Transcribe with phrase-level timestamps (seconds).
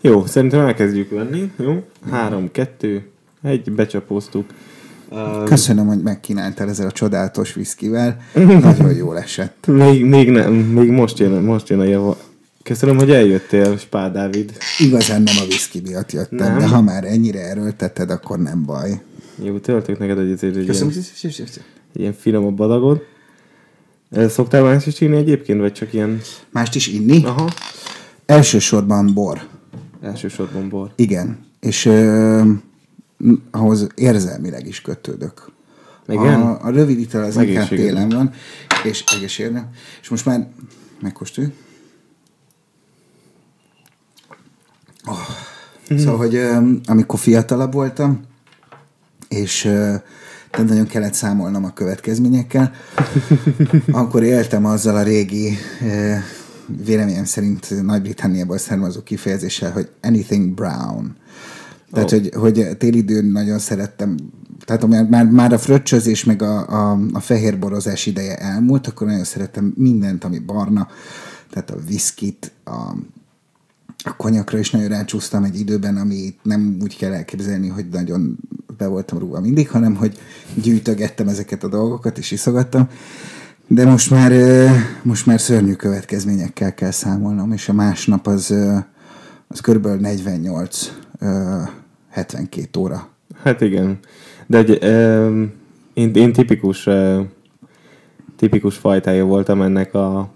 [0.00, 1.52] Jó, szerintem elkezdjük venni.
[1.56, 1.84] Jó?
[2.10, 3.06] Három, kettő,
[3.42, 4.44] egy, becsapóztuk.
[5.44, 8.20] Köszönöm, hogy megkínáltál ezzel a csodálatos viszkivel.
[8.62, 9.66] Nagyon jól esett.
[9.66, 12.16] Még, még nem, még most jön, most jön a java.
[12.62, 14.52] Köszönöm, hogy eljöttél, Spá Dávid.
[14.78, 16.58] Igazán nem a viszki miatt jöttem, nem.
[16.58, 19.00] de ha már ennyire erőlteted, akkor nem baj.
[19.44, 20.92] Jó, töltök neked egy, egy, ilyen,
[21.92, 23.04] ilyen finomabb badagot.
[24.28, 26.20] Szoktál más is inni egyébként, vagy csak ilyen...
[26.50, 27.24] Mást is inni?
[27.24, 27.50] Aha.
[28.26, 29.46] Elsősorban bor.
[30.02, 30.92] Elsősorban bor.
[30.96, 31.38] Igen.
[31.60, 32.42] És ö,
[33.50, 35.50] ahhoz érzelmileg is kötődök.
[36.06, 36.40] Igen?
[36.40, 38.32] A, a rövid ital az inkább télen van,
[38.84, 39.70] és egészségre.
[40.00, 40.48] És most már
[41.00, 41.52] megkóstoljuk.
[45.06, 45.16] Oh.
[45.94, 45.96] Mm.
[45.96, 48.20] Szóval, hogy ö, amikor fiatalabb voltam,
[49.28, 49.94] és ö,
[50.50, 52.72] tehát nagyon kellett számolnom a következményekkel,
[53.90, 55.56] akkor éltem azzal a régi
[56.84, 61.16] véleményem szerint Nagy-Britanniából származó kifejezéssel, hogy anything brown.
[61.92, 62.18] Tehát, oh.
[62.18, 64.16] hogy, hogy télidőn nagyon szerettem,
[64.64, 69.72] tehát már, már, a fröccsözés meg a, a, a fehérborozás ideje elmúlt, akkor nagyon szerettem
[69.76, 70.88] mindent, ami barna,
[71.50, 72.94] tehát a viszkit, a,
[74.04, 78.38] a konyakra is nagyon rácsúsztam egy időben, ami nem úgy kell elképzelni, hogy nagyon
[78.76, 80.18] be voltam rúgva mindig, hanem hogy
[80.62, 82.88] gyűjtögettem ezeket a dolgokat, és iszogattam.
[83.70, 84.32] De most már,
[85.02, 88.54] most már szörnyű következményekkel kell számolnom, és a másnap az,
[89.48, 89.86] az kb.
[89.86, 90.92] 48
[92.10, 93.08] 72 óra.
[93.42, 93.98] Hát igen.
[94.46, 94.82] De egy,
[95.92, 96.88] én, én tipikus
[98.36, 100.30] tipikus fajtája voltam ennek a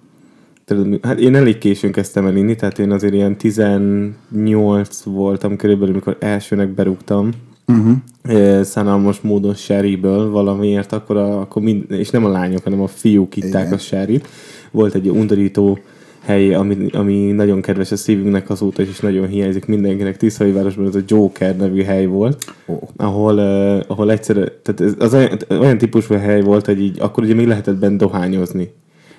[1.03, 6.17] hát én elég későn kezdtem el inni, tehát én azért ilyen 18 voltam körülbelül, amikor
[6.21, 7.31] elsőnek berúgtam
[7.73, 8.63] uh-huh.
[8.63, 13.37] szánalmas módon sherryből valamiért, akkor, a, akkor mind, és nem a lányok, hanem a fiúk
[13.37, 13.73] itták Igen.
[13.73, 14.29] a sherryt.
[14.71, 15.79] Volt egy undorító
[16.25, 20.17] hely, ami, ami nagyon kedves a szívünknek azóta is nagyon hiányzik mindenkinek.
[20.17, 22.83] Tiszai-városban ez a Joker nevű hely volt, oh.
[22.97, 27.25] ahol, uh, ahol egyszer, tehát ez, az olyan, olyan típusú hely volt, hogy így, akkor
[27.25, 28.71] ugye még lehetett bent dohányozni.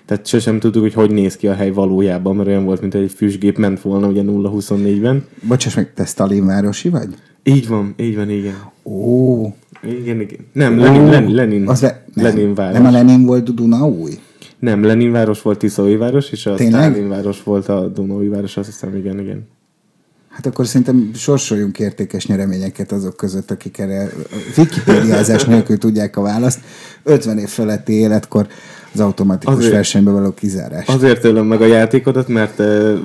[0.06, 3.12] Tehát sosem tudtuk, hogy hogy néz ki a hely valójában, mert olyan volt, mint egy
[3.12, 5.25] füstgép ment volna ugye 0-24-ben.
[5.47, 7.09] Bocsáss meg, te Stalinvárosi vagy?
[7.44, 8.56] Így van, így van, igen.
[8.84, 9.46] Ó.
[9.84, 10.40] Igen, igen.
[10.54, 12.78] Nem, Lenin, Lenin, Lenin, az le, nem, Lenin város.
[12.78, 14.20] Nem a Lenin volt Dunaúj?
[14.59, 18.68] Nem, Lenin város volt Tiszai város, és a Stalin város volt a Dunói város, azt
[18.68, 19.48] hiszem, igen, igen.
[20.30, 24.09] Hát akkor szerintem sorsoljunk értékes nyereményeket azok között, akik erre
[24.58, 26.59] Wikipédiázás nélkül tudják a választ.
[27.03, 28.48] 50 év feletti életkor
[28.94, 30.88] az automatikus azért, versenybe való kizárás.
[30.88, 32.62] Azért ölöm meg a játékodat, mert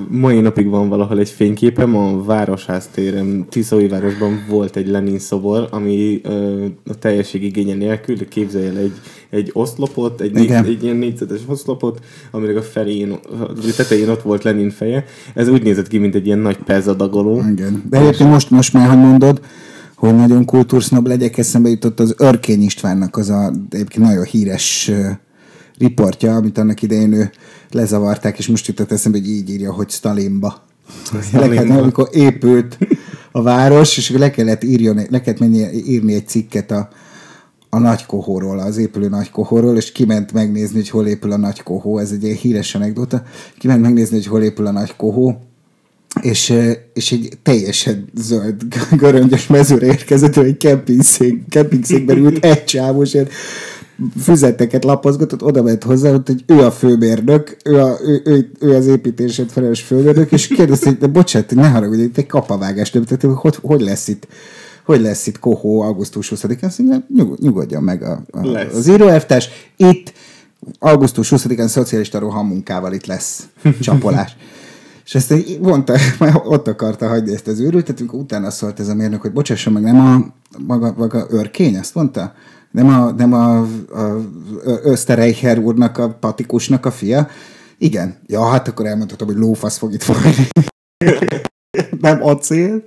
[0.09, 5.69] mai napig van valahol egy fényképem, a Városház téren, Tiszói városban volt egy Lenin szobor,
[5.71, 6.21] ami
[6.87, 8.93] a teljesség igénye nélkül, képzelj el egy,
[9.31, 12.00] egy oszlopot, egy, négy, egy ilyen négyzetes oszlopot,
[12.31, 15.04] aminek a felén, a tetején ott volt Lenin feje.
[15.34, 17.43] Ez úgy nézett ki, mint egy ilyen nagy pezzadagoló.
[17.50, 17.82] Igen.
[17.91, 19.41] De egyébként most, most már, hogy mondod,
[19.94, 24.91] hogy nagyon kultúrsznob legyek, eszembe jutott az Örkény Istvánnak az a egyébként nagyon híres
[25.78, 27.31] riportja, amit annak idején ő
[27.71, 30.62] lezavarták, és most jutott eszembe, hogy így írja, hogy Stalinba.
[31.22, 31.75] Stalinba.
[31.75, 32.78] amikor épült
[33.33, 36.89] a város, és le kellett, írjon, le kellett menni, írni egy cikket a,
[37.69, 41.99] a nagykohóról, az épülő nagykohóról, és kiment megnézni, hogy hol épül a nagykohó.
[41.99, 43.22] Ez egy ilyen híres anekdota.
[43.59, 45.39] Kiment megnézni, hogy hol épül a nagykohó,
[46.22, 46.55] és,
[46.95, 48.62] és egy teljesen zöld,
[49.00, 53.16] göröngyös mezőre érkezett, hogy egy kempingszék, kempingszékben ült egy csávos,
[54.22, 58.86] füzeteket lapozgatott, oda ment hozzá, hogy ő a főmérnök, ő, a, ő, ő, ő az
[58.86, 63.36] építését felelős főmérnök, és kérdezte, hogy de bocsánat, ne haragudj, itt egy kapavágás több, tehát
[63.36, 64.26] hogy, hogy lesz itt
[64.84, 69.48] hogy lesz itt Kohó augusztus 20-án, azt mondja, nyug, nyugodjon meg a, a, az íróelvtárs.
[69.76, 70.12] Itt
[70.78, 73.48] augusztus 20-án szocialista rohamunkával itt lesz
[73.80, 74.36] csapolás.
[75.04, 75.94] És ezt mondta,
[76.44, 79.82] ott akarta hagyni ezt az őrültet, amikor utána szólt ez a mérnök, hogy bocsásson meg,
[79.82, 80.34] nem a
[80.66, 82.34] maga, maga örkény, azt mondta?
[82.70, 83.66] Nem a, nem a, a
[84.82, 87.28] Österreicher úrnak, a patikusnak a fia?
[87.78, 88.18] Igen.
[88.26, 90.34] Ja, hát akkor elmondhatom, hogy lófasz fog itt folyni.
[92.00, 92.82] nem acél.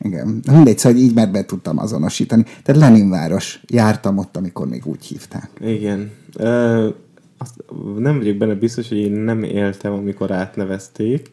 [0.00, 0.40] Igen.
[0.50, 2.42] Mindegy, szóval így már be tudtam azonosítani.
[2.62, 3.60] Tehát Leninváros.
[3.66, 5.50] Jártam ott, amikor még úgy hívták.
[5.60, 6.10] Igen.
[6.38, 6.94] Uh,
[7.38, 7.54] azt
[7.98, 11.30] nem vagyok benne biztos, hogy én nem éltem, amikor átnevezték.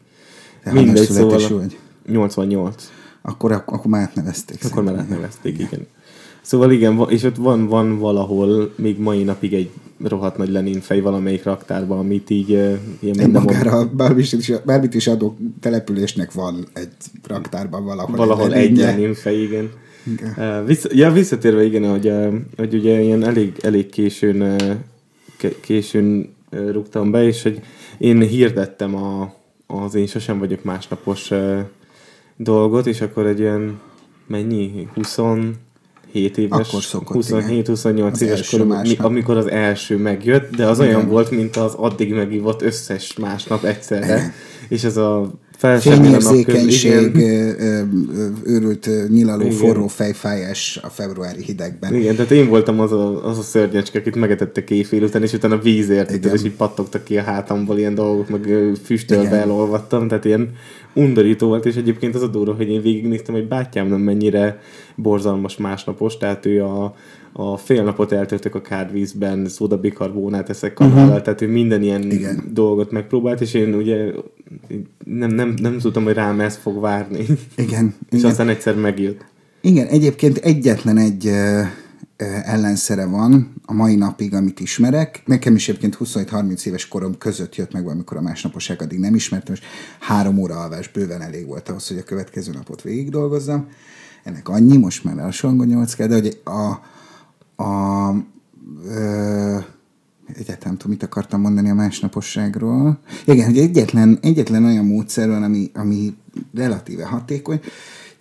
[0.64, 1.48] De Mindegy, szóval...
[1.48, 1.78] Vagy?
[2.06, 2.90] 88.
[3.22, 4.64] Akkor, akkor már átnevezték.
[4.64, 5.68] Akkor már átnevezték, igen.
[5.72, 5.86] igen.
[6.42, 9.70] Szóval igen, és ott van, van valahol még mai napig egy
[10.02, 15.06] rohadt nagy Lenin fej valamelyik raktárban, amit így ilyen minden magára, bármit is, bármit is
[15.06, 16.88] adó településnek van egy
[17.26, 18.16] raktárban valahol.
[18.16, 19.70] Valahol egy, Lenin fej, igen.
[20.06, 20.60] igen.
[20.60, 24.76] Uh, vissza, ja, visszatérve igen, hogy, uh, hogy ugye ilyen elég, elég későn, uh,
[25.60, 27.60] későn rúgtam be, és hogy
[27.98, 29.34] én hirdettem a,
[29.66, 31.30] az én sosem vagyok másnapos
[32.36, 33.80] dolgot, és akkor egy ilyen
[34.26, 34.88] mennyi?
[36.12, 37.62] 27 éves, Akkor szokott, igen.
[37.64, 39.06] 27-28 Az éves első korom, mi- másnap.
[39.06, 40.94] amikor az első megjött, de az Igen.
[40.94, 44.32] olyan volt, mint az addig megívott összes másnap egyszerre,
[44.68, 45.30] és ez a
[45.80, 47.16] Fényérzékenység,
[48.44, 49.56] őrült ö, nyilaló, Igen.
[49.56, 51.94] forró fejfájás a februári hidegben.
[51.94, 55.58] Igen, tehát én voltam az a, az a szörnyecske, akit megetette éjfél után, és utána
[55.58, 59.38] vízért, tudod, és így pattogtak ki a hátamból ilyen dolgok, meg füstölve Igen.
[59.38, 60.50] elolvattam, tehát ilyen
[60.94, 64.60] undorító volt, és egyébként az a durva, hogy én végignéztem, hogy bátyám nem mennyire
[64.94, 66.94] borzalmas másnapos, tehát ő a,
[67.32, 71.22] a fél napot eltöltök a kádvízben, szódabikarbónát eszek kanállal, uh-huh.
[71.22, 72.10] tehát ő minden ilyen.
[72.10, 72.44] Igen.
[72.50, 74.12] dolgot megpróbált, és én ugye
[75.04, 77.26] nem, nem, nem tudtam, hogy rám ez fog várni.
[77.56, 77.94] Igen.
[78.10, 78.30] és igen.
[78.30, 79.24] aztán egyszer megjött.
[79.60, 81.60] Igen, egyébként egyetlen egy ö,
[82.16, 85.22] ö, ellenszere van a mai napig, amit ismerek.
[85.24, 89.54] Nekem is egyébként 27-30 éves korom között jött meg valamikor a másnaposság, addig nem ismertem,
[89.54, 89.60] és
[90.00, 93.68] három óra alvás bőven elég volt ahhoz, hogy a következő napot végig dolgozzam.
[94.22, 96.90] Ennek annyi, most már lassan 8 kell, de hogy a,
[97.56, 98.10] a
[98.86, 99.58] ö,
[100.26, 102.98] egyáltalán nem tudom, mit akartam mondani a másnaposságról.
[103.24, 106.16] Igen, hogy egyetlen, egyetlen olyan módszer van, ami, ami
[106.54, 107.60] relatíve hatékony,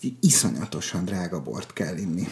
[0.02, 2.28] hogy iszonyatosan drága bort kell inni.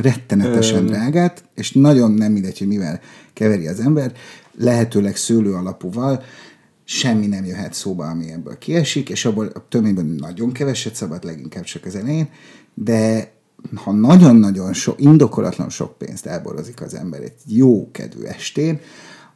[0.00, 3.00] Rettenetesen drágát, és nagyon nem mindegy, hogy mivel
[3.32, 4.12] keveri az ember,
[4.58, 6.22] lehetőleg szőlő alapúval,
[6.84, 11.64] semmi nem jöhet szóba, ami ebből kiesik, és abból a töményben nagyon keveset szabad, leginkább
[11.64, 12.28] csak az elején,
[12.74, 13.32] de
[13.74, 18.80] ha nagyon-nagyon sok, indokolatlan sok pénzt elborozik az ember egy jó kedvű estén,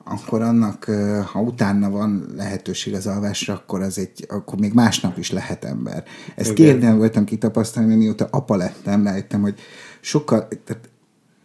[0.04, 0.84] akkor annak,
[1.32, 6.04] ha utána van lehetőség az alvásra, akkor, az egy, akkor még másnap is lehet ember.
[6.34, 9.58] Ezt kérdem voltam kitapasztalni, mióta apa lettem, rájöttem, hogy
[10.00, 10.88] sokkal, tehát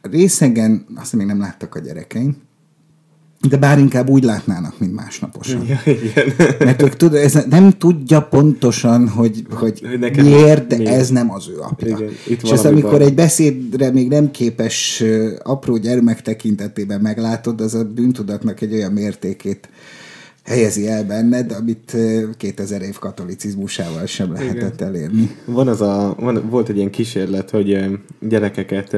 [0.01, 2.37] részegen, azt még nem láttak a gyerekeim,
[3.49, 5.65] de bár inkább úgy látnának, mint másnaposan.
[5.67, 6.33] Ja, igen.
[6.59, 10.93] Mert ők tud, ez nem tudja pontosan, hogy, hogy neked miért, de miért.
[10.93, 11.97] ez nem az ő apja.
[11.97, 13.03] Igen, itt és ezt amikor baj.
[13.03, 15.03] egy beszédre még nem képes
[15.43, 19.69] apró gyermek tekintetében meglátod, az a bűntudatnak egy olyan mértékét
[20.43, 25.35] helyezi el benned, amit ö, 2000 év katolicizmusával sem lehetett elérni.
[25.45, 28.95] Van az a, van, volt egy ilyen kísérlet, hogy gyerekeket,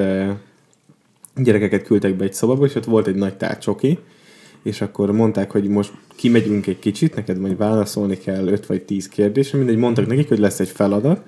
[1.36, 4.00] gyerekeket küldtek be egy szobába, és ott volt egy nagy tárcsoki,
[4.64, 9.08] és akkor mondták, hogy most kimegyünk egy kicsit, neked majd válaszolni kell 5 vagy 10
[9.08, 11.22] kérdésre, mindegy, mondtak nekik, hogy lesz egy feladat,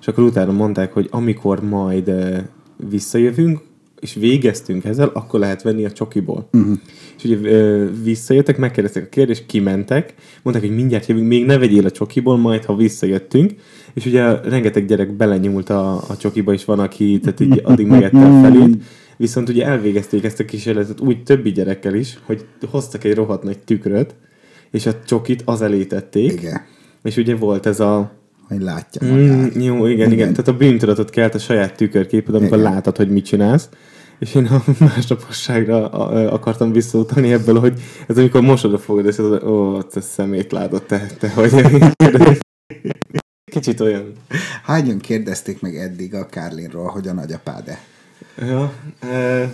[0.00, 2.12] és akkor utána mondták, hogy amikor majd
[2.90, 3.60] visszajövünk,
[4.00, 6.48] és végeztünk ezzel, akkor lehet venni a csokiból.
[6.52, 6.76] Uh-huh.
[7.16, 11.86] És ugye ö, visszajöttek, megkérdezték a kérdést, kimentek, mondták, hogy mindjárt jövünk, még ne vegyél
[11.86, 13.52] a csokiból, majd ha visszajöttünk,
[13.94, 18.26] és ugye rengeteg gyerek belenyúlt a, a csokiba, és van, aki tehát így addig megette
[18.26, 18.82] a felét,
[19.22, 23.58] viszont ugye elvégezték ezt a kísérletet úgy többi gyerekkel is, hogy hoztak egy rohadt nagy
[23.58, 24.14] tükröt,
[24.70, 26.64] és a csokit az elé tették, Igen.
[27.02, 28.12] és ugye volt ez a
[28.48, 29.56] Hogy látja magát.
[29.56, 30.30] Mm, jó, igen, igen, igen.
[30.30, 32.72] Tehát a bűntudatot kelt a saját tükörképed, amikor Igen.
[32.72, 33.68] látod, hogy mit csinálsz.
[34.18, 34.64] És én a
[34.94, 35.90] másnaposságra
[36.30, 40.82] akartam visszautalni ebből, hogy ez amikor mosod a fogad, és az, ó, te szemét látod,
[40.82, 41.50] te, te hogy...
[43.52, 44.12] Kicsit olyan.
[44.62, 47.78] Hányan kérdezték meg eddig a Kárlinról, hogy a nagyapád-e?
[48.38, 49.50] Ja, e,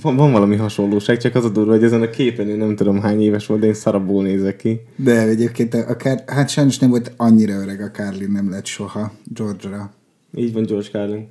[0.00, 3.00] van, van valami hasonlóság, csak az a durva, hogy ezen a képen én nem tudom
[3.00, 4.80] hány éves volt, de én szarabból nézek ki.
[4.96, 6.24] De egyébként a Kár...
[6.26, 9.92] hát sajnos nem volt annyira öreg a Kárlin, nem lett soha George-ra.
[10.34, 11.30] Így van George Carlin.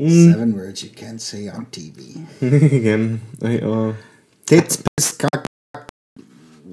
[0.00, 0.30] Mm.
[0.30, 1.98] Seven words you can't say on TV.
[2.78, 3.20] igen.
[3.40, 3.94] A,
[4.44, 5.44] Tits, piss, cock,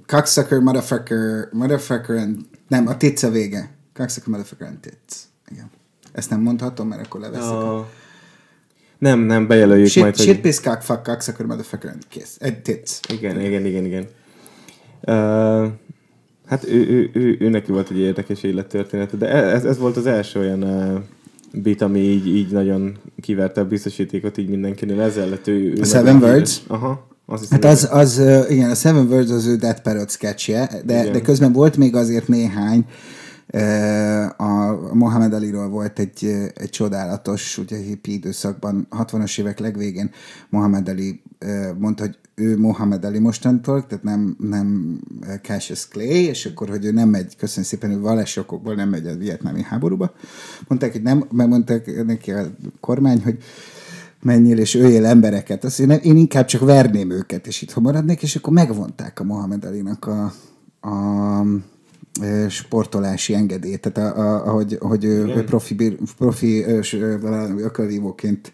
[0.05, 2.37] cocksucker, motherfucker, motherfucker and...
[2.67, 3.69] Nem, a tits a vége.
[3.93, 5.15] Cocksucker, motherfucker and tits.
[5.51, 5.69] Igen.
[6.11, 7.49] Ezt nem mondhatom, mert akkor leveszik.
[7.49, 7.79] a...
[7.79, 7.89] a,
[9.03, 10.41] nem, nem, bejelöljük Shit, majd, shit, hogy...
[10.41, 11.95] piss, cock, fuck, cocksucker, motherfucker.
[12.39, 12.91] And tits.
[13.13, 14.07] Igen, igen, igen, igen.
[15.01, 15.71] Uh,
[16.45, 20.05] hát ő, ő, ő, ő, neki volt egy érdekes élettörténete, de ez, ez volt az
[20.05, 20.99] első olyan uh,
[21.61, 25.01] bit, ami így, így nagyon kiverte a biztosítékot így mindenkinél.
[25.01, 25.53] Ezzel lett ő...
[25.53, 26.61] ő A Seven Words?
[26.67, 27.07] Aha.
[27.25, 31.11] Azt Hát az, az, igen, a Seven Words az ő Dead Parrot sketchje, de, Igen.
[31.11, 33.12] de közben volt még azért néhány, ö,
[34.37, 40.11] a Mohamed Aliról volt egy, egy csodálatos, ugye hippi időszakban, 60-as évek legvégén
[40.49, 44.99] Mohamed Ali ö, mondta, hogy ő Mohamed Ali mostantól, tehát nem, nem
[45.41, 48.41] Cassius Clay, és akkor, hogy ő nem megy, köszönöm szépen, ő vallási
[48.75, 50.13] nem megy a vietnámi háborúba.
[50.67, 52.45] Mondták, hogy nem, mert mondták neki a
[52.79, 53.37] kormány, hogy
[54.21, 55.63] menjél és öljél embereket.
[55.63, 59.65] Azt én, én inkább csak verném őket, és itt maradnék, és akkor megvonták a Mohamed
[59.65, 60.33] Alinak a,
[60.89, 61.43] a
[62.49, 66.63] sportolási engedélyt, tehát a, a, ahogy, hogy ő, profi, profi
[67.57, 68.53] ökölvívóként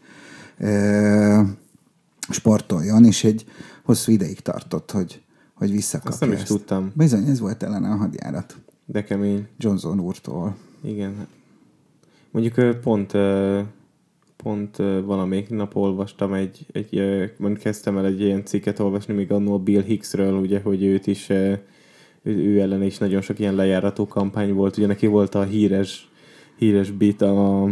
[2.30, 3.46] sportoljon, és egy
[3.84, 5.22] hosszú ideig tartott, hogy,
[5.54, 6.48] hogy visszakapja Azt nem is ezt.
[6.48, 6.92] tudtam.
[6.96, 8.58] Bizony, ez volt ellene a hadjárat.
[8.86, 9.48] De kemény.
[9.58, 10.56] Johnson úrtól.
[10.84, 11.28] Igen.
[12.32, 13.12] Mondjuk pont,
[14.44, 16.94] pont valamelyik nap olvastam egy, egy
[17.38, 21.32] mondjuk kezdtem el egy ilyen cikket olvasni, még annól Bill Hicksről, ugye, hogy őt is,
[22.24, 26.10] ő, ő ellen is nagyon sok ilyen lejárató kampány volt, ugye neki volt a híres,
[26.58, 27.72] híres bit a, a,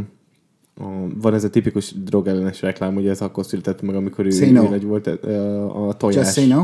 [1.15, 4.51] van ez a tipikus drogellenes reklám, ugye ez akkor született meg, amikor ő, Say ő
[4.51, 4.69] no.
[4.69, 6.15] nagy volt, a, a tojás.
[6.15, 6.63] Just say no.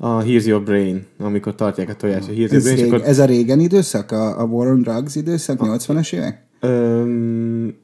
[0.00, 2.92] A Here's Your Brain, amikor tartják a tojás, a Here's Your Ez, Brain, és rég,
[2.92, 4.10] akkor ez a régen időszak?
[4.10, 5.58] A, a War on Drugs időszak?
[5.62, 6.46] 80-as évek?
[6.60, 7.76] Öm,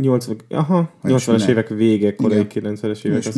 [0.00, 1.48] 80, aha, Hogy 80-as minden.
[1.48, 2.76] évek vége, korai Igen.
[2.80, 3.24] 90-es évek.
[3.24, 3.28] És?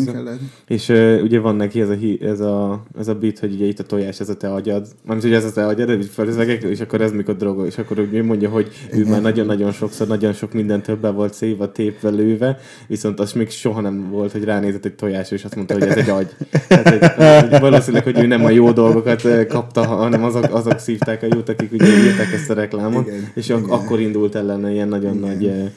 [0.67, 3.79] És uh, ugye van neki ez a, ez, a, ez a bit, hogy ugye itt
[3.79, 4.87] a tojás, ez a te agyad.
[5.05, 7.99] Mármint ugye ez a te agyad, így felözegek, és akkor ez mikor drogol, és akkor
[7.99, 9.11] úgy mondja, hogy ő Igen.
[9.11, 13.81] már nagyon-nagyon sokszor, nagyon sok minden többe volt széva, tépve, lőve, viszont az még soha
[13.81, 16.29] nem volt, hogy ránézett egy tojás, és azt mondta, hogy ez egy agy.
[16.69, 21.27] Tehát, hogy valószínűleg, hogy ő nem a jó dolgokat kapta, hanem azok, azok szívták a
[21.35, 23.79] jót, akik ugye írták ezt a reklámot, Igen, és ak- igen.
[23.79, 25.29] akkor indult ellene ilyen nagyon Igen.
[25.29, 25.73] nagy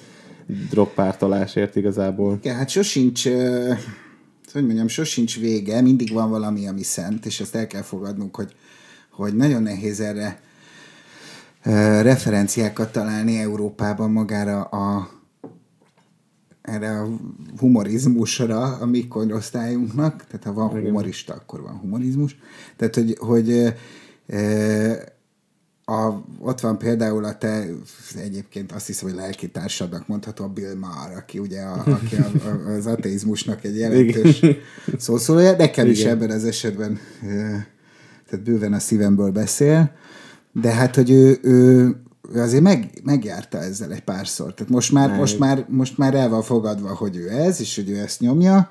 [0.69, 2.37] drogpártolásért igazából.
[2.41, 3.27] Igen, hát sosincs,
[4.53, 8.55] hogy mondjam, sosincs vége, mindig van valami, ami szent, és ezt el kell fogadnunk, hogy,
[9.11, 10.41] hogy nagyon nehéz erre
[12.01, 15.09] referenciákat találni Európában magára a
[16.61, 17.07] erre a
[17.57, 22.37] humorizmusra a mi korosztályunknak, tehát ha van humorista, akkor van humorizmus.
[22.75, 23.73] Tehát, hogy, hogy
[25.85, 27.65] a, ott van például a te,
[28.15, 32.69] egyébként azt hiszem, hogy lelkitársadnak mondható a Bill Maher, aki ugye a, aki a, a,
[32.69, 34.41] az ateizmusnak egy jelentős
[34.97, 36.11] szószólója, nekem is Igen.
[36.11, 36.99] ebben az esetben
[38.29, 39.91] tehát bőven a szívemből beszél,
[40.51, 41.85] de hát, hogy ő, ő,
[42.33, 44.53] ő azért meg, megjárta ezzel egy párszor.
[44.53, 47.89] Tehát most már, most, már, most már el van fogadva, hogy ő ez, és hogy
[47.89, 48.69] ő ezt nyomja.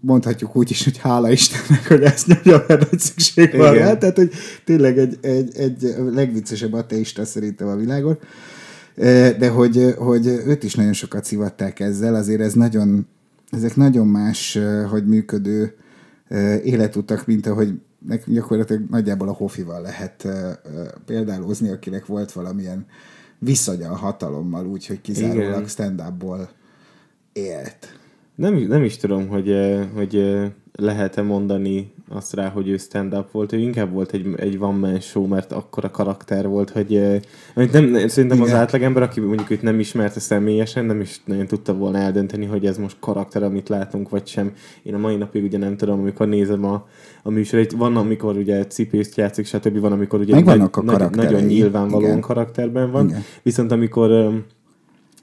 [0.00, 3.98] Mondhatjuk úgy is, hogy hála Istennek, hogy ezt nyomja, mert nagy szükség van rá.
[3.98, 4.30] Tehát, hogy
[4.64, 8.18] tényleg egy, egy, egy legviccesebb ateista szerintem a világon.
[8.94, 13.06] Ö, De hogy, hogy őt is nagyon sokat szivatták ezzel, azért ez nagyon,
[13.50, 15.74] ezek nagyon más, ö, hogy működő
[16.28, 17.72] ö, életutak, mint ahogy
[18.06, 20.28] nek- gyakorlatilag nagyjából a Hofival lehet
[21.06, 22.86] példálózni, akinek volt valamilyen
[23.38, 26.50] viszonya a hatalommal, úgyhogy kizárólag stand-upból
[27.32, 28.00] élt.
[28.34, 33.30] Nem, nem is tudom, hogy, eh, hogy eh, lehet-e mondani azt rá, hogy ő stand-up
[33.30, 33.52] volt.
[33.52, 37.20] Ő inkább volt egy, egy one man show, mert akkora karakter volt, hogy eh,
[37.54, 38.60] amit nem, szerintem az Igen.
[38.60, 42.78] átlagember, aki mondjuk őt nem ismerte személyesen, nem is nagyon tudta volna eldönteni, hogy ez
[42.78, 44.52] most karakter, amit látunk, vagy sem.
[44.82, 46.86] Én a mai napig ugye nem tudom, amikor nézem a,
[47.22, 47.72] a műsorait.
[47.72, 49.78] Van, amikor ugye cipészt játszik, stb.
[49.78, 52.20] Van, amikor ugye a nagy, nagyon nyilvánvalóan Igen.
[52.20, 53.08] karakterben van.
[53.08, 53.22] Igen.
[53.42, 54.32] Viszont amikor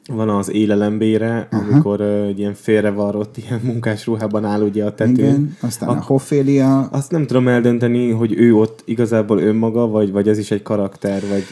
[0.10, 5.16] van az élelembére, amikor uh, egy ilyen félrevarrott, ilyen munkás ruhában áll ugye a tetőn.
[5.16, 10.12] Igen, aztán a, a Hofélia, Azt nem tudom eldönteni, hogy ő ott igazából önmaga, vagy,
[10.12, 11.44] vagy ez is egy karakter, vagy...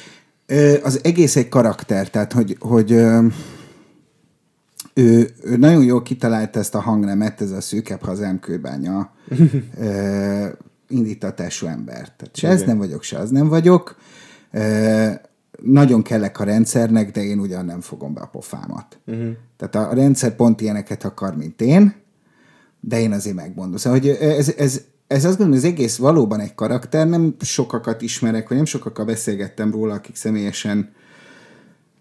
[0.46, 3.26] Ö, az egész egy karakter, tehát hogy, hogy ö,
[4.94, 9.12] ő, ő nagyon jól kitalálta ezt a hangnemet, ez a szűkebb hazám kőbánya
[9.80, 10.46] ö,
[10.88, 11.96] indítatású ember.
[12.16, 12.68] Tehát se ez Igen.
[12.68, 13.96] nem vagyok, se az nem vagyok.
[14.52, 15.10] Ö,
[15.64, 19.00] nagyon kellek a rendszernek, de én ugyan nem fogom be a pofámat.
[19.06, 19.30] Uh-huh.
[19.58, 21.96] Tehát a rendszer pont ilyeneket akar, mint én,
[22.80, 23.78] de én azért megmondom.
[23.78, 28.02] Szóval, hogy ez, ez, ez azt gondolom, hogy az egész valóban egy karakter, nem sokakat
[28.02, 30.94] ismerek, vagy nem sokakkal beszélgettem róla, akik személyesen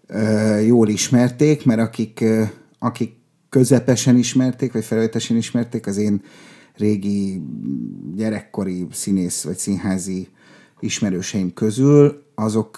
[0.07, 2.43] ö, jól ismerték, mert akik, ö,
[2.79, 3.15] akik
[3.49, 6.21] közepesen ismerték, vagy felületesen ismerték, az én
[6.75, 7.41] régi
[8.15, 10.27] gyerekkori színész vagy színházi
[10.79, 12.77] ismerőseim közül, azok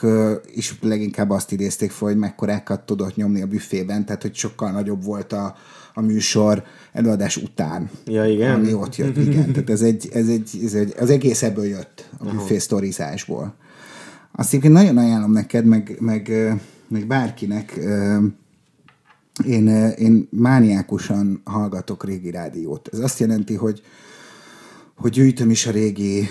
[0.54, 5.04] is leginkább azt idézték fel, hogy mekkorákat tudott nyomni a büfében, tehát hogy sokkal nagyobb
[5.04, 5.56] volt a,
[5.94, 7.90] a műsor előadás után.
[8.06, 8.54] Ja, igen?
[8.54, 9.52] Ami ott jött, igen.
[9.52, 13.54] Tehát ez egy, ez egy, ez egy, az egész ebből jött, a büfé sztorizásból.
[14.32, 16.32] Azt egyébként nagyon ajánlom neked, meg, meg,
[16.88, 17.80] meg bárkinek,
[19.46, 22.90] én, én mániákusan hallgatok régi rádiót.
[22.94, 23.82] Ez azt jelenti, hogy
[25.00, 26.28] hogy gyűjtöm is a régi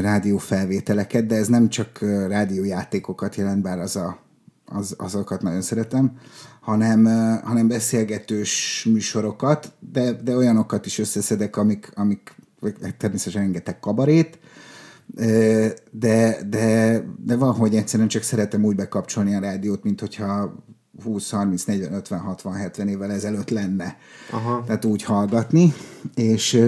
[0.00, 4.18] rádiófelvételeket, de ez nem csak rádiójátékokat jelent, bár az a,
[4.64, 6.12] az, azokat nagyon szeretem,
[6.60, 7.04] hanem,
[7.44, 12.34] hanem beszélgetős műsorokat, de, de olyanokat is összeszedek, amik, amik
[12.98, 14.38] természetesen rengeteg kabarét,
[15.90, 20.54] de, de, de van, hogy egyszerűen csak szeretem úgy bekapcsolni a rádiót, mint hogyha
[21.04, 23.96] 20, 30, 40, 50, 60, 70 évvel ezelőtt lenne.
[24.30, 24.64] Aha.
[24.66, 25.74] Tehát úgy hallgatni,
[26.14, 26.60] és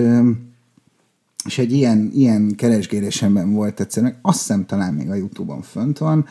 [1.44, 6.26] és egy ilyen, ilyen keresgélésemben volt egyszerűen, azt hiszem talán még a Youtube-on fönt van,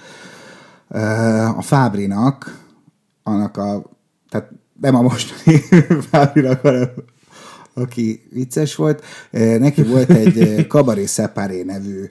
[1.57, 2.65] a Fábrinak,
[3.23, 3.89] annak a,
[4.29, 4.51] tehát
[4.81, 5.57] nem a mostani
[6.11, 6.89] Fábrinak, hanem
[7.73, 12.05] aki vicces volt, neki volt egy ö, Cabaret Separé nevű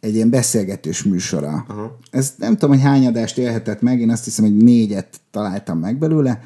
[0.00, 1.64] egy ilyen beszélgetős műsora.
[1.68, 1.98] Aha.
[2.10, 5.98] Ez nem tudom, hogy hány adást élhetett meg, én azt hiszem, hogy négyet találtam meg
[5.98, 6.40] belőle.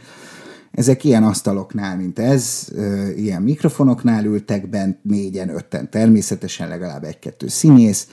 [0.70, 2.68] Ezek ilyen asztaloknál, mint ez,
[3.16, 5.90] ilyen mikrofonoknál ültek bent négyen, ötten.
[5.90, 8.08] Természetesen legalább egy-kettő színész,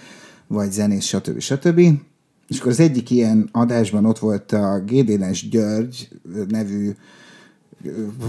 [0.48, 1.40] vagy zenész, stb.
[1.40, 1.80] stb.
[2.48, 6.10] És akkor az egyik ilyen adásban ott volt a Gédénes György
[6.48, 6.92] nevű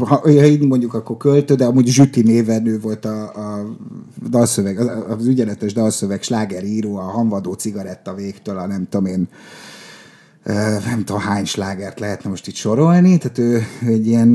[0.01, 3.77] ha így mondjuk, akkor költő, de amúgy Zsüti néven ő volt a, a
[4.31, 9.29] dalszöveg, az, az ügyeletes dalszöveg slágeríró, a hanvadó cigaretta végtől, a nem tudom én,
[10.85, 14.29] nem tudom hány slágert lehetne most itt sorolni, tehát ő, ő egy ilyen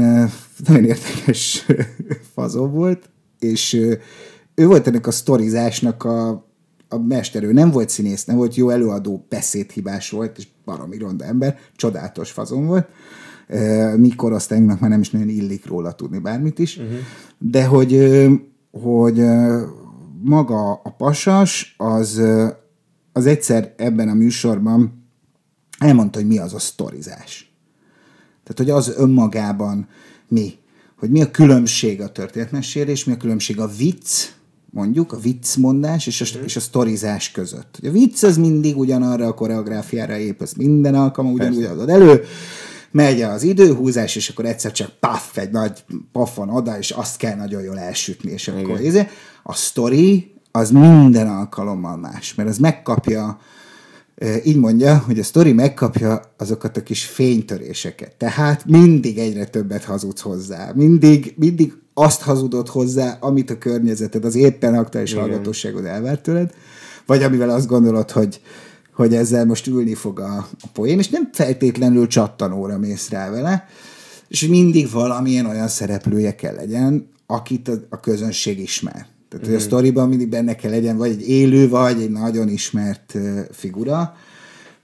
[0.68, 1.66] nagyon érdekes
[2.34, 3.74] fazó volt, és
[4.56, 6.30] ő volt ennek a sztorizásnak a,
[6.90, 11.26] a mester, ő nem volt színész, nem volt jó előadó, beszédhibás volt, és baromi ronda
[11.26, 12.88] ember, csodálatos fazon volt,
[13.98, 16.94] mi korosztályunknak már nem is nagyon illik róla tudni bármit is, uh-huh.
[17.38, 18.20] de hogy,
[18.72, 19.24] hogy
[20.24, 22.22] maga a pasas az,
[23.14, 25.01] az egyszer ebben a műsorban
[25.82, 27.52] elmondta, hogy mi az a sztorizás.
[28.44, 29.88] Tehát, hogy az önmagában
[30.28, 30.54] mi.
[30.98, 34.28] Hogy mi a különbség a történetmesélés, mi a különbség a vicc,
[34.70, 36.44] mondjuk, a viccmondás és a, uh-huh.
[36.44, 37.80] és a sztorizás között.
[37.84, 42.24] A vicc az mindig ugyanarra a koreográfiára épül, minden alkalommal ugyanúgy adod elő,
[42.92, 47.36] megy az időhúzás, és akkor egyszer csak paff, egy nagy pofon oda, és azt kell
[47.36, 48.84] nagyon jól elsütni, és akkor Igen.
[48.84, 49.08] Izé,
[49.44, 53.40] a story az minden alkalommal más, mert az megkapja,
[54.44, 58.16] így mondja, hogy a story megkapja azokat a kis fénytöréseket.
[58.16, 60.72] Tehát mindig egyre többet hazudsz hozzá.
[60.76, 66.54] Mindig, mindig azt hazudod hozzá, amit a környezeted, az éppen aktuális hallgatóságod elvárt tőled,
[67.06, 68.42] vagy amivel azt gondolod, hogy
[68.94, 73.68] hogy ezzel most ülni fog a, a poén, és nem feltétlenül csattanóra mész rá vele,
[74.28, 79.06] és mindig valamilyen olyan szereplője kell legyen, akit a, a közönség ismer.
[79.32, 79.50] Tehát, mm.
[79.50, 79.68] hogy a mhm.
[79.68, 83.18] sztoriban mindig benne kell legyen vagy egy élő, vagy egy nagyon ismert
[83.52, 84.16] figura,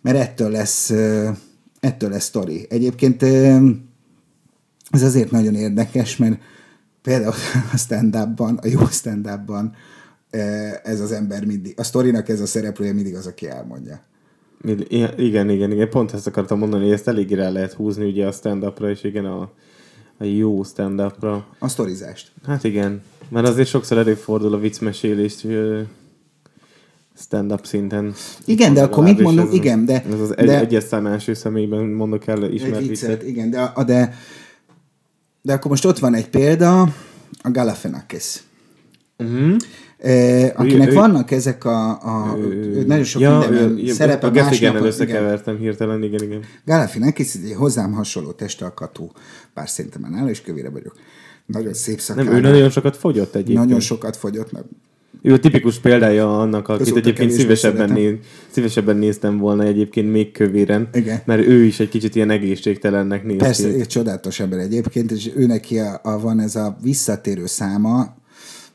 [0.02, 0.90] mert ettől lesz,
[1.80, 2.66] ettől lesz sztori.
[2.70, 3.24] Egyébként
[4.90, 6.40] ez azért nagyon érdekes, mert
[7.02, 7.34] például
[7.74, 9.76] a stand-upban, a jó stand-upban
[10.84, 14.02] ez az ember mindig, a sztorinak ez a szereplője mindig az, aki elmondja.
[15.18, 15.90] Igen, igen, igen.
[15.90, 19.26] Pont ezt akartam mondani, hogy ezt elég rá lehet húzni ugye a stand-upra, és igen,
[19.26, 19.52] a,
[20.18, 21.48] a jó stand-upra.
[21.60, 22.32] A sztorizást.
[22.46, 25.46] Hát igen, mert azért sokszor előfordul a viccmesélést
[27.20, 28.14] stand-up szinten.
[28.46, 30.04] Igen, de akkor mit mondunk, ez, igen, de...
[30.12, 33.24] Ez az de, egyes szám első személyben mondok el ismert egy viccet.
[33.24, 34.14] Igen, de, de,
[35.42, 36.82] de akkor most ott van egy példa,
[37.42, 38.44] a Galafenakis.
[39.18, 39.56] Uh-huh.
[39.98, 44.28] Eh, akinek ő, vannak ezek a, a ő, nagyon sok ja, minden ő, szerepe.
[44.28, 45.66] A Geffigennel összekevertem igen.
[45.66, 46.42] hirtelen, igen, igen.
[46.66, 49.12] Galafinakis egy hozzám hasonló testalkatú,
[49.54, 50.96] bár szerintem már nála is kövére vagyok.
[51.48, 52.34] Nagyon szép szakállam.
[52.34, 53.58] Nem, ő nagyon sokat fogyott egyébként.
[53.58, 54.66] Nagyon sokat fogyott, mert
[55.22, 58.14] ő a tipikus példája annak, akit Között egyébként szívesebben, néz,
[58.50, 61.22] szívesebben néztem volna egyébként még kövéren, Igen.
[61.26, 63.86] mert ő is egy kicsit ilyen egészségtelennek néz Persze, ki.
[63.86, 68.16] csodálatos ember egyébként, és ő neki a, a, van ez a visszatérő száma,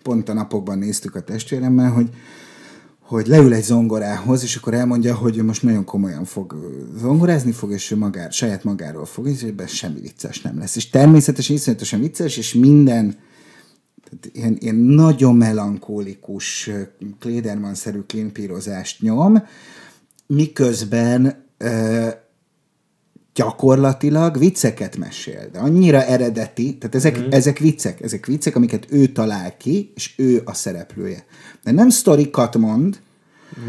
[0.03, 2.09] pont a napokban néztük a testvéremmel, hogy
[3.13, 6.57] hogy leül egy zongorához, és akkor elmondja, hogy ő most nagyon komolyan fog
[6.97, 10.77] zongorázni fog, és ő magár, saját magáról fog, és ebben semmi vicces nem lesz.
[10.77, 13.17] És természetesen iszonyatosan vicces, és minden
[14.33, 16.71] ilyen, ilyen nagyon melankólikus,
[17.19, 19.43] Klederman-szerű klinpírozást nyom,
[20.27, 21.45] miközben
[23.35, 27.31] gyakorlatilag vicceket mesél, de annyira eredeti, tehát ezek, mm.
[27.31, 31.25] ezek viccek, ezek viccek, amiket ő talál ki, és ő a szereplője.
[31.65, 33.01] De nem sztorikat mond,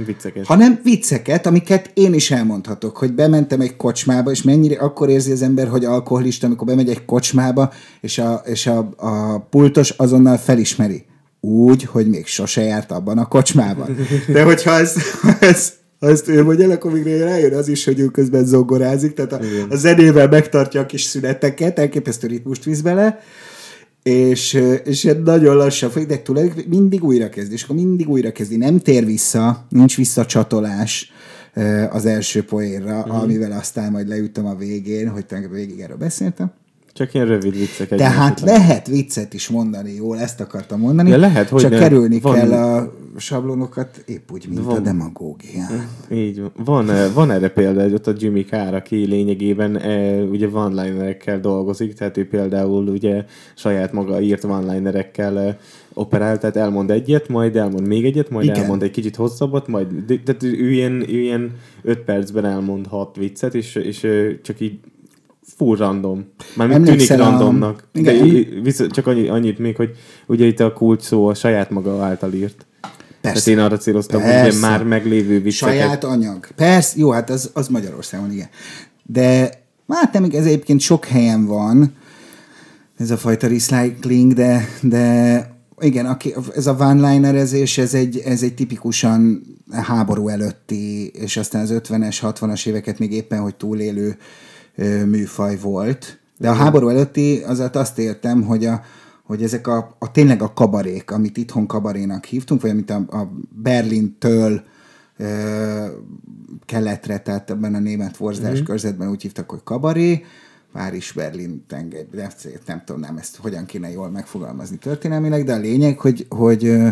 [0.06, 0.45] Vicceket.
[0.45, 5.41] hanem vicceket, amiket én is elmondhatok, hogy bementem egy kocsmába, és mennyire akkor érzi az
[5.41, 11.06] ember, hogy alkoholista, amikor bemegy egy kocsmába, és a, és a, a pultos azonnal felismeri.
[11.39, 13.97] Úgy, hogy még sose járt abban a kocsmában.
[14.28, 14.95] De hogyha ez,
[15.39, 15.73] ez
[16.04, 19.39] azt ő mondja, akkor még rájön az is, hogy ő közben zongorázik, tehát a,
[19.70, 23.20] a zenével megtartja a kis szüneteket, elképesztő ritmust visz bele,
[24.04, 28.58] és, és nagyon lassan folyik, de tulajdonképpen mindig újra kezdi, és akkor mindig újra kezdi,
[28.58, 31.12] nem tér vissza, nincs visszacsatolás
[31.89, 33.10] az első poénra, mm.
[33.10, 36.52] amivel aztán majd leütöm a végén, hogy végig erről beszéltem.
[36.93, 37.88] Csak ilyen rövid viccek.
[37.88, 41.10] Tehát lehet viccet is mondani, jól, ezt akartam mondani.
[41.10, 41.77] Ja, lehet, hogy Csak ne.
[41.77, 42.34] kerülni van...
[42.34, 44.75] kell a sablonokat, épp úgy, mint van...
[44.75, 45.65] a demagógia.
[46.12, 46.51] Így van.
[46.56, 51.93] Van, van erre példa, hogy ott a Jimmy Carr, aki lényegében e, ugye one-linerekkel dolgozik,
[51.93, 53.25] tehát ő például ugye
[53.56, 55.58] saját maga írt one-linerekkel e,
[55.93, 58.62] operál, tehát elmond egyet, majd elmond még egyet, majd Igen.
[58.62, 63.15] elmond egy kicsit hosszabbat, majd, de, tehát ő ilyen, ő ilyen öt percben elmond hat
[63.15, 64.08] viccet, és, és
[64.41, 64.79] csak így
[65.58, 66.25] full random.
[66.56, 67.88] Mármint tűnik randomnak.
[67.93, 67.99] A...
[67.99, 68.13] De
[68.62, 69.89] viszont csak annyi, annyit még, hogy
[70.25, 72.65] ugye itt a kulcs szó a saját maga által írt.
[73.21, 74.58] Tehát én arra céloztam, hogy Persze.
[74.58, 75.75] ilyen már meglévő vicceket.
[75.75, 76.47] Saját anyag.
[76.56, 78.47] Persze, jó, hát az, az Magyarországon, igen.
[79.03, 79.49] De
[79.88, 81.93] hát nem, ez egyébként sok helyen van,
[82.97, 85.47] ez a fajta recycling, de, de
[85.79, 91.73] igen, aki, ez a one-linerezés, ez egy, ez egy tipikusan háború előtti, és aztán az
[91.73, 94.12] 50-es, 60-as éveket még éppen, hogy túlélő ö,
[95.06, 96.20] műfaj volt.
[96.38, 98.82] De a háború előtti, azért azt értem, hogy a,
[99.24, 103.32] hogy ezek a, a tényleg a kabarék, amit itthon kabarénak hívtunk, vagy amit a, a
[103.50, 104.64] Berlintől
[105.18, 105.86] ö,
[106.66, 108.64] keletre, tehát ebben a német forzás mm.
[108.64, 110.26] körzetben úgy hívtak, hogy kabaré,
[110.72, 115.54] Párizs, Berlin, tengely, de ezt nem tudom, nem ezt hogyan kéne jól megfogalmazni történelmileg, de
[115.54, 116.90] a lényeg, hogy, hogy, ö,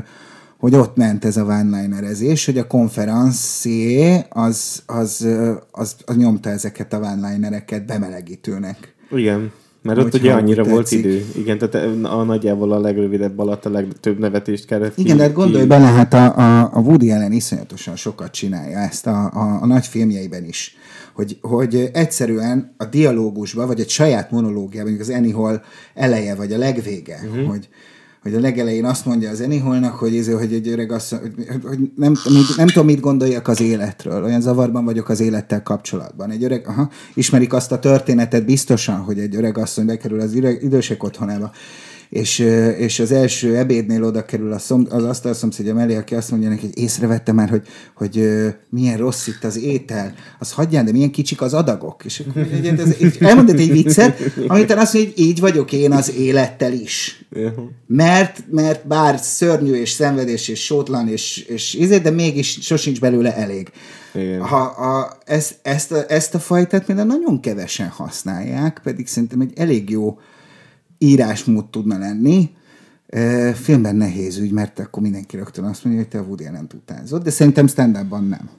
[0.61, 5.27] hogy ott ment ez a one-linerezés, hogy a konferencié az, az,
[5.71, 8.93] az, az nyomta ezeket a one-linereket bemelegítőnek.
[9.11, 9.51] Igen.
[9.81, 10.99] Mert ott ugye annyira úgy volt tetszik.
[10.99, 11.25] idő.
[11.35, 15.65] Igen, tehát a nagyjából a legrövidebb alatt a legtöbb nevetést kellett Igen, de hát gondolj
[15.65, 19.85] bele, hát a, a, a Woody Allen iszonyatosan sokat csinálja ezt a, a, a nagy
[19.85, 20.75] filmjeiben is.
[21.13, 25.61] Hogy, hogy egyszerűen a dialógusban, vagy egy saját monológiában, mondjuk az Annie Hall
[25.93, 27.49] eleje, vagy a legvége, uh-huh.
[27.49, 27.69] hogy,
[28.21, 31.61] hogy a legelején azt mondja az Annie Hallnak, hogy, ez, hogy egy öreg asszony, hogy,
[31.63, 34.23] hogy nem, nem, nem tudom, mit gondoljak az életről.
[34.23, 36.31] Olyan zavarban vagyok az élettel kapcsolatban.
[36.31, 41.03] Egy öreg, aha, ismerik azt a történetet biztosan, hogy egy öreg asszony bekerül az idősek
[41.03, 41.51] otthonába,
[42.11, 42.39] és,
[42.77, 46.49] és az első ebédnél oda kerül a szom, az asztal szomszédja mellé, aki azt mondja
[46.49, 48.27] neki, hogy észrevette már, hogy, hogy
[48.69, 52.05] milyen rossz itt az étel, az hagyján, de milyen kicsik az adagok.
[52.05, 52.47] És akkor
[53.19, 57.25] elmondott egy viccet, amit azt mondja, hogy így vagyok én az élettel is.
[57.87, 63.35] Mert, mert bár szörnyű és szenvedés és sótlan és, és izé, de mégis sosincs belőle
[63.35, 63.71] elég.
[64.13, 64.41] Igen.
[64.41, 69.53] Ha a, ezt, ezt, a, ezt a fajtát például nagyon kevesen használják, pedig szerintem egy
[69.55, 70.17] elég jó
[71.03, 72.49] írásmód tudna lenni.
[73.07, 76.67] E, filmben nehéz ügy, mert akkor mindenki rögtön azt mondja, hogy te a Woody nem
[76.75, 78.49] utánzott, de szerintem stand nem.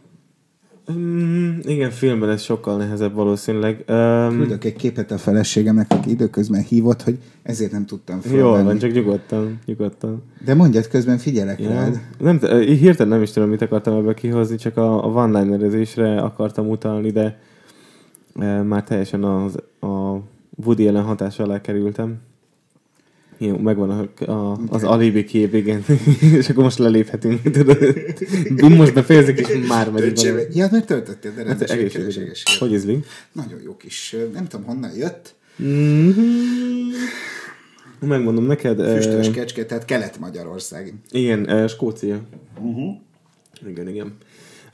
[0.93, 3.85] Mm, igen, filmben ez sokkal nehezebb valószínűleg.
[3.89, 8.79] Um, Küldök egy képet a feleségemnek, aki időközben hívott, hogy ezért nem tudtam jól van,
[8.79, 10.23] csak nyugodtan, nyugodtan.
[10.45, 11.69] De mondjad, közben figyelek ja.
[11.69, 12.01] Rád.
[12.19, 17.11] Nem, hirtelen nem is tudom, mit akartam ebből kihozni, csak a, a one-linerezésre akartam utalni,
[17.11, 17.39] de
[18.39, 20.21] e, már teljesen az, a
[20.65, 22.17] Woody Allen hatás alá kerültem.
[23.47, 25.85] Jó, megvan a, a, az alibi kép, igen.
[26.39, 27.43] és akkor most leléphetünk.
[27.51, 28.77] tudod.
[28.77, 30.13] most befejezik, és már valami.
[30.53, 32.05] Ja, mert töltöttél, de Hát rendes, egészségügyi.
[32.21, 32.59] egészséges.
[32.59, 33.07] Hogy ízlik?
[33.33, 35.35] Nagyon jó kis, nem tudom honnan jött,
[38.01, 38.81] Megmondom neked.
[38.95, 40.95] füstös kecske, tehát Kelet-Magyarország.
[41.11, 42.21] Igen, uh, Skócia.
[42.61, 42.95] Uh-huh.
[43.69, 44.17] Igen, igen.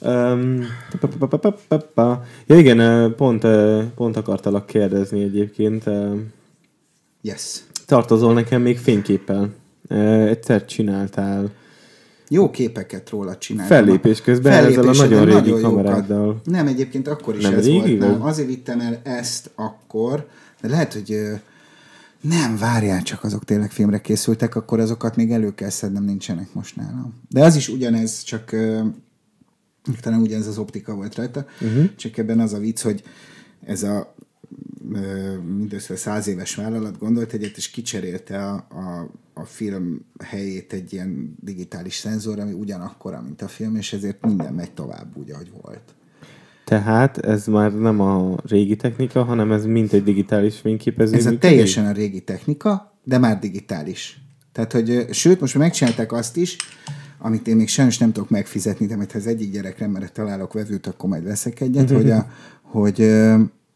[0.00, 0.64] Um,
[2.46, 5.86] ja igen, eh, pont, eh, pont akartalak kérdezni egyébként.
[5.86, 6.10] eh,
[7.22, 7.62] Yes.
[7.88, 9.50] Tartozol nekem még fényképpel.
[10.28, 11.50] Egyszer csináltál
[12.28, 13.76] Jó képeket róla csináltam.
[13.76, 15.62] fellépés közben ezzel a nagyon régi jókat.
[15.62, 16.40] kameráddal.
[16.44, 18.10] Nem, egyébként akkor is Nem ez régi, volt.
[18.10, 18.22] Nem.
[18.22, 20.28] Azért vittem el ezt akkor,
[20.60, 21.20] de lehet, hogy
[22.20, 26.76] nem, várjál csak, azok tényleg filmre készültek, akkor azokat még elő kell szednem, nincsenek most
[26.76, 27.14] nálam.
[27.28, 28.56] De az is ugyanez, csak
[30.00, 31.94] talán ugyanez az optika volt rajta, uh-huh.
[31.96, 33.02] csak ebben az a vicc, hogy
[33.64, 34.14] ez a
[35.56, 41.36] mindössze száz éves vállalat gondolt egyet, és kicserélte a, a, a film helyét egy ilyen
[41.40, 45.94] digitális szenzor, ami ugyanakkora, mint a film, és ezért minden megy tovább úgy, ahogy volt.
[46.64, 51.16] Tehát ez már nem a régi technika, hanem ez mint egy digitális fényképező.
[51.16, 54.20] Ez a teljesen a régi technika, de már digitális.
[54.52, 56.56] Tehát, hogy sőt, most megcsinálták azt is,
[57.18, 60.52] amit én még sajnos nem tudok megfizetni, de majd ha az egyik gyerekre, mert találok
[60.52, 62.30] vevőt, akkor majd veszek egyet, hogy, a,
[62.62, 62.98] hogy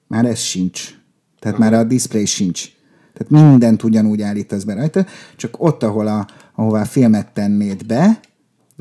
[0.07, 1.01] már ez sincs.
[1.43, 2.69] Tehát már a display sincs.
[3.13, 8.21] Tehát mindent ugyanúgy állítasz be rajta, csak ott, ahol a, ahová a filmet tennéd be,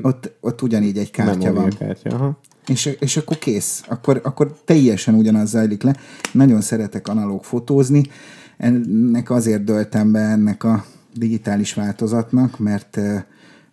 [0.02, 1.52] ott, ott ugyanígy egy kártya van.
[1.52, 2.38] Memóriakártya, aha.
[2.66, 3.82] És, és akkor kész.
[3.88, 5.96] Akkor, akkor teljesen ugyanaz zajlik le.
[6.32, 8.02] Nagyon szeretek analóg fotózni.
[8.56, 13.22] Ennek azért döltem be ennek a digitális változatnak, mert eh,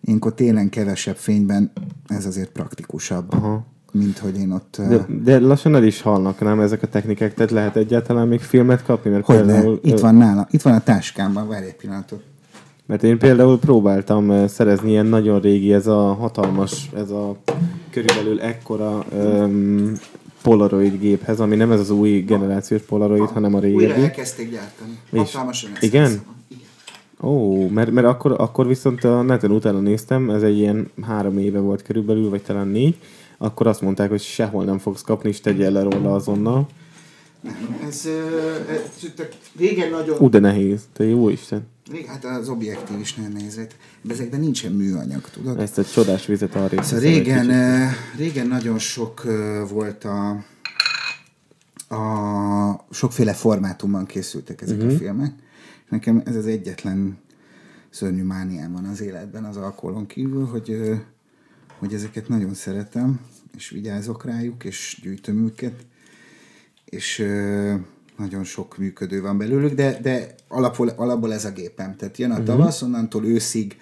[0.01, 1.71] ilyenkor télen kevesebb fényben
[2.07, 3.65] ez azért praktikusabb, Aha.
[3.93, 4.77] Mint hogy én ott...
[4.89, 8.83] De, de lassan el is halnak, nem ezek a technikák, tehát lehet egyáltalán még filmet
[8.83, 9.41] kapni, mert hogy ne?
[9.53, 10.47] például, Itt van nála.
[10.51, 11.47] Itt van a táskámban.
[11.47, 12.21] Várj egy pillanatot.
[12.85, 17.35] Mert én például próbáltam szerezni ilyen nagyon régi, ez a hatalmas, ez a
[17.91, 19.91] körülbelül ekkora um,
[20.41, 24.01] Polaroid géphez, ami nem ez az új generációs Polaroid, hanem a Újra régebbi.
[24.01, 24.97] elkezdték gyártani.
[25.11, 26.11] És- Hatalmasan Igen.
[27.21, 31.59] Ó, mert, mert akkor, akkor viszont a neten utána néztem, ez egy ilyen három éve
[31.59, 32.95] volt körülbelül, vagy talán négy,
[33.41, 36.67] akkor azt mondták, hogy sehol nem fogsz kapni, és tegyél le róla azonnal.
[37.41, 38.05] Nem, ez,
[38.69, 39.25] ez, ez
[39.57, 40.19] régen nagyon...
[40.19, 41.67] Ú, de nehéz, te jó Isten.
[41.91, 43.57] Rég, hát az objektív is nagyon nehéz.
[43.57, 43.75] lett.
[44.01, 45.59] De ezekben nincsen műanyag, tudod?
[45.59, 46.83] Ezt a csodás vizet arrébb.
[46.83, 47.51] Szóval régen,
[48.17, 49.23] régen nagyon sok
[49.69, 50.29] volt a,
[51.95, 54.93] a sokféle formátumban készültek ezek uh-huh.
[54.93, 55.31] a filmek.
[55.89, 57.17] Nekem ez az egyetlen
[57.89, 60.79] szörnyű mániám van az életben az alkoholon kívül, hogy,
[61.79, 63.19] hogy ezeket nagyon szeretem,
[63.55, 65.85] és vigyázok rájuk, és gyűjtöm őket,
[66.85, 67.25] és
[68.17, 71.95] nagyon sok működő van belőlük, de, de alapul, alapból ez a gépem.
[71.95, 73.77] Tehát jön a tavasz, onnantól őszig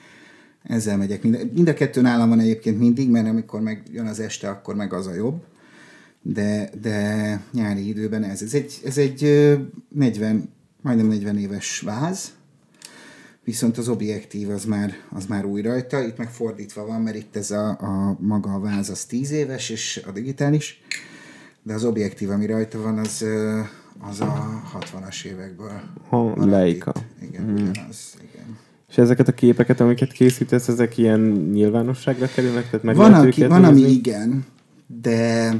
[0.63, 1.23] ezzel megyek.
[1.23, 4.75] Mind, mind a kettő nálam van egyébként mindig, mert amikor meg jön az este, akkor
[4.75, 5.43] meg az a jobb.
[6.21, 8.41] De, de nyári időben ez.
[8.41, 9.55] Ez egy, ez egy ö,
[9.89, 10.49] 40,
[10.81, 12.31] majdnem 40 éves váz,
[13.47, 17.35] viszont az objektív az már, az már új rajta, itt meg fordítva van, mert itt
[17.35, 20.81] ez a, a maga a váz az 10 éves, és a digitális,
[21.63, 23.25] de az objektív, ami rajta van, az,
[24.09, 25.81] az a 60-as évekből.
[26.09, 26.93] Maradt Leica.
[26.95, 27.29] itt.
[27.29, 27.53] Igen, hmm.
[27.53, 28.57] ugyanaz, igen.
[28.89, 31.19] És ezeket a képeket, amiket készítesz, ezek ilyen
[31.51, 32.63] nyilvánosságra kerülnek?
[32.69, 34.45] Tehát meg Van, aki, van ami igen,
[35.01, 35.53] de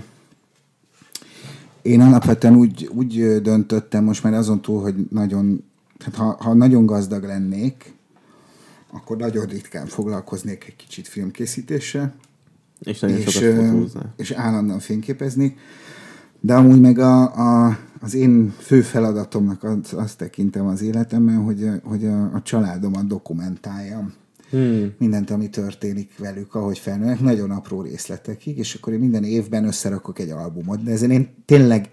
[1.82, 5.64] én alapvetően úgy, úgy döntöttem most már azon túl, hogy nagyon,
[6.00, 7.94] hát ha, ha nagyon gazdag lennék,
[8.92, 12.16] akkor nagyon ritkán foglalkoznék egy kicsit filmkészítéssel,
[12.80, 14.14] És nagyon és, sokat fotóznál.
[14.16, 15.60] és állandóan fényképeznék,
[16.40, 21.70] de amúgy meg a, a, az én fő feladatomnak az, azt tekintem az életemben, hogy,
[21.84, 24.14] hogy a, a családomat dokumentáljam.
[24.50, 24.94] Hmm.
[24.98, 30.20] Mindent, ami történik velük, ahogy felnőnek, nagyon apró részletekig, és akkor én minden évben összerakok
[30.20, 31.90] egy albumot, de ezen én tényleg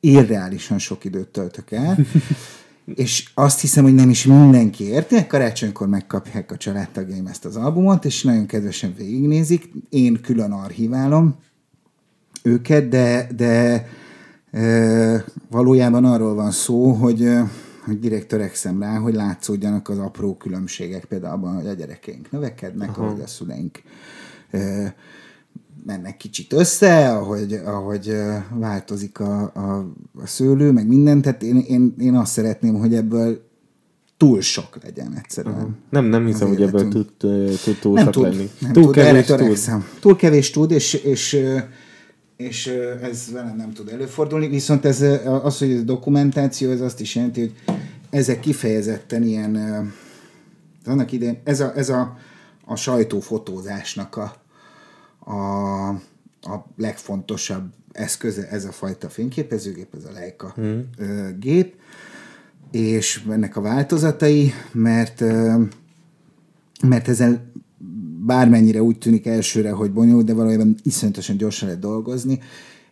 [0.00, 1.98] irreálisan sok időt töltök el,
[2.84, 8.04] és azt hiszem, hogy nem is mindenki érti, karácsonykor megkapják a családtagjaim ezt az albumot,
[8.04, 11.34] és nagyon kedvesen végignézik, én külön archiválom
[12.42, 13.86] őket, de, de
[14.50, 17.28] e, valójában arról van szó, hogy,
[17.84, 22.88] hogy direkt törekszem rá, hogy látszódjanak az apró különbségek, például abban, hogy a gyerekeink növekednek,
[22.88, 23.04] Aha.
[23.04, 23.82] ahogy a szüleink
[24.50, 24.94] e,
[25.86, 28.12] mennek kicsit össze, ahogy, ahogy
[28.54, 33.48] változik a, a, a szőlő, meg minden, tehát én, én, én azt szeretném, hogy ebből
[34.16, 35.76] túl sok legyen egyszerűen.
[35.90, 37.12] Nem, nem hiszem, hogy ebből tud,
[37.64, 38.50] tud túl nem sok tud, lenni.
[38.58, 39.82] Nem túl tud, erre kevés tud.
[40.00, 41.38] Túl kevés tud, és, és,
[42.36, 42.66] és
[43.02, 47.40] ez velem nem tud előfordulni, viszont ez, az, hogy ez dokumentáció, ez azt is jelenti,
[47.40, 47.54] hogy
[48.10, 49.56] ezek kifejezetten ilyen,
[50.84, 52.16] annak idején, ez a, ez a,
[52.64, 54.34] a sajtófotózásnak a,
[55.30, 55.88] a,
[56.40, 60.90] a legfontosabb eszköze, ez a fajta fényképezőgép, ez a Leica hmm.
[61.38, 61.74] gép,
[62.70, 65.20] és ennek a változatai, mert
[66.82, 67.52] mert ezzel
[68.26, 72.40] bármennyire úgy tűnik elsőre, hogy bonyolult, de valójában iszonyatosan gyorsan lehet dolgozni,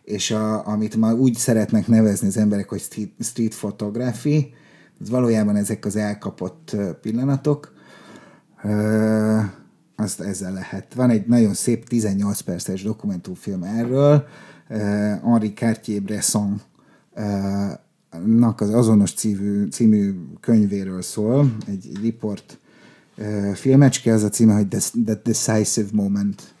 [0.03, 4.53] és a, amit már úgy szeretnek nevezni az emberek, hogy street, street photography,
[5.01, 7.73] az valójában ezek az elkapott pillanatok,
[9.99, 10.93] azt ezzel lehet.
[10.93, 14.27] Van egy nagyon szép 18 perces dokumentumfilm erről,
[14.69, 14.75] ö,
[15.23, 16.61] Henri Cartier-Bresson
[17.15, 17.21] ö,
[18.25, 22.57] nak az azonos című, című könyvéről szól, egy, riport
[23.15, 26.53] ö, filmecske, az a címe, hogy The, The Decisive Moment.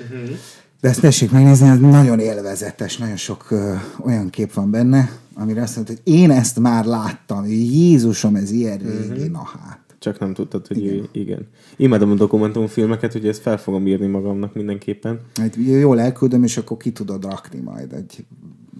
[0.00, 0.36] Uh-huh.
[0.80, 5.62] De ezt tessék megnézni, ez nagyon élvezetes, nagyon sok ö, olyan kép van benne, amire
[5.62, 9.30] azt mondta, hogy én ezt már láttam, Jézusom, ez ilyen régi, uh-huh.
[9.30, 9.85] na hát.
[10.06, 11.08] Csak nem tudtad, hogy igen.
[11.12, 11.46] igen.
[11.76, 15.20] Imádom a dokumentumfilmeket, hogy ezt fel fogom írni magamnak mindenképpen.
[15.34, 18.24] Hát jól elküldöm, és akkor ki tudod rakni majd, egy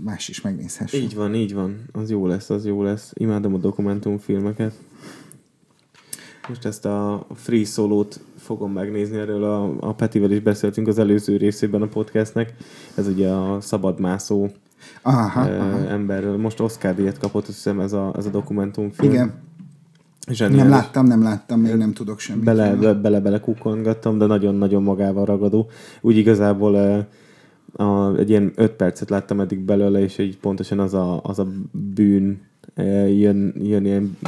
[0.04, 0.96] más is megnézhesse.
[0.96, 1.76] Így van, így van.
[1.92, 3.12] Az jó lesz, az jó lesz.
[3.14, 4.72] Imádom a dokumentumfilmeket.
[6.48, 11.36] Most ezt a Free Solo-t fogom megnézni, erről a, a Petivel is beszéltünk az előző
[11.36, 12.54] részében a podcastnek.
[12.94, 14.48] Ez ugye a szabadmászó
[15.02, 15.88] Aha, aha.
[15.88, 16.36] emberről.
[16.36, 19.12] Most Oscar díjat kapott, azt hiszem ez a, ez a dokumentumfilm.
[19.12, 19.44] Igen,
[20.28, 20.62] Zseniális.
[20.62, 22.44] nem láttam, nem láttam, még nem tudok semmit.
[22.44, 25.70] bele, be, bele, bele kukongattam, de nagyon-nagyon magával ragadó.
[26.00, 27.04] Úgy igazából eh,
[27.72, 31.46] a, egy ilyen öt percet láttam eddig belőle, és így pontosan az a, az a
[31.94, 32.40] bűn
[33.18, 34.18] jön, jön ilyen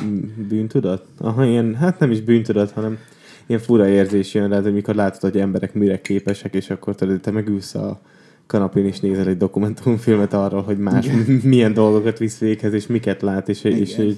[0.48, 1.04] bűntudat?
[1.18, 2.98] Aha, ilyen, hát nem is bűntudat, hanem
[3.46, 7.20] ilyen fura érzés jön rá, hogy mikor látod, hogy emberek mire képesek, és akkor tudod,
[7.20, 8.00] te megülsz a
[8.46, 11.08] kanapén és nézel egy dokumentumfilmet arról, hogy más
[11.42, 14.14] milyen dolgokat visz véghez, és miket lát, és, és, és,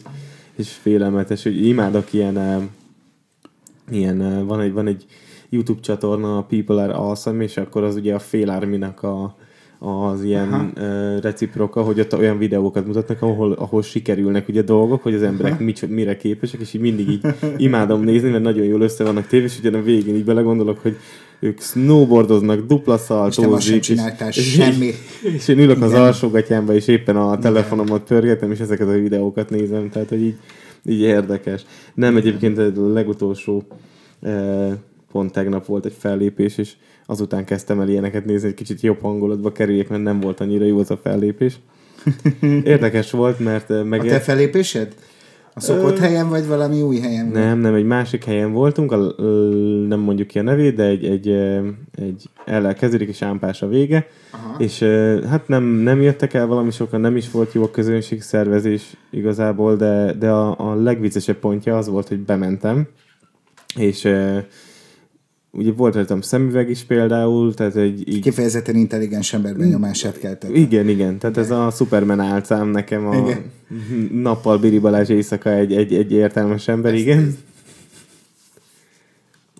[0.56, 2.68] és félelmetes, hogy imádok ilyen
[3.90, 5.04] ilyen, van egy, van egy
[5.48, 9.36] YouTube csatorna, a People Are Awesome, és akkor az ugye a Fél Arminak a,
[9.78, 15.14] az ilyen uh, reciproka, hogy ott olyan videókat mutatnak, ahol, ahol sikerülnek ugye dolgok, hogy
[15.14, 19.04] az emberek mit, mire képesek, és így mindig így imádom nézni, mert nagyon jól össze
[19.04, 20.96] vannak téve, és ugye a végén így belegondolok, hogy
[21.40, 23.88] ők snowboardoznak, dupla szaltózik.
[23.88, 23.96] És,
[24.30, 24.90] és, semmi.
[25.36, 26.02] és én ülök az Igen.
[26.02, 30.36] alsógatyámba, és éppen a telefonomat pörgetem, és ezeket a videókat nézem, tehát hogy így,
[30.84, 31.64] így érdekes.
[31.94, 33.62] Nem, egyébként a legutolsó
[34.20, 34.72] eh,
[35.12, 36.72] pont tegnap volt egy fellépés, és
[37.06, 40.78] azután kezdtem el ilyeneket nézni, hogy kicsit jobb hangulatba kerüljek, mert nem volt annyira jó
[40.78, 41.58] az a fellépés.
[42.64, 44.06] Érdekes volt, mert A meg...
[44.06, 44.94] te felépésed?
[45.54, 47.30] A szokott Ö, helyen, vagy valami új helyen?
[47.30, 47.44] volt?
[47.44, 49.48] Nem, nem, egy másik helyen voltunk, a, ö,
[49.88, 51.28] nem mondjuk ki a nevét, de egy, egy,
[51.94, 54.54] egy ellel kezdődik, és ámpás a vége, Aha.
[54.58, 58.22] és ö, hát nem, nem jöttek el valami sokan, nem is volt jó a közönség
[58.22, 62.88] szervezés igazából, de, de a, a legviccesebb pontja az volt, hogy bementem,
[63.76, 64.08] és
[65.52, 68.20] ugye volt rajtam szemüveg is például, tehát egy így...
[68.20, 70.56] Kifejezetten intelligens ember benyomását keltett.
[70.56, 71.18] Igen, igen.
[71.18, 73.42] Tehát ez a Superman álcám nekem a Igen.
[74.12, 77.36] nappal Biri Balázs éjszaka egy, egy, egy értelmes ember, igen.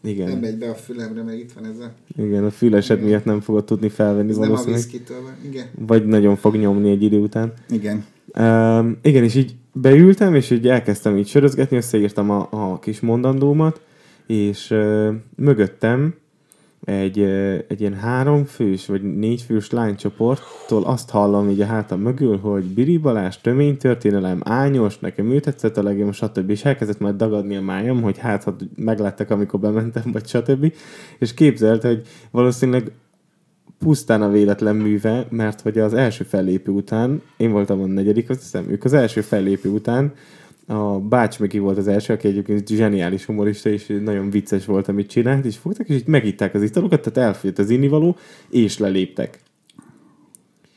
[0.03, 1.93] Nem Igen, megy be a fülemre, mert itt van ez a...
[2.23, 4.85] igen, a fülesed miatt nem fogod tudni felvenni Ez nem a valószínűleg.
[5.09, 5.51] van.
[5.51, 5.67] Igen.
[5.87, 7.53] Vagy nagyon fog nyomni egy idő után.
[7.71, 8.05] Igen.
[8.39, 13.81] Um, igen, és így beültem, és így elkezdtem így sörözgetni, összeírtam a, a kis mondandómat,
[14.31, 16.15] és uh, mögöttem
[16.85, 22.01] egy, uh, egy ilyen három fős, vagy négy fős lánycsoporttól azt hallom így a hátam
[22.01, 26.51] mögül, hogy Biri Balázs, töménytörténelem, ányos, nekem ő tetszett a legjobb, stb.
[26.51, 30.73] És elkezdett majd dagadni a májam, hogy hát, ha megláttak, amikor bementem, vagy stb.
[31.19, 32.93] És képzelt, hogy valószínűleg
[33.79, 38.41] pusztán a véletlen műve, mert hogy az első fellépő után, én voltam a negyedik, azt
[38.41, 40.13] hiszem, ők az első fellépő után,
[40.71, 45.09] a Bács Miki volt az első, aki egyébként zseniális humorista, és nagyon vicces volt, amit
[45.09, 48.17] csinált, és fogtak, és így megitták az italokat, tehát elfogyott az innivaló,
[48.51, 49.39] és leléptek.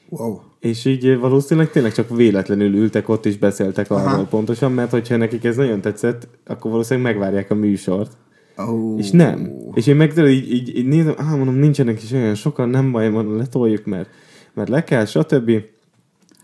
[0.10, 0.39] Wow.
[0.60, 4.25] És így valószínűleg tényleg csak véletlenül ültek ott, és beszéltek arról Aha.
[4.25, 8.12] pontosan, mert hogyha nekik ez nagyon tetszett, akkor valószínűleg megvárják a műsort.
[8.58, 8.99] Oh.
[8.99, 9.51] És nem.
[9.73, 13.10] És én meg így, így, így nézem, ah, mondom, nincsenek is olyan sokan, nem baj,
[13.10, 14.10] mondom, letoljuk, mert,
[14.53, 15.51] mert le kell, stb.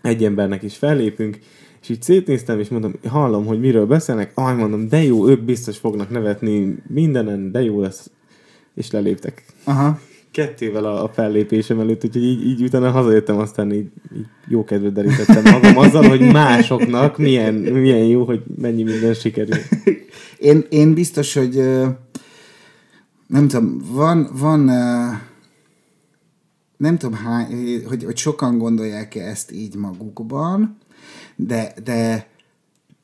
[0.02, 1.38] Egy embernek is fellépünk,
[1.82, 5.78] és így szétnéztem, és mondom, hallom, hogy miről beszélnek, ah, mondom, de jó, ők biztos
[5.78, 8.10] fognak nevetni mindenen, de jó lesz.
[8.74, 9.44] És leléptek.
[9.64, 10.00] Aha.
[10.30, 14.92] Kettővel a, a fellépésem előtt, úgyhogy így, így utána hazajöttem, aztán így, így jó kedvet
[14.92, 19.56] derítettem magam azzal, hogy másoknak milyen, milyen jó, hogy mennyi minden sikerül.
[20.38, 21.54] Én, én biztos, hogy
[23.26, 24.60] nem tudom, van, van
[26.76, 30.78] nem tudom, hány, hogy, hogy sokan gondolják-e ezt így magukban,
[31.46, 32.28] de, de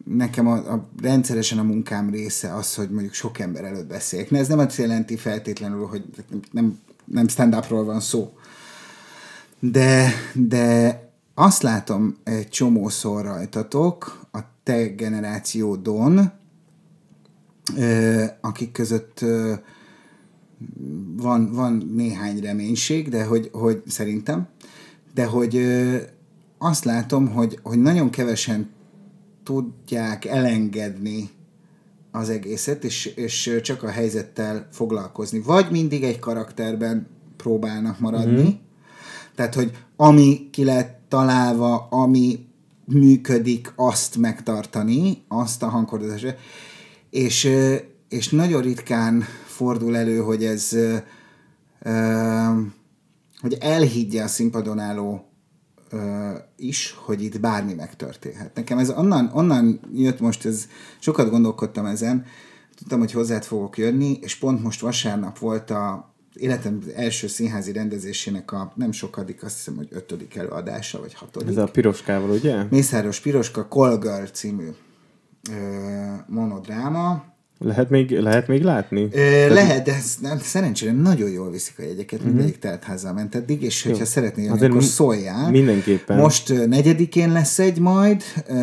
[0.04, 4.30] nekem a, a, rendszeresen a munkám része az, hogy mondjuk sok ember előtt beszéljek.
[4.30, 6.04] Ne, ez nem azt jelenti feltétlenül, hogy
[6.52, 8.32] nem, nem stand-upról van szó,
[9.58, 11.00] de, de
[11.34, 16.32] azt látom egy csomószor rajtatok, a te generációdon,
[18.40, 19.24] akik között
[21.16, 24.48] van, van néhány reménység, de hogy, hogy szerintem,
[25.14, 25.54] de hogy
[26.58, 28.70] azt látom, hogy, hogy nagyon kevesen
[29.44, 31.30] tudják elengedni
[32.10, 35.40] az egészet, és, és csak a helyzettel foglalkozni.
[35.40, 38.54] Vagy mindig egy karakterben próbálnak maradni, mm.
[39.34, 42.46] tehát, hogy ami ki lett találva, ami
[42.84, 46.36] működik, azt megtartani, azt a hangkordozást.
[47.10, 47.48] És,
[48.08, 50.76] és nagyon ritkán fordul elő, hogy ez
[53.40, 55.24] hogy elhiggye a színpadon álló
[56.56, 58.54] is, hogy itt bármi megtörténhet.
[58.54, 60.66] Nekem ez onnan, onnan jött most, ez,
[60.98, 62.24] sokat gondolkodtam ezen,
[62.76, 68.52] tudtam, hogy hozzád fogok jönni, és pont most vasárnap volt a életem első színházi rendezésének
[68.52, 71.48] a nem sokadik, azt hiszem, hogy ötödik előadása, vagy hatodik.
[71.48, 72.64] Ez a piroskával, ugye?
[72.70, 74.68] Mészáros Piroska Call Girl című
[75.50, 75.54] ö,
[76.26, 77.34] monodráma.
[77.58, 79.08] Lehet még, lehet még látni?
[79.12, 82.28] Ö, lehet, de nem, szerencsére nagyon jól viszik a jegyeket, Mhm.
[82.28, 85.50] mindegyik teltházzal ment eddig, és hogyha szeretnél jönni, Azért akkor mi- szóljál.
[85.50, 86.18] mindenképpen.
[86.18, 88.54] Most negyedikén lesz egy majd, ö,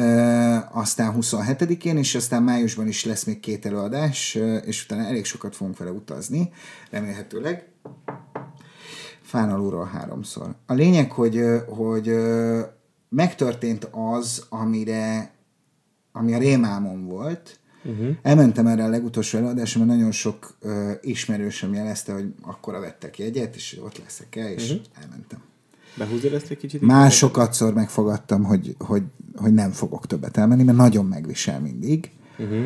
[0.72, 5.56] aztán 27-én, és aztán májusban is lesz még két előadás, ö, és utána elég sokat
[5.56, 6.50] fogunk vele utazni,
[6.92, 7.68] remélhetőleg.
[9.22, 10.56] Fán alulról háromszor.
[10.66, 12.60] A lényeg, hogy, hogy ö,
[13.10, 15.32] megtörtént az, amire,
[16.12, 17.58] ami a rémálmom volt.
[17.86, 18.16] Uh-huh.
[18.22, 23.56] Elmentem erre a legutolsó előadásra, mert nagyon sok ö, ismerősöm jelezte, hogy akkora vettek jegyet,
[23.56, 24.86] és ott leszek-e, és uh-huh.
[25.02, 25.40] elmentem.
[25.98, 26.82] Behúzod ezt egy kicsit?
[26.82, 29.04] Másokatszor megfogadtam, hogy, hogy,
[29.36, 32.12] hogy nem fogok többet elmenni, mert nagyon megvisel mindig.
[32.38, 32.66] Uh-huh.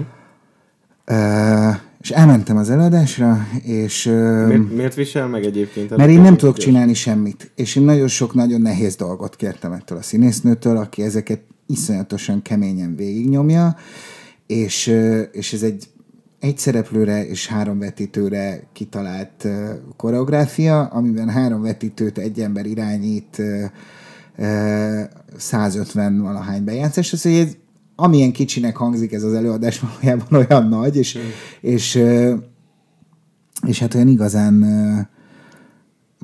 [1.09, 4.05] Uh, és elmentem az előadásra, és...
[4.05, 5.97] Uh, Miért, miért visel meg egyébként?
[5.97, 7.51] mert én nem tudok csinálni semmit.
[7.55, 12.95] És én nagyon sok, nagyon nehéz dolgot kértem ettől a színésznőtől, aki ezeket iszonyatosan keményen
[12.95, 13.75] végignyomja,
[14.47, 14.87] és,
[15.31, 15.89] és ez egy
[16.39, 19.47] egy szereplőre és három vetítőre kitalált
[19.95, 23.63] koreográfia, amiben három vetítőt egy ember irányít uh,
[24.37, 25.01] uh,
[25.37, 27.13] 150 valahány bejátszás.
[27.13, 27.55] Ez,
[27.95, 31.21] amilyen kicsinek hangzik ez az előadás, valójában olyan nagy, és, mm.
[31.61, 32.03] és, és,
[33.67, 34.53] és hát olyan igazán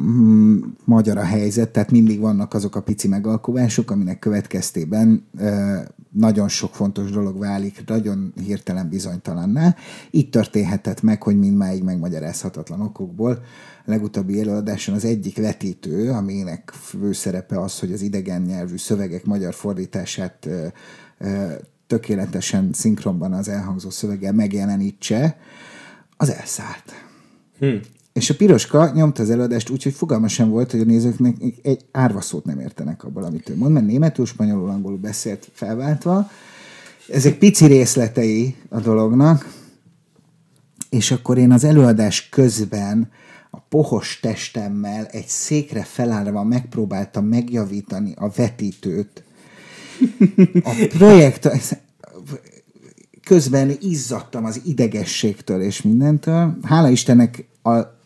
[0.01, 5.28] mm, magyar a helyzet, tehát mindig vannak azok a pici megalkovások, aminek következtében
[6.14, 9.76] nagyon sok fontos dolog válik nagyon hirtelen bizonytalanná.
[10.09, 13.32] Itt történhetett meg, hogy mindmáig megmagyarázhatatlan okokból.
[13.86, 19.53] A legutóbbi előadáson az egyik vetítő, aminek főszerepe az, hogy az idegen nyelvű szövegek magyar
[19.53, 20.49] fordítását
[21.88, 25.38] tökéletesen szinkronban az elhangzó szöveggel megjelenítse,
[26.18, 26.93] az elszállt.
[27.59, 27.76] Hm.
[28.14, 31.86] És a piroska nyomta az előadást úgy, hogy fogalma sem volt, hogy a nézőknek egy
[31.91, 36.30] árva szót nem értenek abból, amit ő mond, mert németül, spanyolul, angolul beszélt felváltva.
[37.09, 39.53] Ezek pici részletei a dolognak,
[40.89, 43.11] és akkor én az előadás közben
[43.49, 49.24] a pohos testemmel egy székre felállva megpróbáltam megjavítani a vetítőt.
[50.64, 51.49] A projekt
[53.24, 56.57] közben izzadtam az idegességtől és mindentől.
[56.64, 58.01] Hála Istennek a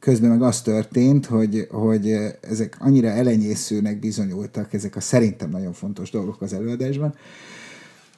[0.00, 6.10] közben meg az történt, hogy, hogy ezek annyira elenyészőnek bizonyultak, ezek a szerintem nagyon fontos
[6.10, 7.14] dolgok az előadásban,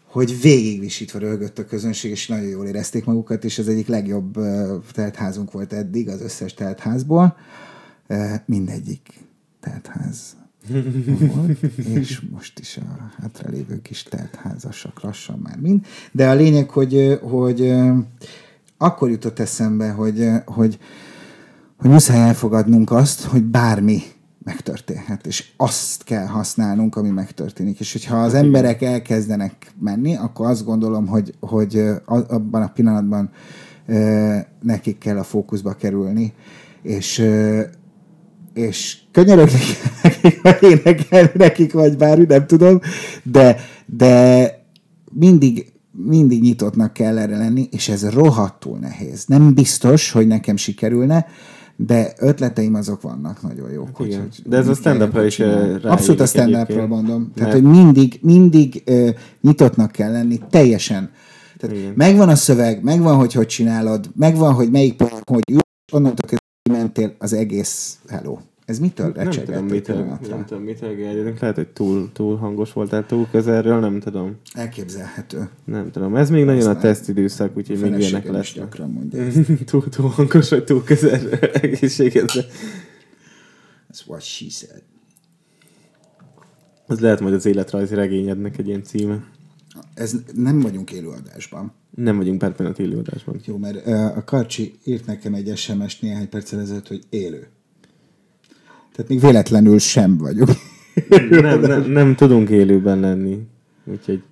[0.04, 4.38] hogy végigvisítva röhögött a közönség, és nagyon jól érezték magukat, és az egyik legjobb
[4.92, 7.36] teltházunk volt eddig az összes teltházból.
[8.46, 9.08] Mindegyik
[9.60, 10.36] teltház
[11.34, 11.62] volt,
[11.98, 15.86] és most is a hátralévő kis teltházasak lassan már mind.
[16.12, 17.74] De a lényeg, hogy, hogy
[18.76, 20.78] akkor jutott eszembe, hogy, hogy
[21.82, 24.02] hogy muszáj elfogadnunk azt, hogy bármi
[24.44, 27.80] megtörténhet, és azt kell használnunk, ami megtörténik.
[27.80, 33.30] És hogyha az emberek elkezdenek menni, akkor azt gondolom, hogy, hogy abban a pillanatban
[34.62, 36.32] nekik kell a fókuszba kerülni,
[36.82, 37.26] és
[38.54, 39.58] és könyörögni
[40.02, 42.80] nekik, vagy énekelni nekik, vagy bármi, nem tudom,
[43.22, 43.56] de,
[43.86, 44.50] de
[45.12, 49.24] mindig, mindig nyitottnak kell erre lenni, és ez rohadtul nehéz.
[49.26, 51.26] Nem biztos, hogy nekem sikerülne,
[51.86, 53.98] de ötleteim azok vannak nagyon jók.
[53.98, 54.20] Hát igen.
[54.20, 55.40] Hogy, de ez a stand is
[55.82, 57.32] Abszolút a stand mondom.
[57.34, 59.08] Tehát, hogy mindig, mindig uh,
[59.40, 61.10] nyitottnak kell lenni, teljesen.
[61.56, 61.92] Tehát igen.
[61.96, 65.42] megvan a szöveg, megvan, hogy hogy csinálod, megvan, hogy melyik hogy
[65.92, 68.38] onnantól kezdve mentél az egész hello.
[68.72, 71.38] Ez mitől nem tudom, mitől, nem tudom, mitől gérjedünk.
[71.38, 74.36] Lehet, hogy túl, túl hangos voltál túl közelről, nem tudom.
[74.52, 75.48] Elképzelhető.
[75.64, 76.16] Nem tudom.
[76.16, 78.52] Ez még nagyon a tesztidőszak, úgyhogy még ilyenek lesz.
[78.52, 79.26] gyakran mondja
[79.70, 81.28] túl, túl hangos, vagy túl közel
[81.62, 82.44] egészségedre.
[83.90, 84.82] That's what she said.
[86.86, 89.24] Ez lehet majd az életrajzi regényednek egy ilyen címe.
[89.94, 91.72] Ez nem vagyunk élőadásban.
[91.90, 93.40] Nem vagyunk pár pillanat élőadásban.
[93.44, 97.48] Jó, mert uh, a Karcsi írt nekem egy SMS-t néhány perccel ezelőtt, hogy élő.
[98.94, 100.48] Tehát még véletlenül sem vagyok.
[101.30, 103.38] nem, nem, nem tudunk élőben lenni.
[103.84, 104.22] Úgyhogy...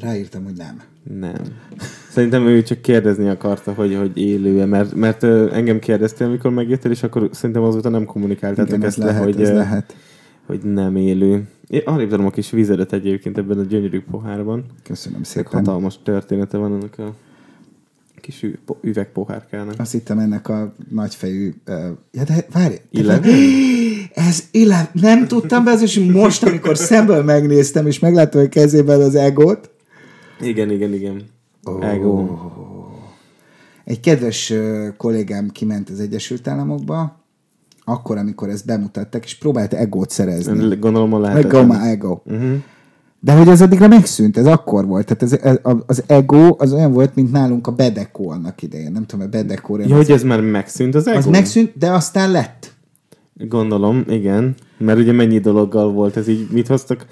[0.00, 0.80] Ráírtam, hogy nem.
[1.18, 1.42] Nem.
[2.10, 5.22] Szerintem ő csak kérdezni akarta, hogy, hogy élő-e, mert, mert
[5.52, 9.50] engem kérdeztél, amikor megjöttél, és akkor szerintem azóta nem kommunikáltatok ezt lehet, le, hogy, ez
[9.50, 9.96] lehet.
[10.46, 11.48] hogy nem élő.
[11.68, 14.64] Én arrébb a kis vizedet egyébként ebben a gyönyörű pohárban.
[14.82, 15.52] Köszönöm szépen.
[15.52, 17.14] Hatalmas története van ennek a
[18.20, 18.46] kis
[18.82, 19.74] üvegpohárkának.
[19.78, 21.54] Azt hittem ennek a nagyfejű...
[21.68, 21.76] Uh,
[22.12, 22.74] ja, de várj!
[24.14, 29.14] Ez illet, nem tudtam be, és most, amikor szemből megnéztem, és megláttam a kezében az
[29.14, 29.70] egót.
[30.40, 31.22] Igen, igen, igen.
[31.64, 31.90] Oh.
[31.90, 32.28] Ego.
[33.84, 34.52] Egy kedves
[34.96, 37.24] kollégám kiment az Egyesült Államokba,
[37.84, 40.76] akkor, amikor ezt bemutatták, és próbált egót szerezni.
[40.76, 41.52] Gondolom, a lehetett.
[41.52, 42.20] Ego, ego.
[42.24, 42.62] Uh-huh.
[43.20, 45.14] De hogy ez addigra megszűnt, ez akkor volt.
[45.14, 48.92] Tehát ez, az ego az olyan volt, mint nálunk a bedekó annak idején.
[48.92, 49.76] Nem tudom, a bedekó.
[49.76, 51.18] Ja, hogy ez már megszűnt az ego?
[51.18, 52.74] Az megszűnt, de aztán lett.
[53.34, 54.54] Gondolom, igen.
[54.78, 57.06] Mert ugye mennyi dologgal volt ez így, mit hoztak?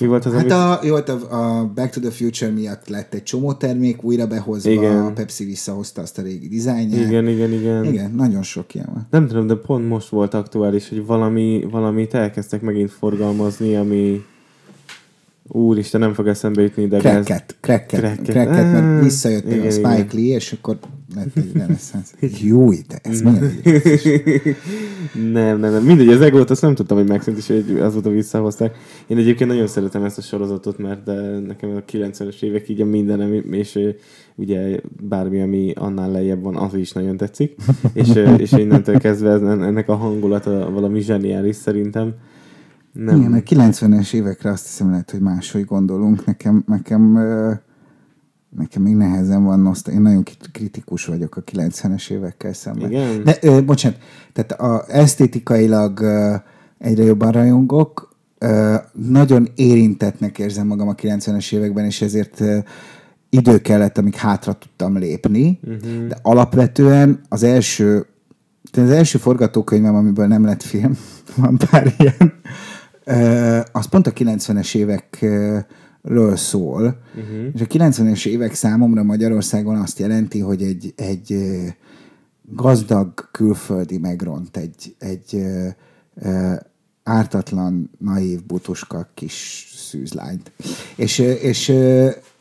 [0.00, 3.22] Mi volt az, hát a, jó, a, a Back to the Future miatt lett egy
[3.22, 4.98] csomó termék újra behozva, igen.
[4.98, 7.06] a Pepsi visszahozta azt a régi dizájnját.
[7.06, 7.84] Igen, igen, igen.
[7.84, 9.06] Igen, nagyon sok ilyen van.
[9.10, 14.24] Nem tudom, de pont most volt aktuális, hogy valami, valamit elkezdtek megint forgalmazni, ami
[15.48, 17.56] Úristen, nem fog eszembe jutni, de Cracket.
[17.60, 20.08] Cracket, Cracket, Cracket mert ah, visszajött igen, a Spike igen.
[20.12, 20.78] Lee, és akkor
[21.14, 22.14] lett egy reneszánsz.
[22.40, 23.60] Jó, de ez milyen
[25.32, 25.82] Nem, nem, nem.
[25.82, 28.76] Mindegy, az egót azt nem tudtam, hogy megszűnt, és azóta visszahozták.
[29.06, 31.06] Én egyébként nagyon szeretem ezt a sorozatot, mert
[31.46, 33.78] nekem a 90-es évek így a mindenem, és
[34.34, 37.54] ugye bármi, ami annál lejjebb van, az is nagyon tetszik.
[37.92, 42.14] és, és innentől kezdve ennek a hangulata valami zseniális szerintem.
[43.04, 43.18] Nem.
[43.18, 46.26] Igen, a 90-es évekre azt hiszem lehet, hogy máshogy gondolunk.
[46.26, 47.18] Nekem, nekem
[48.56, 49.90] nekem még nehezen van noszta.
[49.90, 50.22] Én nagyon
[50.52, 52.90] kritikus vagyok a 90-es évekkel szemben.
[52.90, 53.24] Igen?
[53.24, 53.98] De, ö, bocsánat,
[54.32, 56.34] tehát a, esztétikailag ö,
[56.78, 62.58] egyre jobban rajongok, ö, nagyon érintetnek érzem magam a 90-es években, és ezért ö,
[63.30, 66.06] idő kellett, amíg hátra tudtam lépni, uh-huh.
[66.06, 68.06] de alapvetően az első
[68.72, 70.98] az első forgatókönyvem, amiből nem lett film,
[71.36, 72.32] van pár ilyen,
[73.72, 77.46] az pont a 90-es évekről szól, uh-huh.
[77.54, 81.36] és a 90-es évek számomra Magyarországon azt jelenti, hogy egy, egy
[82.42, 85.44] gazdag külföldi megront egy, egy
[87.02, 90.52] ártatlan, naív, butuska kis szűzlányt.
[90.96, 91.72] És, és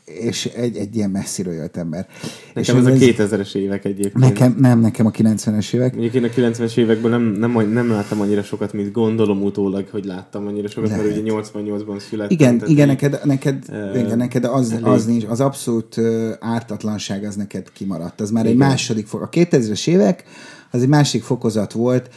[0.07, 2.07] és egy, egy ilyen messziről jött ember.
[2.53, 4.17] Nekem és ez, ez a 2000-es évek egyébként.
[4.17, 5.91] Nekem, nem, nekem a 90-es évek.
[5.91, 10.05] Mondjuk én a 90-es években nem, nem, nem láttam annyira sokat, mint gondolom utólag, hogy
[10.05, 11.05] láttam annyira sokat, Lehet.
[11.05, 12.37] mert ugye 88-ban születtem.
[12.37, 14.85] Igen, igen, neked, neked, uh, igen, neked az, elég.
[14.85, 15.95] az nincs, az abszolút
[16.39, 18.21] ártatlanság az neked kimaradt.
[18.21, 18.61] Az már igen.
[18.61, 19.21] egy második fok.
[19.21, 20.23] A 2000-es évek
[20.71, 22.09] az egy másik fokozat volt,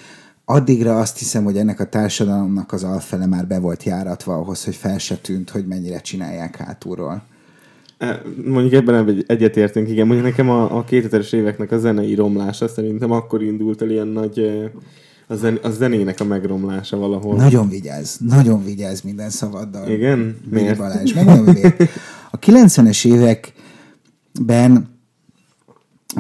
[0.45, 4.75] addigra azt hiszem, hogy ennek a társadalomnak az alfele már be volt járatva ahhoz, hogy
[4.75, 7.23] fel se tűnt, hogy mennyire csinálják hátulról.
[8.45, 10.07] Mondjuk ebben egy, egyetértünk, igen.
[10.07, 14.71] Mondjuk nekem a, a 2000-es éveknek a zenei romlása szerintem akkor indult el ilyen nagy
[15.31, 17.37] a, zen, a zenének a megromlása valahol.
[17.37, 19.91] Nagyon vigyáz, nagyon vigyáz minden szavaddal.
[19.91, 20.37] Igen?
[20.51, 20.79] Miért?
[20.79, 21.13] Balázs.
[21.13, 21.81] Megmondom, miért.
[22.31, 24.89] A 90-es években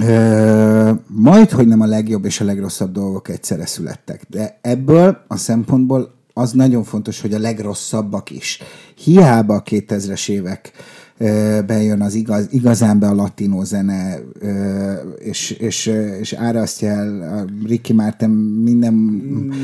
[0.02, 4.22] ö, majd, hogy nem a legjobb és a legrosszabb dolgok egyszerre születtek.
[4.28, 8.62] De ebből a szempontból az nagyon fontos, hogy a legrosszabbak is.
[8.96, 10.72] Hiába a 2000-es évek
[11.66, 14.18] bejön az igaz, igazán be a latino zene,
[15.18, 15.86] és, és,
[16.20, 18.28] és árasztja el a Ricky Martin
[18.64, 18.94] minden...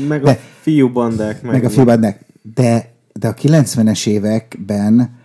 [0.07, 1.41] Meg de, a fiúbandák.
[1.41, 2.25] Meg, meg a fiúbandák.
[2.53, 5.15] De, de a 90-es években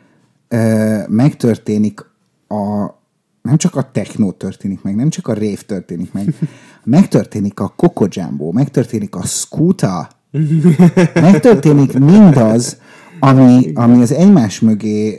[1.08, 2.04] megtörténik
[2.48, 2.94] a
[3.42, 6.34] nem csak a techno történik meg, nem csak a rév történik meg,
[6.84, 10.08] megtörténik a Coco Jumbo, megtörténik a Scooter,
[11.14, 12.76] megtörténik mindaz,
[13.24, 15.18] ami, ami az egymás mögé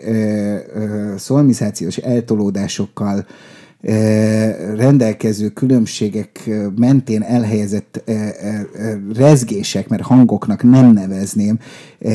[1.17, 3.25] szolmizációs eltolódásokkal
[3.81, 3.93] ö,
[4.75, 11.59] rendelkező különbségek mentén elhelyezett ö, ö, rezgések, mert hangoknak nem nevezném,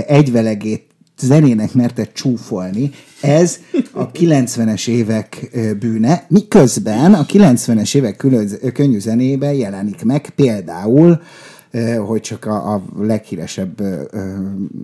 [0.06, 0.86] egyvelegét
[1.20, 3.58] zenének mertett csúfolni, ez
[3.92, 8.26] a 90-es évek bűne, miközben a 90-es évek
[8.72, 11.20] könnyű zenében jelenik meg például
[12.06, 13.82] hogy csak a, a leghíresebb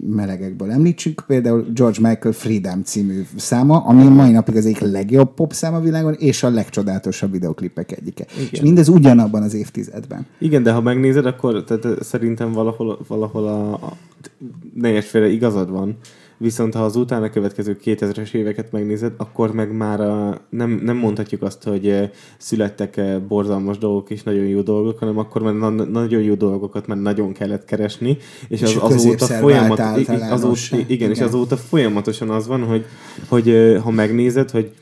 [0.07, 5.53] melegekből említsük, például George Michael Freedom című száma, ami mai napig az egyik legjobb pop
[5.53, 8.25] szám a világon, és a legcsodálatosabb videoklipek egyike.
[8.37, 8.49] Igen.
[8.51, 10.27] És mindez ugyanabban az évtizedben.
[10.39, 13.97] Igen, de ha megnézed, akkor tehát szerintem valahol, valahol a, a
[14.75, 15.97] ne igazad van,
[16.37, 21.43] Viszont ha az utána következő 2000-es éveket megnézed, akkor meg már a, nem, nem mondhatjuk
[21.43, 26.35] azt, hogy születtek borzalmas dolgok és nagyon jó dolgok, hanem akkor már na- nagyon jó
[26.35, 28.17] dolgokat már nagyon kellett keresni,
[28.49, 29.79] és, és az, azóta folyamat,
[30.31, 32.85] azóta, igen, igen, és azóta folyamatosan az van, hogy,
[33.29, 34.73] hogy ha megnézed, hogy hogy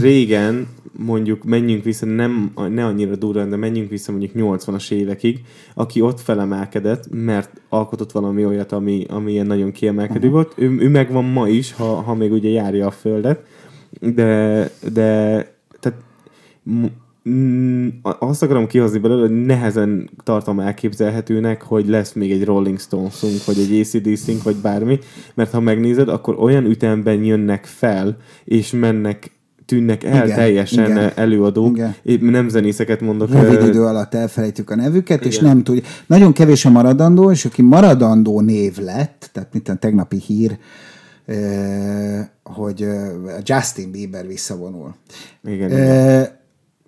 [0.00, 5.40] régen mondjuk menjünk vissza, nem, ne annyira durván, de menjünk vissza mondjuk 80-as évekig,
[5.74, 10.32] aki ott felemelkedett, mert alkotott valami olyat, ami, ami ilyen nagyon kiemelkedő uh-huh.
[10.32, 10.52] volt.
[10.56, 13.46] Ő, ő megvan ma is, ha, ha még ugye járja a földet,
[14.00, 15.38] de, de
[15.80, 15.98] tehát
[18.02, 23.58] azt akarom kihozni belőle, hogy nehezen tartom elképzelhetőnek, hogy lesz még egy Rolling Stones-unk, vagy
[23.58, 24.98] egy ACDC-ünk, vagy bármi,
[25.34, 29.30] mert ha megnézed, akkor olyan ütemben jönnek fel, és mennek
[29.70, 31.76] tűnnek el igen, teljesen igen, előadók.
[31.76, 31.94] Igen.
[32.02, 33.30] Én nem zenészeket mondok.
[33.30, 35.30] Rövid idő alatt elfelejtjük a nevüket, igen.
[35.30, 35.82] és nem tudja.
[36.06, 40.58] Nagyon kevés a maradandó, és aki maradandó név lett, tehát mint a tegnapi hír,
[42.42, 42.86] hogy
[43.42, 44.94] Justin Bieber visszavonul.
[45.44, 46.38] Igen, igen.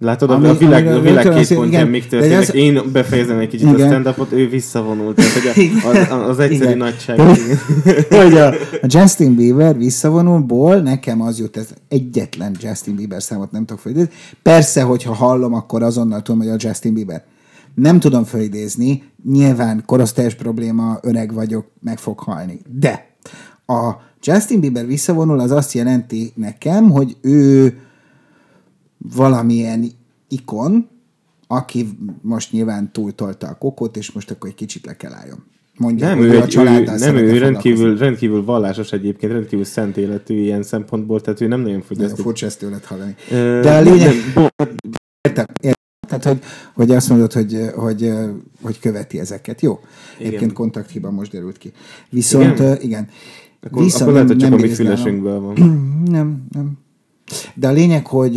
[0.03, 2.38] Látod, ami, a világ, a világ két pontján még történik.
[2.38, 2.55] Az...
[2.55, 3.86] Én befejezem egy kicsit igen.
[3.86, 5.16] a stand-upot, ő visszavonult.
[5.16, 6.76] Tehát, hogy a, az, az egyszerű igen.
[6.76, 7.20] nagyság.
[8.22, 8.46] hogy a,
[8.82, 14.11] a Justin Bieber visszavonulból nekem az jut, ez egyetlen Justin Bieber számot nem tudok felidézni.
[14.42, 17.24] Persze, hogyha hallom, akkor azonnal tudom, hogy a Justin Bieber.
[17.74, 22.61] Nem tudom felidézni, nyilván korosztályos probléma, öreg vagyok, meg fog halni.
[22.78, 23.07] De
[23.66, 23.92] a
[24.22, 27.76] Justin Bieber visszavonul, az azt jelenti nekem, hogy ő
[29.14, 29.90] valamilyen
[30.28, 30.88] ikon,
[31.46, 31.88] aki
[32.20, 35.44] most nyilván túltolta a kokot, és most akkor egy kicsit le kell álljon.
[35.78, 40.62] Mondja, nem, ő, a ő, nem, ő rendkívül, rendkívül vallásos egyébként, rendkívül szent életű ilyen
[40.62, 42.09] szempontból, tehát ő nem nagyon fogyasztik.
[42.09, 43.14] Nagyon furcsa ezt tőled hallani.
[43.62, 44.12] De a lényeg...
[45.20, 45.80] Értem, értem.
[46.09, 46.38] Tehát, hogy,
[46.74, 48.12] hogy azt mondod, hogy, hogy,
[48.62, 49.61] hogy követi ezeket.
[49.61, 49.80] Jó.
[50.18, 50.26] Igen.
[50.26, 51.72] Egyébként kontakthiba most derült ki.
[52.11, 52.80] Viszont, igen.
[52.80, 53.09] igen.
[53.62, 55.55] Akkor, Viszont akkor lehet, hogy csak a mi fülesünkből van.
[56.05, 56.78] Nem, nem.
[57.55, 58.37] De a lényeg, hogy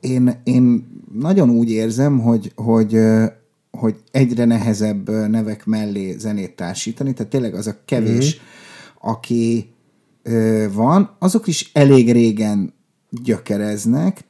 [0.00, 2.98] én, én nagyon úgy érzem, hogy, hogy,
[3.70, 9.10] hogy egyre nehezebb nevek mellé zenét társítani, tehát tényleg az a kevés, mm-hmm.
[9.10, 9.72] aki
[10.72, 12.72] van, azok is elég régen
[13.10, 14.24] gyökereznek.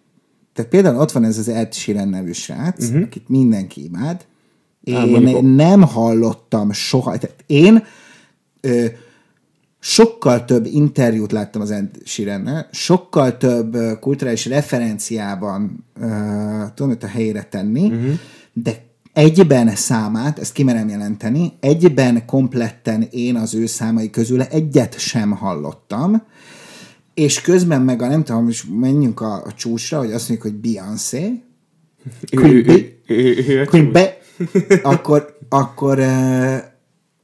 [0.52, 3.02] Tehát például ott van ez az Ed Sheeran nevű srác, mm-hmm.
[3.02, 4.26] akit mindenki imád.
[4.84, 7.18] Én Á, mondjuk- nem hallottam soha.
[7.18, 7.82] Tehát én
[8.60, 8.86] ö,
[9.80, 16.06] sokkal több interjút láttam az Ed Sheerannel, sokkal több kulturális referenciában ö,
[16.74, 18.18] tudom a helyére tenni, uh-huh.
[18.52, 25.30] de egyben számát, ezt kimerem jelenteni, egyben kompletten én az ő számai közül egyet sem
[25.30, 26.22] hallottam,
[27.14, 30.60] és közben meg a nem tudom, most menjünk a, a csúcsra, hogy azt mondjuk, hogy
[30.60, 31.42] Beyoncé,
[32.30, 34.18] Queen ő- Queen Be,
[34.82, 36.56] akkor, akkor, uh,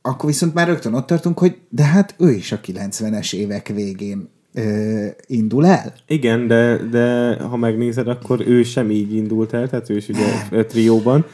[0.06, 4.28] akkor viszont már rögtön ott tartunk, hogy de hát ő is a 90-es évek végén
[4.54, 5.92] uh, indul el.
[6.06, 10.64] Igen, de, de ha megnézed, akkor ő sem így indult el, tehát ő is ugye
[10.64, 11.24] trióban.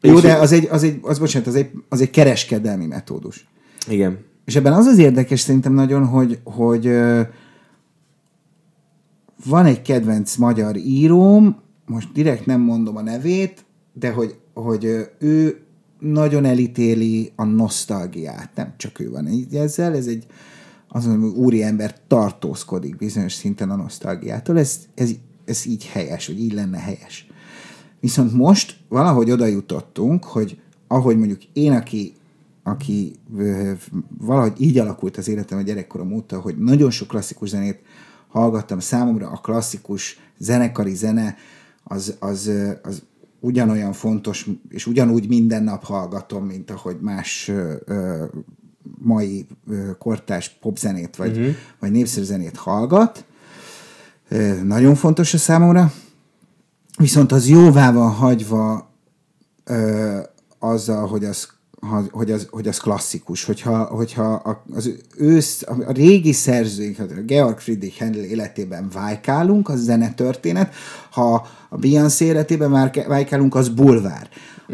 [0.00, 3.46] Jó, de az egy, az egy, az, bocsánat, az egy, az egy kereskedelmi metódus.
[3.88, 4.18] Igen.
[4.44, 7.20] És ebben az az érdekes szerintem nagyon, hogy, hogy ö,
[9.44, 11.56] van egy kedvenc magyar íróm,
[11.86, 15.61] most direkt nem mondom a nevét, de hogy, hogy ö, ő
[16.02, 18.50] nagyon elítéli a nosztalgiát.
[18.54, 20.26] Nem csak ő van így ezzel, ez egy
[20.88, 24.58] hogy úri ember tartózkodik bizonyos szinten a nosztalgiától.
[24.58, 25.10] Ez, ez,
[25.44, 27.26] ez így helyes, vagy így lenne helyes.
[28.00, 32.14] Viszont most valahogy oda jutottunk, hogy ahogy mondjuk én, aki,
[32.62, 33.16] aki
[34.18, 37.80] valahogy így alakult az életem a gyerekkorom óta, hogy nagyon sok klasszikus zenét
[38.28, 41.36] hallgattam, számomra a klasszikus zenekari zene
[41.84, 42.50] az, az,
[42.82, 43.02] az
[43.42, 48.24] ugyanolyan fontos, és ugyanúgy minden nap hallgatom, mint ahogy más ö, ö,
[48.98, 51.54] mai ö, kortás popzenét, vagy, uh-huh.
[51.78, 53.24] vagy népszerű zenét hallgat.
[54.28, 55.92] Ö, Nagyon fontos a számomra.
[56.98, 58.90] Viszont az jóvá van hagyva
[59.64, 60.18] ö,
[60.58, 61.48] azzal, hogy az,
[62.10, 63.44] hogy, az, hogy az klasszikus.
[63.44, 70.74] Hogyha, hogyha az ősz, a régi szerzőink, a Georg Friedrich Händel életében vájkálunk, az zenetörténet,
[71.10, 74.28] ha a Beyoncé életében vájkálunk, az bulvár.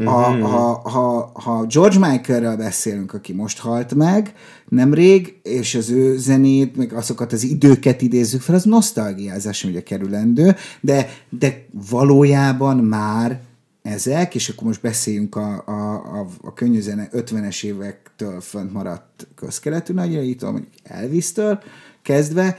[0.05, 4.33] A, ha, ha, ha George Michaelről beszélünk, aki most halt meg,
[4.69, 10.57] nemrég, és az ő zenét, meg azokat az időket idézzük fel, az nosztalgiázás ugye kerülendő,
[10.81, 13.41] de, de valójában már
[13.89, 19.27] ezek, és akkor most beszéljünk a, a, a, a könnyű zene 50-es évektől fönt maradt
[19.35, 21.63] közkeletű nagyjaitól, mondjuk Elvis-től
[22.03, 22.57] kezdve,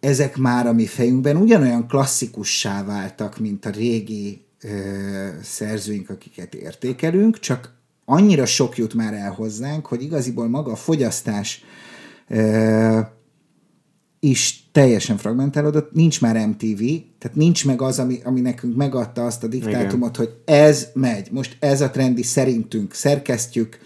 [0.00, 4.68] ezek már a mi fejünkben ugyanolyan klasszikussá váltak, mint a régi ö,
[5.42, 7.72] szerzőink, akiket értékelünk, csak
[8.04, 11.64] annyira sok jut már el hozzánk, hogy igaziból maga a fogyasztás
[12.28, 13.00] ö,
[14.24, 16.82] is teljesen fragmentálódott, nincs már MTV,
[17.18, 21.56] tehát nincs meg az, ami, ami nekünk megadta azt a diktátumot, hogy ez megy, most
[21.60, 23.78] ez a trendi szerintünk, szerkesztjük,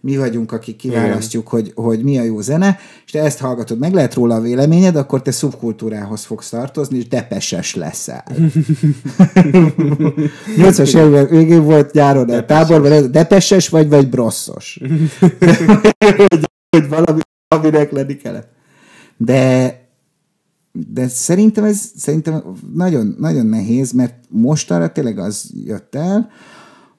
[0.00, 3.92] mi vagyunk, akik kiválasztjuk, hogy, hogy mi a jó zene, és te ezt hallgatod, meg
[3.92, 8.24] lehet róla a véleményed, akkor te szubkultúrához fogsz tartozni, és depeses leszel.
[10.56, 14.80] 80-as évek végén volt nyáron a táborban, depeses vagy, vagy brosszos.
[16.28, 18.56] hogy, hogy valami, aminek lenni kellett.
[19.18, 19.76] De
[20.86, 22.42] de szerintem ez szerintem
[22.74, 26.30] nagyon, nagyon nehéz, mert mostanra tényleg az jött el,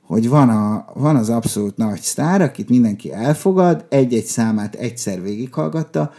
[0.02, 6.12] hogy van, a, van az abszolút nagy sztár, akit mindenki elfogad, egy-egy számát egyszer végighallgatta,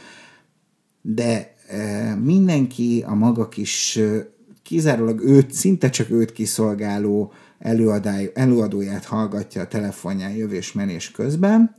[1.03, 4.29] de e, mindenki a maga kis, e,
[4.63, 11.75] kizárólag őt, szinte csak őt kiszolgáló előadály, előadóját hallgatja a telefonján jövés-menés közben,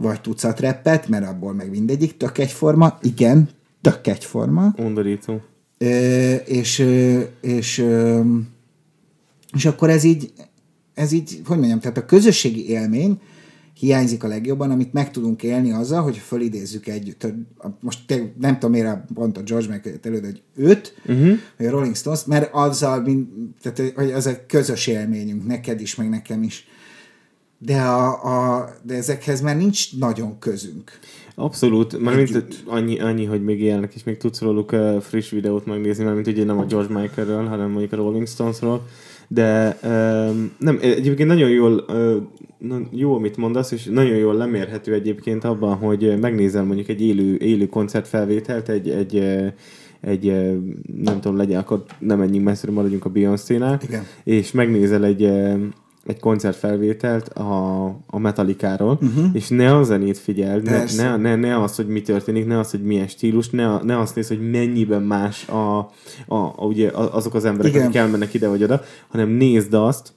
[0.00, 3.48] vagy tucat reppet, mert abból meg mindegyik tök egyforma, igen,
[3.80, 5.40] tök egyforma, Undorító.
[5.78, 6.78] Ö, és,
[7.40, 7.84] és,
[9.54, 10.32] és akkor ez így,
[10.94, 13.20] ez így, hogy mondjam, tehát a közösségi élmény
[13.78, 17.26] hiányzik a legjobban, amit meg tudunk élni azzal, hogy fölidézzük együtt.
[17.80, 21.38] Most te, nem tudom, miért pont a George Michael előtt, hogy őt, uh-huh.
[21.56, 23.28] vagy a Rolling Stones, mert azzal, mint,
[23.62, 26.66] tehát, hogy az a közös élményünk, neked is, meg nekem is.
[27.58, 30.98] De, a, a, de ezekhez már nincs nagyon közünk.
[31.34, 36.04] Abszolút, mármint annyi, annyi, hogy még élnek, és még tudsz róluk uh, friss videót megnézni,
[36.04, 38.86] mert mint ugye nem a George Michaelről, hanem mondjuk a Rolling Stonesról.
[39.28, 45.44] De um, nem, egyébként nagyon jól, uh, jó, amit mondasz, és nagyon jól lemérhető egyébként
[45.44, 49.46] abban, hogy megnézel mondjuk egy élő, élő koncertfelvételt, egy, egy, uh,
[50.00, 50.24] egy,
[51.02, 53.80] nem tudom, legyen, akkor nem menjünk messzire, maradjunk a Beyoncé-nál,
[54.24, 55.30] és megnézel egy,
[56.08, 59.24] egy koncertfelvételt a, a Metallikáról, uh-huh.
[59.32, 62.70] és ne a zenét figyeld, ne, ne, ne, ne az, hogy mi történik, ne az,
[62.70, 65.78] hogy milyen stílus, ne, ne azt néz, hogy mennyiben más a,
[66.26, 67.84] a, a, ugye azok az emberek, Igen.
[67.84, 70.12] akik elmennek ide vagy oda, hanem nézd azt,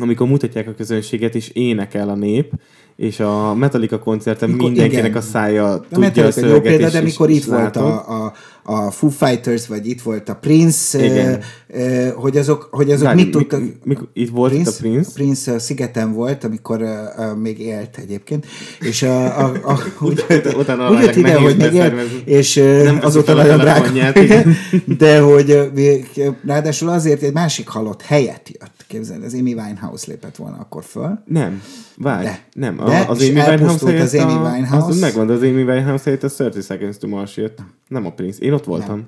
[0.00, 2.52] amikor mutatják a közönséget, és énekel a nép,
[2.96, 5.16] és a Metallica koncerten mikor, mindenkinek igen.
[5.16, 8.32] a szája a tudja a szöveget, jó példa, de mikor itt volt a, a,
[8.62, 11.42] a Foo Fighters, vagy itt volt a Prince, Igen.
[11.68, 13.60] Uh, hogy azok, hogy azok Várj, mit tudtak...
[13.60, 15.10] Mik, mik, itt volt Prince, a Prince?
[15.14, 16.88] Prince a szigeten volt, amikor uh,
[17.18, 18.46] uh, még élt egyébként,
[18.80, 20.24] és a, a, a, úgy,
[20.56, 21.94] utána úgy jött ide, hogy még élt,
[22.24, 23.90] és uh, azóta nagyon drága.
[24.98, 25.70] De hogy
[26.16, 28.75] uh, ráadásul azért egy másik halott helyet jött.
[28.86, 31.22] Képzeld, az Amy Winehouse lépett volna akkor föl.
[31.24, 31.62] Nem,
[31.96, 32.76] várj, de, nem.
[32.76, 34.86] De, az Amy Winehouse helyett az Amy Winehouse.
[34.86, 37.62] Az megvan, az Amy Winehouse helyett a 30 Seconds to Mars jött.
[37.88, 38.42] Nem a Prince.
[38.42, 38.96] Én ott voltam.
[38.96, 39.06] Nem.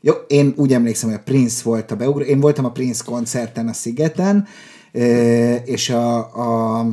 [0.00, 2.24] Jó, én úgy emlékszem, hogy a Prince volt a beugró.
[2.24, 4.46] Én voltam a Prince koncerten a Szigeten,
[5.64, 6.16] és a,
[6.78, 6.86] a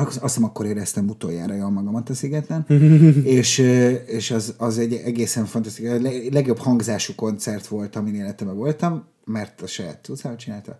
[0.00, 2.66] azt hiszem akkor éreztem utoljára jól magamat a szigeten,
[3.24, 3.58] és,
[4.06, 9.62] és az, az egy egészen fantasztikus, a legjobb hangzású koncert volt, amin életemben voltam, mert
[9.62, 10.78] a saját tudszával csinálta,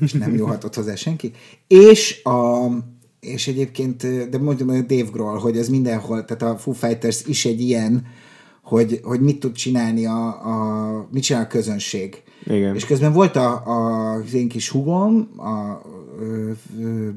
[0.00, 1.32] és nem jóhatott hozzá senki.
[1.66, 2.68] És a,
[3.20, 7.44] és egyébként, de mondjam, hogy Dave Grohl, hogy ez mindenhol, tehát a Foo Fighters is
[7.44, 8.06] egy ilyen,
[8.62, 12.22] hogy, hogy mit tud csinálni a, a mit csinál a közönség.
[12.44, 12.74] Igen.
[12.74, 15.82] És közben volt a, a, az én kis hugom, a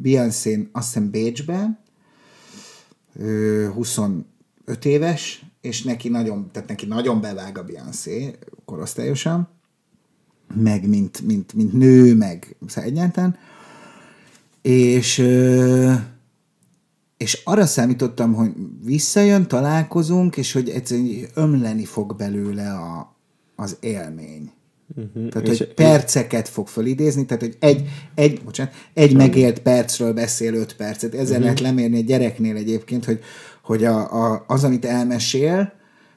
[0.01, 1.79] Beyoncé-n, azt hiszem Bécsben,
[3.73, 4.25] 25
[4.83, 8.35] éves, és neki nagyon, tehát neki nagyon bevág a Beyoncé
[8.65, 9.49] korosztályosan,
[10.55, 13.37] meg mint, mint, mint nő, meg szóval egyáltalán,
[14.61, 15.27] és
[17.17, 18.51] és arra számítottam, hogy
[18.85, 23.15] visszajön, találkozunk, és hogy egyszerűen ömleni fog belőle a,
[23.55, 24.51] az élmény.
[24.95, 25.29] Uh-huh.
[25.29, 30.53] Tehát, és hogy perceket fog fölidézni, tehát, hogy egy, egy, bocsánat, egy megélt percről beszél
[30.53, 31.13] öt percet.
[31.13, 31.41] Ezzel uh-huh.
[31.41, 33.19] lehet lemérni egy gyereknél egyébként, hogy,
[33.61, 35.73] hogy a, a, az, amit elmesél,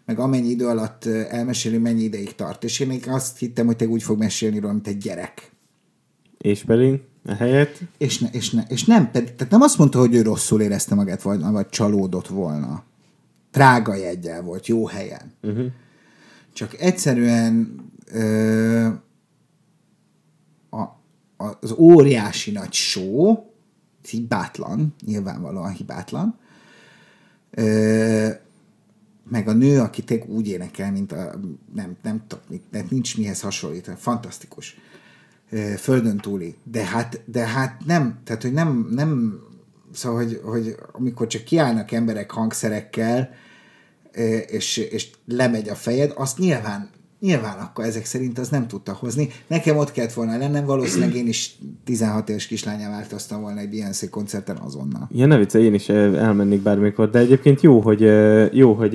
[0.07, 2.65] meg amennyi idő alatt elmeséli, mennyi ideig tart.
[2.65, 5.51] És én azt hittem, hogy te úgy fog mesélni róla, mint egy gyerek.
[6.39, 7.01] És pedig?
[7.25, 7.83] A helyet?
[7.99, 10.95] És, ne, és, ne, és nem, pedig, tehát nem azt mondta, hogy ő rosszul érezte
[10.95, 12.85] magát, vagy, vagy csalódott volna.
[13.51, 15.33] Trága jegyel volt, jó helyen.
[15.43, 15.67] Uh-huh.
[16.53, 18.89] Csak egyszerűen ö,
[20.71, 20.81] a,
[21.37, 23.37] a, az óriási nagy show,
[24.11, 26.39] hibátlan, nyilvánvalóan hibátlan,
[27.51, 28.31] ö,
[29.29, 31.41] meg a nő, aki tényleg úgy énekel, mint a,
[31.75, 34.77] nem, nem tudom, nincs mihez hasonlítani, fantasztikus
[35.77, 36.55] földön túli.
[36.65, 39.41] De hát, de hát nem, tehát hogy nem, nem
[39.93, 43.31] szóval, hogy, hogy amikor csak kiállnak emberek hangszerekkel,
[44.47, 46.91] és, és lemegy a fejed, azt nyilván
[47.21, 49.29] Nyilván akkor ezek szerint az nem tudta hozni.
[49.47, 54.09] Nekem ott kellett volna lennem, valószínűleg én is 16 éves kislányá változtam volna egy Beyoncé
[54.09, 55.09] koncerten azonnal.
[55.13, 58.01] Ja, ne vicce, én is elmennék bármikor, de egyébként jó, hogy,
[58.53, 58.91] jó, hogy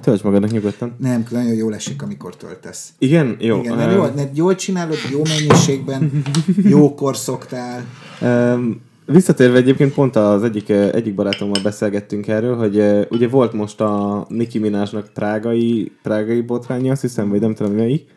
[0.00, 0.94] tölts magadnak nyugodtan.
[0.98, 2.92] Nem, nagyon jól esik, amikor töltesz.
[2.98, 3.36] Igen?
[3.40, 3.58] Jó.
[3.58, 3.92] Igen, uh...
[3.92, 6.22] jól, jól csinálod, jó mennyiségben,
[6.62, 7.84] jókor szoktál.
[8.20, 14.26] Um, Visszatérve egyébként pont az egyik, egyik barátommal beszélgettünk erről, hogy ugye volt most a
[14.28, 18.10] Nicki Minajnak prágai, prágai botránya, azt hiszem, vagy nem tudom melyik,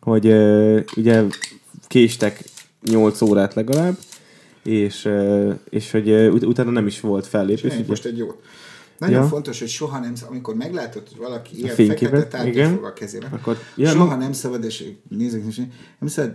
[0.00, 0.26] hogy
[0.96, 1.22] ugye
[1.86, 2.44] késtek
[2.82, 3.96] 8 órát legalább,
[4.62, 5.08] és,
[5.70, 6.10] és hogy
[6.44, 7.74] utána nem is volt fellépés.
[7.74, 7.84] Ugye...
[7.86, 8.26] most egy jó.
[8.98, 9.28] Nagyon ja.
[9.28, 13.56] fontos, hogy soha nem, amikor meglátod, hogy valaki ilyen fekete tárgyat fog a kezébe, akkor,
[13.76, 15.44] ja, soha nem szabad, és nézzük,
[15.98, 16.34] nem szabad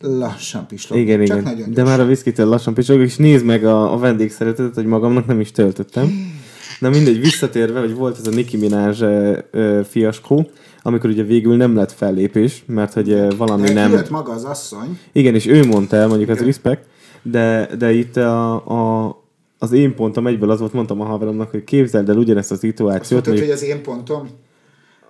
[0.00, 0.98] lassan pislog.
[0.98, 1.52] Igen, Csak igen.
[1.52, 5.26] Nagyon De már a viszkitől lassan pislog, és nézd meg a, a vendégszeretetet, hogy magamnak
[5.26, 6.38] nem is töltöttem.
[6.78, 10.50] Na mindegy, visszatérve, hogy volt ez a Nicki Minaj uh, uh, fiaskó,
[10.82, 14.04] amikor ugye végül nem lett fellépés, mert hogy uh, valami de nem...
[14.10, 14.98] maga az asszony.
[15.12, 16.84] Igen, és ő mondta el, mondjuk az respect,
[17.22, 19.16] de, de itt a, a,
[19.58, 23.20] az én pontom egyből az volt, mondtam a haveromnak, hogy képzeld el ugyanezt a szituációt.
[23.20, 24.28] Azt mondtad, hogy az én pontom?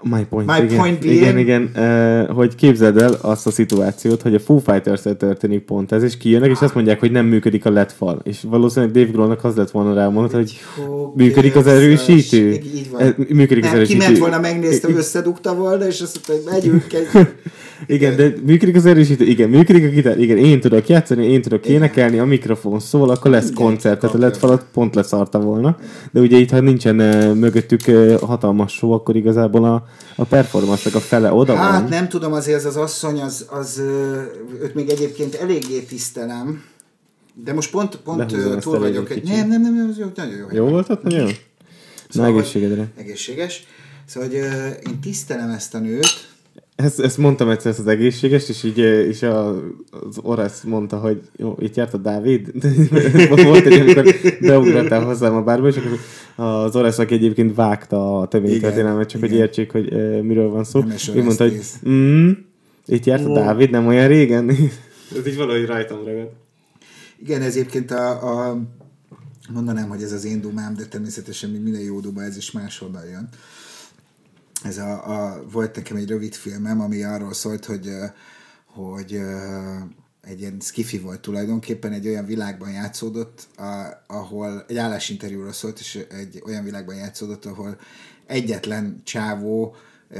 [0.02, 0.46] My point.
[0.46, 1.14] My igen, point being...
[1.14, 5.92] Igen, igen, uh, hogy képzeld el azt a szituációt, hogy a Foo fighters történik pont
[5.92, 8.20] ez, és kijönnek, és azt mondják, hogy nem működik a LED fal.
[8.24, 12.50] És valószínűleg Dave Grohlnak az lett volna rámondani, hogy Jó, működik az erősítő.
[12.50, 13.14] Így van.
[13.28, 13.98] Működik nem, az erősítő.
[13.98, 16.86] Kiment volna, megnézte, összedugta volna, és azt mondta, hogy megyünk.
[17.86, 21.64] igen, de működik az erősítő, igen, működik a gitár, igen, én tudok játszani, én tudok
[21.64, 21.76] igen.
[21.76, 25.76] énekelni, a mikrofon szól, akkor lesz igen, koncert, tehát a LED falat pont leszarta volna.
[26.12, 26.94] De ugye itt, ha nincsen
[27.36, 27.82] mögöttük
[28.20, 29.84] hatalmas show, akkor igazából a,
[30.16, 31.80] a performance a fele oda hát, van.
[31.80, 33.78] Hát nem tudom, azért ez az asszony, az, az
[34.60, 36.64] őt még egyébként eléggé tisztelem,
[37.34, 39.10] de most pont, pont túl vagyok.
[39.10, 40.46] Egy, nem, nem, nem, nem, jó, nagyon jó.
[40.52, 41.02] Jó volt ott?
[41.02, 41.34] Nagyon jó.
[42.08, 42.88] Szóval, Na, egészségedre.
[42.96, 43.66] Egészséges.
[44.06, 44.38] Szóval, hogy
[44.86, 46.29] én tisztelem ezt a nőt.
[46.84, 49.48] Ezt, ezt mondtam egyszer, ezt az egészséges, és így és a,
[49.90, 52.52] az Orasz mondta, hogy jó, itt járt a Dávid.
[53.44, 55.98] Volt egy, amikor beugrattál hozzám a bárba, és akkor
[56.36, 59.30] az Orasz, aki egyébként vágta a történelmet, csak igen.
[59.30, 60.84] hogy értsék, hogy uh, miről van szó.
[61.14, 62.30] Ő mondta, hogy mm,
[62.86, 64.50] itt járt a Dávid, nem olyan régen.
[65.18, 66.30] ez így valahogy rajtam ragad.
[67.22, 68.60] Igen, ez egyébként a, a
[69.52, 73.04] mondanám, hogy ez az én dumám, de természetesen még minden jó duma, ez is máshonnan
[73.04, 73.28] jön.
[74.62, 77.90] Ez a, a, volt nekem egy rövid filmem, ami arról szólt, hogy,
[78.66, 79.20] hogy
[80.22, 83.48] egy ilyen skifi volt tulajdonképpen, egy olyan világban játszódott,
[84.06, 87.78] ahol egy állásinterjúról szólt, és egy olyan világban játszódott, ahol
[88.26, 89.74] egyetlen csávó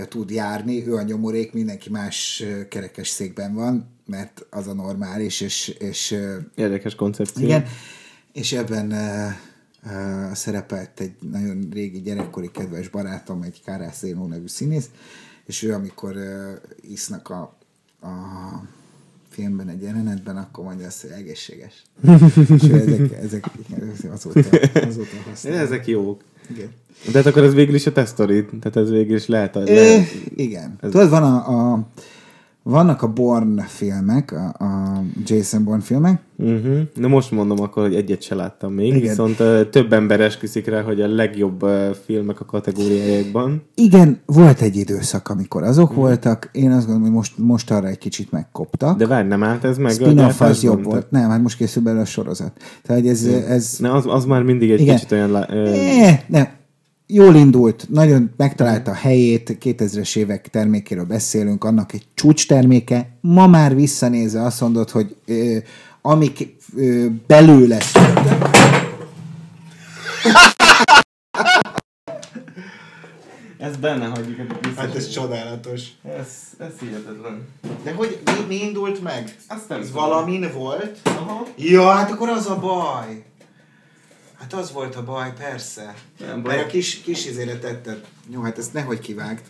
[0.09, 5.69] tud járni, ő a nyomorék, mindenki más kerekes székben van, mert az a normális, és...
[5.69, 6.17] és
[6.55, 7.45] Érdekes koncepció.
[7.45, 7.65] Igen,
[8.33, 8.93] és ebben
[9.85, 14.91] uh, szerepelt egy nagyon régi gyerekkori kedves barátom, egy Kárász Zénó nevű színész,
[15.47, 16.53] és ő amikor uh,
[16.91, 17.57] isznak a,
[18.01, 18.11] a
[19.29, 21.83] filmben egy jelenetben, akkor mondja azt, hogy egészséges.
[22.57, 23.45] és ezek, ezek
[24.13, 24.49] azóta,
[24.87, 25.63] azóta használják.
[25.63, 26.23] Ezek jók.
[26.51, 26.69] Igen.
[27.13, 29.69] De hát akkor ez végül is a tesztorid, tehát ez végül is lehet, hogy...
[29.69, 30.77] Lehet, igen.
[30.81, 30.91] Ez...
[30.91, 31.89] Tudod, van a, a
[32.63, 36.21] vannak a Born filmek, a, a Jason Bourne filmek.
[36.37, 36.81] Uh-huh.
[36.97, 39.01] De most mondom akkor, hogy egyet se láttam még, Igen.
[39.01, 43.63] viszont uh, több ember esküszik rá, hogy a legjobb uh, filmek a kategóriájában.
[43.75, 46.05] Igen, volt egy időszak, amikor azok uh-huh.
[46.05, 46.49] voltak.
[46.53, 48.99] Én azt gondolom, hogy most, most arra egy kicsit megkoptak.
[48.99, 49.93] De várj, nem állt ez meg?
[49.93, 51.11] Spin-off az jobb volt.
[51.11, 52.53] Nem, hát most készül belőle a sorozat.
[52.83, 53.25] Tehát ez...
[53.25, 53.77] ez...
[53.79, 54.95] Ne, az, az már mindig egy Igen.
[54.95, 55.31] kicsit olyan...
[55.31, 55.49] Uh...
[55.49, 56.49] Eh, nem,
[57.13, 63.09] jól indult, nagyon megtalálta a helyét, 2000-es évek termékéről beszélünk, annak egy csúcs terméke.
[63.21, 65.57] Ma már visszanézve azt mondod, hogy ö,
[66.03, 67.79] amik ö, belőle
[73.59, 74.37] Ez benne hagyjuk.
[74.77, 75.83] Hát ez csodálatos.
[76.19, 77.49] Ez, ez hihetetlen.
[77.83, 79.37] De hogy mi, mi indult meg?
[79.49, 80.99] Azt nem ez valamin volt?
[81.05, 81.47] Aha.
[81.57, 83.23] Ja, hát akkor az a baj.
[84.41, 85.95] Hát az volt a baj, persze.
[86.19, 86.57] Nem baj.
[86.57, 88.07] Mert a kis, kis izére tetted.
[88.29, 89.45] Jó, hát ezt nehogy kivágt.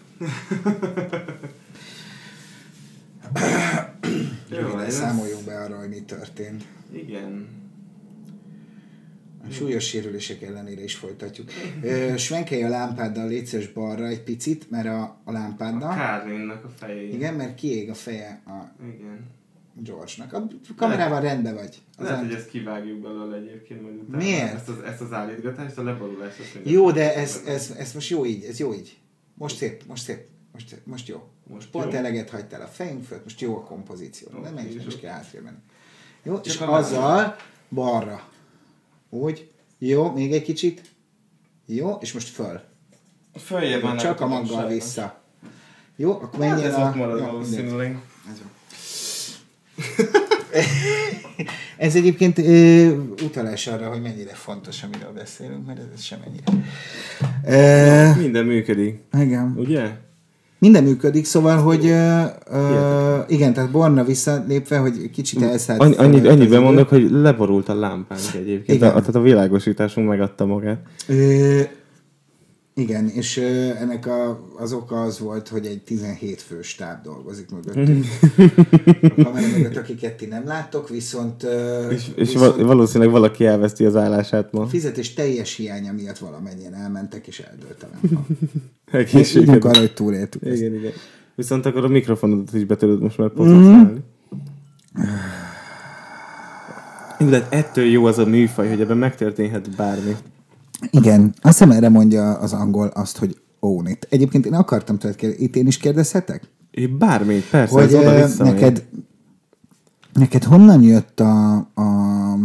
[4.49, 6.65] Jó, számoljunk be arra, hogy mi történt.
[6.93, 7.49] Igen.
[9.49, 11.51] A súlyos sérülések ellenére is folytatjuk.
[12.17, 15.91] Svenkelj a lámpáddal létszes balra egy picit, mert a, a lámpáddal...
[15.91, 17.03] A Kárlinnak a feje.
[17.03, 18.83] Igen, mert kiég a feje a...
[18.85, 19.39] Igen
[19.75, 20.33] George-nak.
[20.33, 20.47] A
[20.77, 21.83] kamerával rendben vagy.
[21.97, 24.17] Az Lehet, hogy ezt kivágjuk belőle egyébként majd utána.
[24.17, 24.55] Miért?
[24.55, 26.59] Ezt az, ezt az állítgatást, a leborulást.
[26.63, 28.99] Jó, de ez, ez, ez, most jó így, ez jó így.
[29.35, 30.27] Most szép, most szép.
[30.53, 31.29] Most, most jó.
[31.47, 31.99] Most Pont jó.
[31.99, 34.29] eleget hagytál a fejünk fölött, most jó a kompozíció.
[34.29, 35.57] Okay, nem menj, most kell hátrébb menni.
[36.23, 37.37] Jó, Csak és azzal
[37.69, 38.29] balra.
[39.09, 39.51] Úgy.
[39.79, 40.83] Jó, még egy kicsit.
[41.67, 42.61] Jó, és most föl.
[43.35, 43.97] Följebb van.
[43.97, 45.23] Csak a maggal vissza.
[45.97, 46.97] Jó, akkor menjél hát ez a...
[46.97, 47.99] marad valószínűleg.
[48.31, 48.51] Ez van.
[51.77, 52.89] ez egyébként ö,
[53.25, 56.67] utalás arra, hogy mennyire fontos, amiről beszélünk, mert ez sem ennyire.
[57.45, 59.01] E, Minden működik.
[59.13, 59.55] Igen.
[59.57, 59.91] Ugye?
[60.59, 65.81] Minden működik, szóval, hogy uh, uh, igen, tehát Borna visszalépve, hogy kicsit elszállt.
[65.81, 68.79] Annyi, annyi, annyiben mondok, hogy leborult a lámpánk egyébként.
[68.79, 68.89] Igen.
[68.89, 70.79] A, tehát a világosításunk megadta magát.
[71.07, 71.61] Ö,
[72.81, 73.37] igen, és
[73.81, 78.07] ennek a, az oka az volt, hogy egy 17 fő stáb dolgozik mögöttünk.
[79.17, 81.47] a kamera mögött, akiket ti nem láttok, viszont...
[81.91, 84.67] És, és viszont valószínűleg valaki elveszti az állását ma.
[84.67, 88.27] Fizetés teljes hiánya miatt valamennyien elmentek, és eldőlt a lámpa.
[89.69, 90.63] arra, hogy túléltük igen, ezt.
[90.63, 90.93] Igen.
[91.35, 94.01] Viszont akkor a mikrofonodat is be tudod most már potenciálni.
[95.01, 95.09] Mm.
[97.31, 100.17] De ettől jó az a műfaj, hogy ebben megtörténhet bármi.
[100.91, 104.07] Igen, azt hiszem erre mondja az angol azt, hogy own it.
[104.11, 106.43] Egyébként én akartam tőled kérdezni, itt én is kérdezhetek?
[106.71, 108.85] Én bármit, persze, hogy ez oda neked,
[110.13, 112.39] neked honnan jött a, a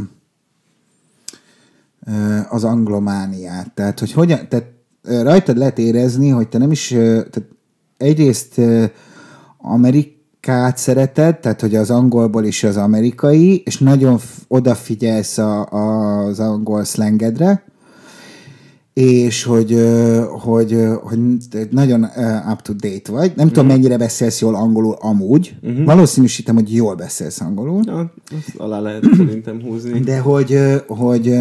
[2.50, 3.72] az anglomániát?
[3.74, 4.66] Tehát, hogy hogyan, tehát
[5.02, 7.44] rajtad lehet érezni, hogy te nem is, tehát
[7.98, 8.62] egyrészt
[9.58, 16.40] Amerikát szereted, tehát hogy az angolból is az amerikai, és nagyon odafigyelsz a, a, az
[16.40, 17.64] angol szlengedre,
[18.96, 19.80] és hogy,
[20.30, 21.20] hogy, hogy
[21.70, 22.04] nagyon
[22.52, 23.32] up-to-date vagy.
[23.36, 23.50] Nem mm.
[23.50, 25.56] tudom, mennyire beszélsz jól angolul amúgy.
[25.68, 25.84] Mm-hmm.
[25.84, 27.82] Valószínűsítem, hogy jól beszélsz angolul.
[27.86, 30.00] Ja, azt alá lehet szerintem húzni.
[30.00, 31.38] De hogy, hogy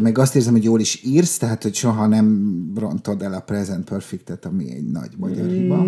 [0.00, 3.88] meg azt érzem, hogy jól is írsz, tehát, hogy soha nem rontod el a present
[3.88, 5.48] perfectet, ami egy nagy magyar mm.
[5.48, 5.86] hiba.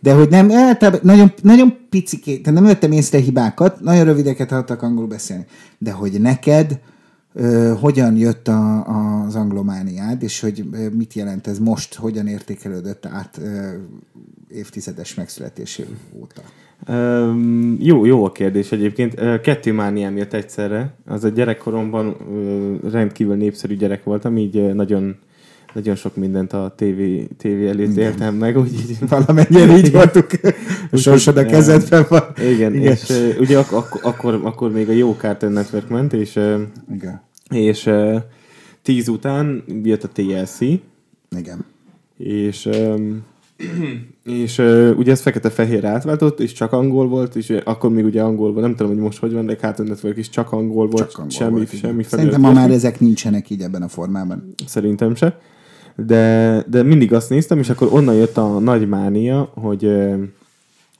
[0.00, 5.08] De hogy nem, eltább, nagyon, nagyon picikét, nem vettem észre hibákat, nagyon rövideket hallottak angolul
[5.08, 5.46] beszélni.
[5.78, 6.80] De hogy neked,
[7.38, 8.84] ö, hogyan jött a,
[9.24, 13.68] az anglomániád, és hogy mit jelent ez most, hogyan értékelődött át ö,
[14.48, 15.86] évtizedes megszületésé
[16.20, 16.42] óta.
[16.88, 19.40] Um, jó, jó a kérdés egyébként.
[19.40, 20.94] Kettő mániám jött egyszerre.
[21.06, 22.16] Az a gyerekkoromban
[22.90, 25.16] rendkívül népszerű gyerek voltam, így nagyon
[25.74, 30.26] nagyon sok mindent a tévé, tévé előtt éltem meg, úgyhogy Valamennyire így voltunk.
[30.92, 32.22] Sorsod a kezedben van.
[32.52, 32.92] Igen, Igen.
[32.92, 36.62] és ö, ugye ak- ak- akkor, akkor még a jó Cartoon Network ment, és, ö,
[36.94, 37.20] Igen.
[37.50, 38.16] És ö,
[38.82, 40.60] tíz után jött a TLC,
[41.36, 41.64] Igen.
[42.16, 43.24] és öm,
[44.24, 48.52] és ö, ugye ez fekete-fehér átváltott, és csak angol volt, és akkor még ugye angol
[48.52, 51.18] volt, nem tudom, hogy most hogy van, de Cartoon Network is csak angol volt, Csak
[51.18, 54.54] angol semmi, volt, semmi Szerintem ma már ezek nincsenek így ebben a formában.
[54.66, 55.40] Szerintem se.
[55.96, 60.14] De, de mindig azt néztem, és akkor onnan jött a nagy mánia, hogy ö,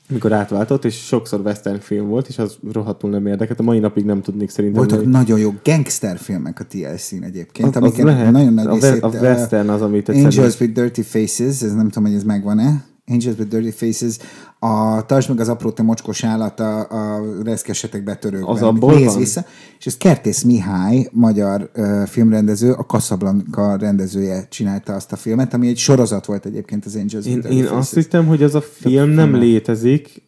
[0.08, 3.60] mikor átváltott, és sokszor western film volt, és az rohadtul nem érdekelt.
[3.60, 4.80] A mai napig nem tudnék szerintem.
[4.80, 8.72] Voltak hogy- nagyon jó gangster filmek a TLC-n egyébként, az, az lehet, nagyon nagy a,
[8.72, 9.02] részét...
[9.02, 10.60] a western az, amit Angels tetszett.
[10.60, 12.84] with Dirty Faces, ez nem tudom, hogy ez megvan-e.
[13.08, 14.16] Angels with Dirty Faces,
[14.58, 18.48] a Tartsd meg az apró te mocskos állat a, a reszkesetek betörőkben.
[18.54, 19.18] Az abból Nézz van?
[19.18, 19.44] vissza.
[19.78, 25.68] És ez Kertész Mihály, magyar uh, filmrendező, a Casablanca rendezője csinálta azt a filmet, ami
[25.68, 27.78] egy sorozat volt egyébként az Angels Én, with Dirty én Faces.
[27.80, 30.22] azt hittem, hogy az a film nem létezik,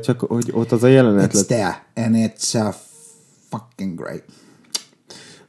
[0.00, 1.46] csak hogy ott az a jelenet It's lett.
[1.46, 2.74] there, and it's uh,
[3.50, 4.22] fucking great.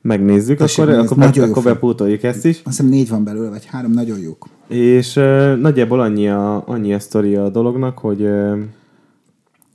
[0.01, 2.55] Megnézzük, Tessék akkor, akkor, nagyon akkor bepótoljuk ezt is.
[2.55, 4.47] Azt hiszem négy van belőle, vagy három nagyon jók.
[4.67, 8.59] És uh, nagyjából annyi a, annyi a sztori a dolognak, hogy, uh,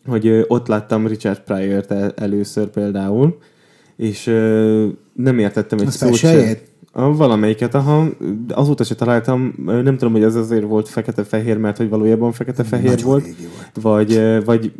[0.06, 3.38] hogy uh, ott láttam Richard Pryor-t el, először például,
[3.96, 6.62] és uh, nem értettem egy szót?
[6.96, 8.08] A, valamelyiket, aha.
[8.48, 13.24] Azóta se találtam, nem tudom, hogy az azért volt fekete-fehér, mert hogy valójában fekete-fehér volt,
[13.82, 14.08] volt.
[14.08, 14.72] vagy, vagy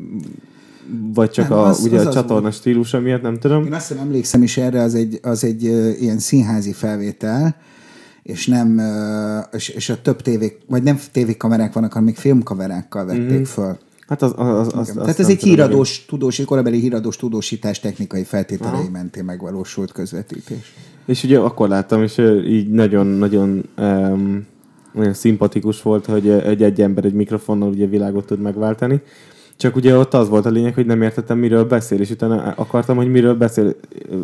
[1.15, 2.55] vagy csak Nem, a, az- ugye az a az csatorna volt.
[2.55, 3.65] stílusa miatt, nem tudom.
[3.65, 7.57] Én azt hiszem emlékszem is erre, az egy, az egy ö, ilyen színházi felvétel,
[8.23, 13.05] és nem, ö, és, és a több tévék, vagy nem tévékamerák vannak, hanem még filmkamerákkal
[13.05, 13.43] vették mm.
[13.43, 13.79] föl.
[14.07, 18.89] Hát az, az, az, az, Tehát ez egy híradós, tudós, korabeli híradós tudósítás technikai feltételei
[18.93, 20.75] mentén megvalósult közvetítés.
[21.07, 24.47] És ugye akkor láttam, és így nagyon-nagyon um,
[24.93, 29.03] nagyon szimpatikus volt, hogy ö, egy, egy ember egy mikrofonnal ugye világot tud megváltani.
[29.57, 32.97] Csak ugye ott az volt a lényeg, hogy nem értettem, miről beszél, és utána akartam,
[32.97, 33.75] hogy miről beszél,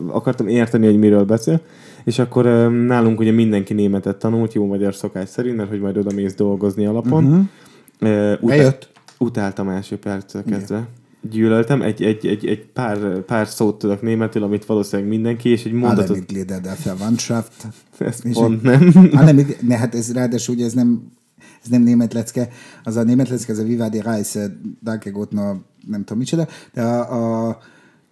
[0.06, 1.60] akartam érteni, hogy miről beszél,
[2.04, 6.14] és akkor nálunk ugye mindenki németet tanult, jó magyar szokás szerint, mert hogy majd oda
[6.14, 7.24] mész dolgozni alapon.
[7.24, 8.32] Uh-huh.
[8.32, 8.90] Utá- Bejött?
[9.18, 10.88] utáltam első perctől kezdve.
[11.30, 15.72] Gyűlöltem, egy, egy, egy, egy pár, pár szót tudok németül, amit valószínűleg mindenki, és egy
[15.72, 17.66] Alle mondatot, Mitglieder der Verwandtschaft.
[18.22, 18.92] És pont nem.
[19.12, 21.12] Alle mit, ne, hát ez ráadásul ugye ez nem,
[21.62, 22.48] ez nem német lecke,
[22.84, 25.54] az a német lecke, az a Viva die Reise, Danke Gott, no,
[25.86, 27.58] nem tudom micsoda, de a, a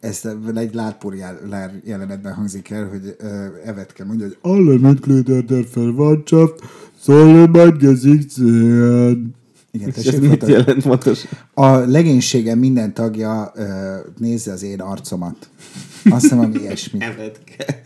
[0.00, 3.28] ezt egy látpúr jel- jelenetben hangzik el, hogy uh,
[3.64, 6.54] Evetke mondja, hogy alle Mitglieder der Verwandtschaft
[7.00, 9.36] sollen mein Gesicht sehen.
[9.70, 11.26] Igen, ez mit jelent pontos?
[11.54, 13.64] A legénységem minden tagja uh,
[14.18, 15.48] nézze az én arcomat.
[16.10, 17.00] Azt hiszem, ami ilyesmi.
[17.00, 17.82] Evetke.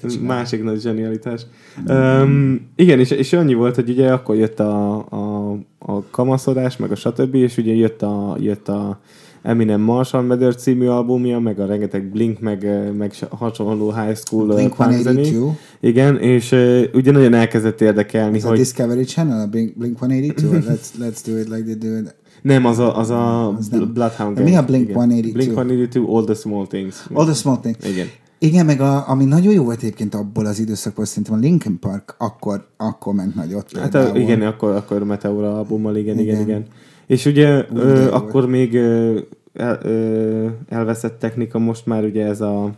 [0.00, 0.26] Kicsit.
[0.26, 1.42] másik nagy zsenialitás.
[1.88, 6.90] Um, igen, és, és annyi volt, hogy ugye akkor jött a, a, a kamaszodás, meg
[6.90, 9.00] a stb., és ugye jött a, jött a
[9.42, 12.66] Eminem Marshall Mathers című albumja, meg a rengeteg Blink, meg,
[12.96, 14.74] meg hasonló high school Blink.
[14.76, 15.50] 182.
[15.80, 19.98] Igen, és uh, ugye nagyon elkezdett érdekelni, Ez a hogy Discovery Channel, a Blink, Blink
[19.98, 22.14] 182, let's, let's do it like they do it.
[22.42, 23.68] nem, az a, az a Az.
[23.68, 24.62] Bloodhound De mi Gang.
[24.62, 24.94] a Blink Igen.
[25.00, 25.32] 182?
[25.32, 27.06] Blink 182, All the Small Things.
[27.12, 27.76] All the small thing.
[27.84, 28.06] Igen.
[28.38, 32.14] Igen, meg a, ami nagyon jó volt egyébként abból az időszakból, szerintem a Linkin Park
[32.18, 33.78] akkor, akkor ment nagyot.
[33.78, 36.48] Hát a, igen, akkor, akkor Meteora albummal, igen, igen, Igen.
[36.48, 36.64] igen.
[37.06, 39.18] És ugye ö, akkor még ö,
[39.54, 42.72] el, ö, elveszett technika, most már ugye ez a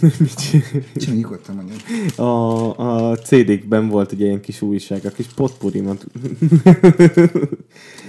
[0.94, 1.78] Csak nyugodtan mondjam.
[2.28, 6.06] a, a CD-kben volt ugye ilyen kis újság, a kis potpurimat.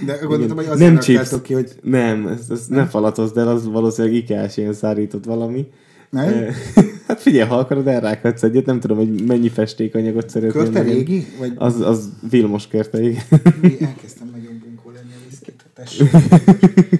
[0.06, 1.16] De gondoltam, hogy nem azért chips.
[1.18, 5.66] raktátok ki, hogy Nem, ez, ez ne falatoz, de az valószínűleg ikás ilyen szárított valami.
[6.10, 6.32] Nem?
[7.06, 10.62] Hát figyelj, ha akarod, elrákhatsz egyet, nem tudom, hogy mennyi festékanyagot szeretnél.
[10.62, 11.26] körte régi?
[11.38, 13.22] Vagy Az, az Vilmos körte, igen.
[13.60, 15.64] mi elkezdtem nagyon bunkó lenni a viszkit.
[15.74, 16.10] Tessék.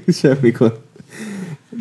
[0.21, 0.73] Semmi gond.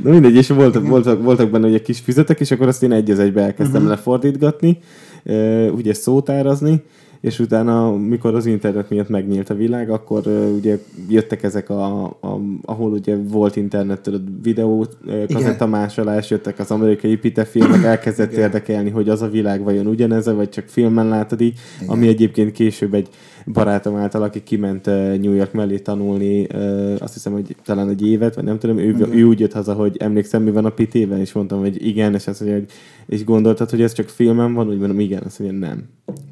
[0.04, 3.12] Na mindegy, és voltak, voltak, voltak benne ugye kis füzetek, és akkor azt én egy
[3.12, 3.96] az egybe elkezdtem uh-huh.
[3.96, 4.78] lefordítgatni,
[5.72, 6.84] ugye szótárazni,
[7.24, 10.78] és utána, mikor az internet miatt megnyílt a világ, akkor uh, ugye
[11.10, 14.86] jöttek ezek, a, a, ahol ugye volt internettől a videó
[15.34, 18.44] kazettamásolás, jöttek az amerikai pite filmek, elkezdett Igen.
[18.44, 21.94] érdekelni, hogy az a világ vajon ugyanez, vagy csak filmen látod így, Igen.
[21.94, 23.10] ami egyébként később egy,
[23.46, 28.08] barátom által, aki kiment uh, New York mellé tanulni, uh, azt hiszem, hogy talán egy
[28.08, 31.20] évet, vagy nem tudom, ő, ő úgy jött haza, hogy emlékszem, mi van a pitében,
[31.20, 32.70] és mondtam, hogy igen, és azt mondja, hogy
[33.06, 35.84] és gondoltad, hogy ez csak filmem van, úgy mondom, igen, azt mondja, nem.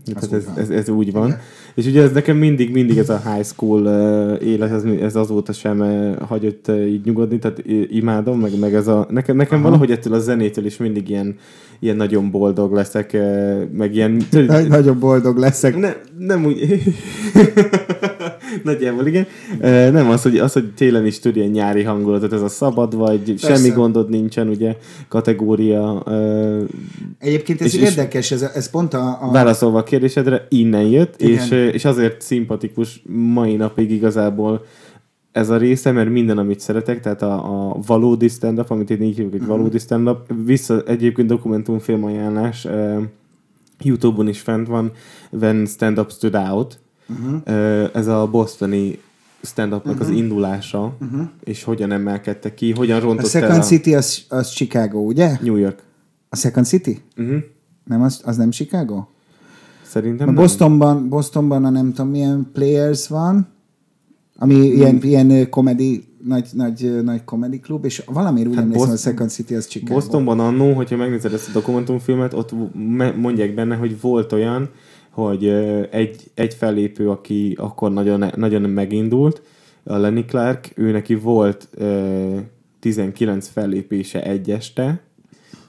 [0.06, 1.36] Tehát ez, ez, ez, úgy van.
[1.76, 5.54] És ugye ez nekem mindig, mindig ez a high school uh, élet, ez, ez azóta
[5.54, 9.68] sem uh, hagyott uh, így nyugodni, tehát imádom, meg, meg ez a, nekem, nekem Aha.
[9.68, 11.36] valahogy ettől a zenétől is mindig ilyen,
[11.80, 13.18] ilyen nagyon boldog leszek,
[13.74, 14.22] meg ilyen...
[14.68, 15.78] Nagyon boldog leszek.
[15.78, 16.84] Ne, nem úgy...
[18.64, 19.26] Nagyjából igen.
[19.94, 23.24] Nem az hogy, az, hogy télen is tud ilyen nyári hangulatot, ez a szabad vagy,
[23.24, 23.56] Persze.
[23.56, 24.78] semmi gondod nincsen, ugye,
[25.08, 26.04] kategória.
[27.20, 29.32] Egyébként ez és, érdekes, ez, ez pont a, a...
[29.32, 34.66] Válaszolva a kérdésedre, innen jött, és, és azért szimpatikus mai napig igazából
[35.32, 39.16] ez a része, mert minden, amit szeretek, tehát a, a valódi stand-up, amit én így
[39.16, 39.56] hívok, egy uh-huh.
[39.56, 43.02] valódi stand-up, vissza egyébként dokumentumfilm ajánlás, uh,
[43.84, 44.92] Youtube-on is fent van,
[45.30, 46.80] When Stand Up Stood Out,
[47.12, 47.90] Uh-huh.
[47.94, 49.00] Ez a bostoni
[49.42, 50.10] stand-upnak uh-huh.
[50.10, 51.28] az indulása, uh-huh.
[51.44, 53.64] és hogyan emelkedte ki, hogyan rontott A Second el a...
[53.64, 55.38] City az, az Chicago, ugye?
[55.42, 55.84] New York.
[56.30, 57.02] A Second City?
[57.18, 57.38] Uh-huh.
[57.84, 59.04] Nem, az, az nem Chicago?
[59.82, 63.48] Szerintem a Bostonban, Bostonban a nem tudom milyen players van,
[64.38, 64.64] ami hmm.
[64.64, 69.14] ilyen, ilyen komedi, nagy, nagy, nagy komedi klub, és valamiért úgy hát emlékszem, Boston, a
[69.14, 69.94] Second City az Chicago.
[69.94, 72.52] Bostonban annó, hogyha megnézed ezt a dokumentumfilmet, ott
[73.16, 74.70] mondják benne, hogy volt olyan,
[75.12, 75.48] hogy
[75.90, 79.42] egy, egy fellépő, aki akkor nagyon, nagyon megindult,
[79.84, 81.70] a Lenny Clark, ő neki volt
[82.80, 85.02] 19 fellépése egy este,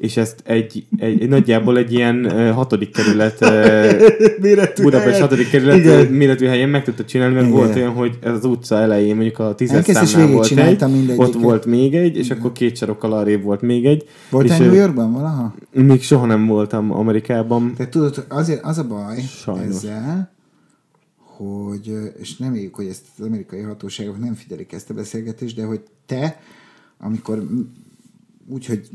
[0.03, 5.77] és ezt egy, egy, egy nagyjából egy ilyen uh, hatodik kerület uh, Budapest hatodik kerület
[5.77, 6.07] Igen.
[6.07, 7.59] méretű helyen meg tudta csinálni, mert Igen.
[7.59, 10.83] volt olyan, hogy ez az utca elején mondjuk a tízes számnál volt egy,
[11.17, 12.39] ott volt még egy, és Igen.
[12.39, 14.09] akkor két sarokkal arrébb volt még egy.
[14.31, 15.55] Voltál New Yorkban valaha?
[15.73, 17.75] Még soha nem voltam Amerikában.
[17.77, 19.65] Te tudod, azért az a baj Sajnos.
[19.65, 20.33] ezzel,
[21.17, 25.65] hogy, és nem éljük, hogy ezt az amerikai hatóságok nem figyelik ezt a beszélgetést, de
[25.65, 26.41] hogy te,
[26.99, 27.43] amikor
[28.49, 28.89] úgyhogy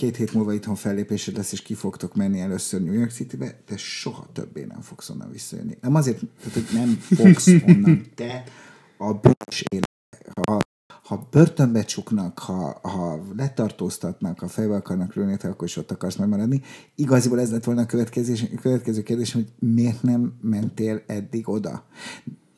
[0.00, 3.76] két hét múlva itthon fellépésed lesz, és ki fogtok menni először New York City-be, te
[3.76, 5.76] soha többé nem fogsz onnan visszajönni.
[5.80, 8.44] Nem azért, tehát, hogy nem fogsz onnan, te
[8.98, 9.14] a
[9.70, 9.90] élet,
[10.46, 10.58] ha,
[11.02, 16.16] ha börtönbe csuknak, ha, ha letartóztatnak, ha fejbe akarnak lőni, te akkor is ott akarsz
[16.16, 16.60] majd maradni.
[16.94, 21.84] Igaziból ez lett volna a következő, kérdés, hogy miért nem mentél eddig oda?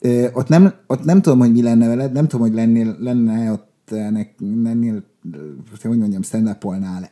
[0.01, 3.53] Ö, ott, nem, ott nem tudom, hogy mi lenne veled, nem tudom, hogy lennél, lenne
[3.53, 3.90] ott
[4.38, 5.11] lennél
[5.83, 6.57] hogy mondjam, stand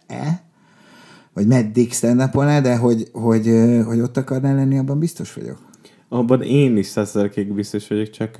[0.06, 0.42] e
[1.32, 2.30] vagy meddig stand
[2.62, 3.50] de hogy, hogy,
[3.86, 5.58] hogy ott akarnál lenni, abban biztos vagyok.
[6.08, 8.36] Abban én is százszerkék biztos vagyok, csak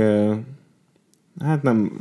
[1.41, 1.93] hát nem,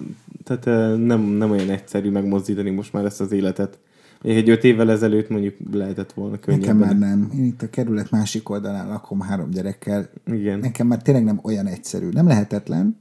[0.43, 3.79] tehát nem, nem olyan egyszerű megmozdítani most már ezt az életet.
[4.21, 6.75] Még egy öt évvel ezelőtt mondjuk lehetett volna könnyebben.
[6.77, 7.31] Nekem már nem.
[7.37, 10.09] Én itt a kerület másik oldalán lakom három gyerekkel.
[10.25, 10.59] Igen.
[10.59, 12.09] Nekem már tényleg nem olyan egyszerű.
[12.09, 12.97] Nem lehetetlen,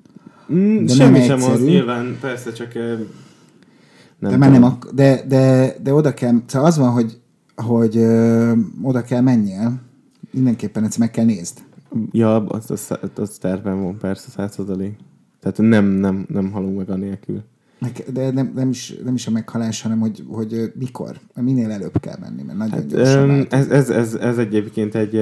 [0.53, 1.55] mm, de Semmi nem sem egyszerű.
[1.55, 2.73] az nyilván, persze, csak
[4.19, 7.21] nem de, már nem ak- de, de, de oda kell, szóval az van, hogy,
[7.57, 8.53] hogy ö,
[8.83, 9.81] oda kell menjél,
[10.31, 11.59] mindenképpen ezt meg kell nézd.
[12.13, 14.97] Ja, az, az, az tervem van, persze, százalék.
[15.41, 17.43] Tehát nem, nem, nem halunk meg anélkül.
[18.13, 22.17] De nem, nem, is, nem is a meghalás, hanem hogy, hogy mikor, minél előbb kell
[22.21, 25.21] menni, mert nagyon hát, gyorsan ez, ez, ez, ez egyébként egy,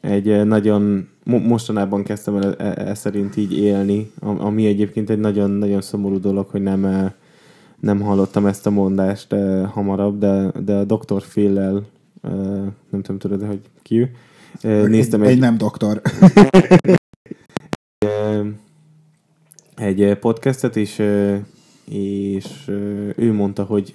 [0.00, 5.50] egy nagyon, mostanában kezdtem el e, e, e szerint így élni, ami egyébként egy nagyon,
[5.50, 7.12] nagyon szomorú dolog, hogy nem
[7.80, 11.22] nem hallottam ezt a mondást uh, hamarabb, de, de a Dr.
[11.22, 11.86] Phil-lel,
[12.22, 14.10] uh, nem tudom, tudod, hogy ki ő.
[14.62, 16.02] Uh, néztem egy, egy, nem doktor.
[19.76, 20.98] egy podcastet, és,
[21.84, 22.68] és
[23.16, 23.94] ő mondta, hogy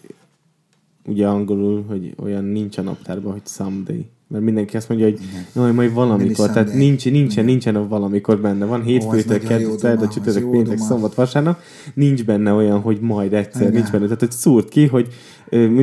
[1.06, 4.10] ugye angolul, hogy olyan nincs a naptárban, hogy someday.
[4.28, 5.20] Mert mindenki azt mondja, hogy
[5.56, 8.66] jaj, majd valamikor, tehát nincs, nincsen, nincsen a valamikor benne.
[8.66, 11.60] Van hétfőtől, kedd, szerda, csütörtök, péntek, szombat, vasárnap.
[11.94, 13.74] Nincs benne olyan, hogy majd egyszer, Igen.
[13.74, 14.04] nincs benne.
[14.04, 15.08] Tehát hogy szúrt ki, hogy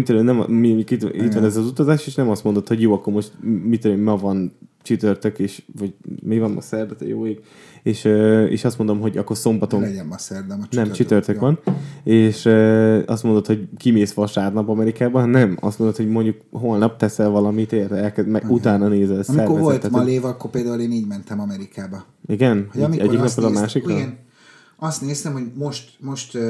[0.05, 2.93] tudom, nem, mi, itt, itt van ez az utazás, és nem azt mondod, hogy jó,
[2.93, 3.33] akkor most
[3.65, 7.41] mit tudom, ma van csütörtök, és vagy mi van ma szerda, jó ég
[7.83, 8.05] és,
[8.49, 9.81] és azt mondom, hogy akkor szombaton...
[9.81, 10.85] Legyen ma szerdán, a csütörtök.
[10.85, 11.59] Nem, csütörtök van.
[12.05, 12.47] És
[13.07, 15.57] azt mondod, hogy kimész vasárnap Amerikában, nem.
[15.61, 18.57] Azt mondod, hogy mondjuk holnap teszel valamit, érte, elkezd, meg okay.
[18.57, 22.05] utána nézel Amikor volt ma lév, akkor például én így mentem Amerikába.
[22.27, 22.69] Igen?
[22.73, 23.95] Hogy amikor Egyik napról a másikra?
[23.95, 24.19] Igen.
[24.77, 26.43] Azt néztem, hogy most, most uh,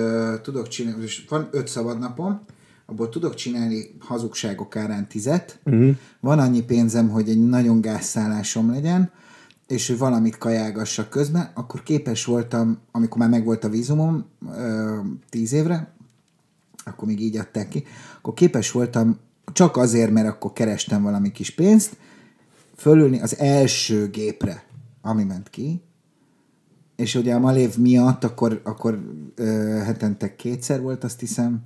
[0.42, 2.40] tudok csinálni, és van öt szabad napom,
[2.86, 5.96] abból tudok csinálni hazugságok árán tizet, uh-huh.
[6.20, 9.10] van annyi pénzem, hogy egy nagyon gázszállásom legyen,
[9.72, 14.24] és hogy valamit kajálgassak közben, akkor képes voltam, amikor már megvolt a vízumom
[15.28, 15.92] tíz évre,
[16.84, 17.84] akkor még így adták ki,
[18.18, 19.18] akkor képes voltam
[19.52, 21.96] csak azért, mert akkor kerestem valami kis pénzt,
[22.76, 24.64] fölülni az első gépre,
[25.02, 25.82] ami ment ki,
[26.96, 29.02] és ugye a Malév miatt akkor, akkor
[29.34, 29.44] ö,
[29.84, 31.62] hetente kétszer volt, azt hiszem,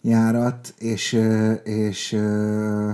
[0.00, 2.90] járat, és, ö, és ö,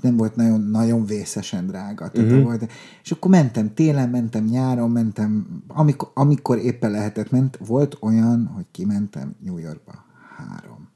[0.00, 2.10] nem volt nagyon, nagyon vészesen drága.
[2.10, 2.44] Tehát uh-huh.
[2.44, 2.70] volt,
[3.02, 8.64] és akkor mentem télen, mentem nyáron, mentem, amikor, amikor éppen lehetett, ment, volt olyan, hogy
[8.70, 10.04] kimentem New Yorkba
[10.36, 10.88] három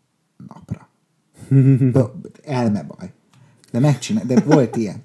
[0.47, 0.89] napra.
[2.44, 3.12] Elme baj.
[3.72, 5.02] De megcsinál, de volt ilyen.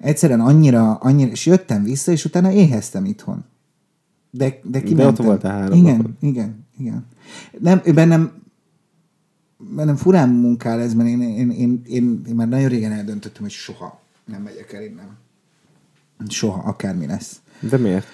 [0.00, 3.44] Egyszerűen annyira, annyira, és jöttem vissza, és utána éheztem itthon.
[4.30, 4.96] De, de kimentem.
[4.96, 6.12] De ott volt a három Igen, napod.
[6.20, 7.06] igen, igen.
[7.58, 8.41] Nem, bennem,
[9.70, 13.50] bennem furán munkál ez, mert én, én, én, én, én már nagyon régen eldöntöttem, hogy
[13.50, 15.16] soha nem megyek el innen.
[16.28, 17.40] Soha, akármi lesz.
[17.60, 18.06] De miért?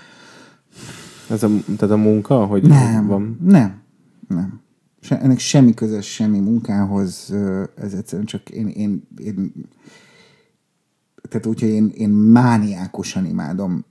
[1.31, 3.39] Ez a, tehát a munka, hogy Nem, van?
[3.43, 3.83] nem,
[4.29, 4.61] nem.
[5.01, 7.35] Se, ennek semmi közös semmi munkához,
[7.77, 9.53] ez egyszerűen csak én, én, én
[11.29, 13.85] tehát úgyhogy én, én mániákusan imádom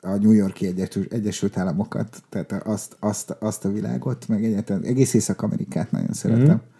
[0.00, 5.14] a New Yorki Egyesült, Egyesült Államokat, tehát azt, azt, azt a világot, meg egyáltalán egész
[5.14, 6.54] Észak-Amerikát nagyon szeretem.
[6.54, 6.76] Mm.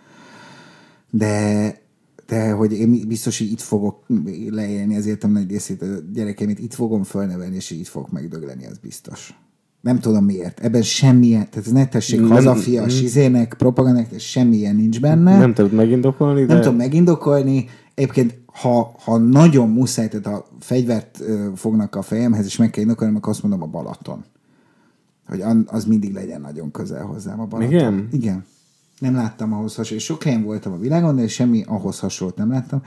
[1.10, 1.74] De,
[2.26, 4.04] de hogy én biztos, hogy itt fogok
[4.48, 8.78] leélni az életem nagy részét, a gyerekemet itt fogom fölnevelni, és itt fogok megdögleni, az
[8.78, 9.34] biztos.
[9.80, 10.60] Nem tudom miért.
[10.60, 15.38] Ebben semmilyen, tehát ez ne tessék Nem- hazafias izének, propagandának, semmilyen nincs benne.
[15.38, 16.52] Nem tudod megindokolni, de...
[16.52, 17.68] Nem tudom megindokolni.
[17.94, 22.82] Egyébként, ha, ha nagyon muszáj, tehát a fegyvert ö, fognak a fejemhez, és meg kell
[22.82, 24.24] indokolni, akkor azt mondom a Balaton.
[25.26, 27.72] Hogy az mindig legyen nagyon közel hozzám a Balaton.
[27.72, 28.08] Igen?
[28.12, 28.44] Igen.
[28.98, 30.02] Nem láttam ahhoz hasonló.
[30.02, 32.82] Sok helyen voltam a világon, de semmi ahhoz hasonlót nem láttam.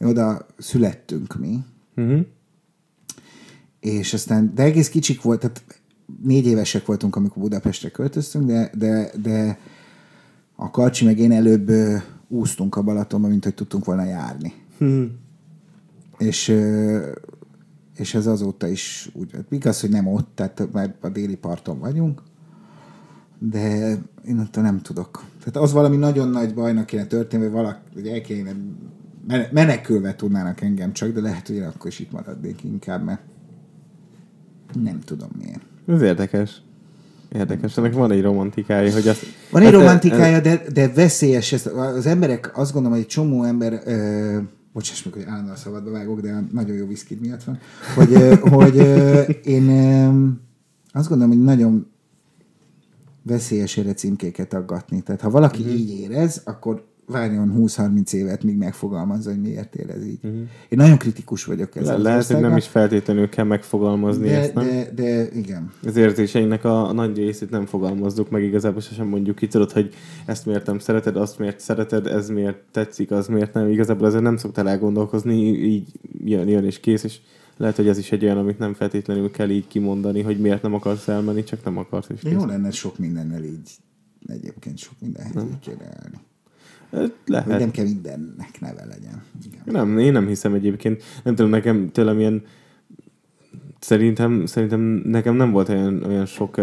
[0.00, 1.58] Oda születtünk mi,
[1.96, 2.20] Uh-huh.
[3.80, 5.64] és aztán, de egész kicsik volt, tehát
[6.22, 9.58] négy évesek voltunk, amikor Budapestre költöztünk, de, de, de
[10.56, 11.96] a Karcsi meg én előbb ö,
[12.28, 14.52] úsztunk a Balatonba, mint hogy tudtunk volna járni.
[16.18, 17.10] És, ö,
[17.96, 21.78] és ez azóta is úgy, hát igaz, hogy nem ott, tehát már a déli parton
[21.78, 22.22] vagyunk,
[23.50, 23.96] de
[24.26, 25.24] én attól nem tudok.
[25.38, 28.52] Tehát az valami nagyon nagy bajnak kéne történni, vagy valaki, hogy el kéne
[29.26, 33.20] men- menekülve tudnának engem csak, de lehet, hogy én akkor is itt maradnék inkább, mert
[34.82, 35.60] nem tudom miért.
[35.86, 36.62] Ez érdekes.
[37.32, 37.76] Érdekes.
[37.76, 39.24] Ennek van egy romantikája, hogy azt...
[39.50, 41.52] Van egy Hát, romantikája, de, de veszélyes.
[41.52, 41.66] Ez,
[41.96, 44.38] az emberek, azt gondolom, hogy egy csomó ember, ö,
[44.72, 47.58] bocsáss meg, hogy állandóan szabadba vágok, de nagyon jó viszkid miatt van,
[47.94, 48.76] hogy, hogy
[49.44, 49.68] én
[50.92, 51.93] azt gondolom, hogy nagyon
[53.26, 55.02] veszélyes erre címkéket aggatni.
[55.02, 55.78] Tehát ha valaki uh-huh.
[55.78, 60.18] így érez, akkor várjon 20-30 évet, míg megfogalmazza, hogy miért érez így.
[60.22, 60.40] Uh-huh.
[60.68, 64.54] Én nagyon kritikus vagyok ezzel Le, lehet, hogy nem is feltétlenül kell megfogalmazni de, ezt,
[64.54, 64.64] nem?
[64.64, 65.72] de, de igen.
[65.86, 69.94] Az érzéseinknek a, a nagy részét nem fogalmazzuk meg, igazából sosem mondjuk ki, tudod, hogy
[70.26, 73.70] ezt miért nem szereted, azt miért szereted, ez miért tetszik, az miért nem.
[73.70, 75.34] Igazából ezzel nem szoktál elgondolkozni,
[75.64, 75.92] így
[76.24, 77.18] jön, jön és kész, és
[77.56, 80.74] lehet, hogy ez is egy olyan, amit nem feltétlenül kell így kimondani, hogy miért nem
[80.74, 83.70] akarsz elmenni, csak nem akarsz, és jó lenne sok mindennel így,
[84.26, 86.20] egyébként sok mindenhez így kéne állni.
[86.90, 87.58] Hogy Lehet.
[87.58, 89.22] nem kell mindennek neve legyen.
[89.44, 89.62] Igen.
[89.64, 91.02] Nem, én nem hiszem egyébként.
[91.24, 92.42] Nem tudom, nekem tőlem ilyen
[93.84, 96.60] Szerintem, szerintem nekem nem volt olyan, olyan sok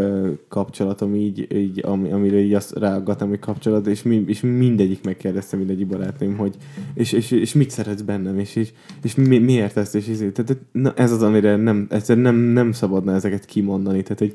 [0.48, 5.58] kapcsolatom így, így ami, amire így azt ráaggattam, hogy kapcsolat, és, mi, és mindegyik megkérdezte
[5.58, 6.56] mindegyik barátnőm, hogy
[6.94, 8.72] és, és, és mit szeretsz bennem, és, és,
[9.04, 10.34] és mi, miért ezt, és ezért.
[10.34, 14.34] Tehát, na, ez az, amire nem, egyszerűen nem, nem szabadna ezeket kimondani, tehát hogy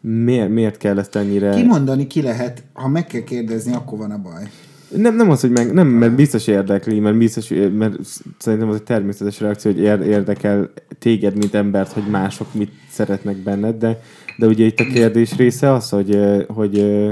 [0.00, 1.54] miért, miért kell ezt ennyire...
[1.54, 4.48] Kimondani ki lehet, ha meg kell kérdezni, akkor van a baj.
[4.96, 7.96] Nem, nem az, hogy meg, nem, mert biztos érdekli, mert biztos, mert
[8.38, 13.36] szerintem az egy természetes reakció, hogy ér- érdekel téged, mint embert, hogy mások mit szeretnek
[13.36, 14.00] benned, de,
[14.36, 17.04] de ugye itt a kérdés része az, hogy, hogy,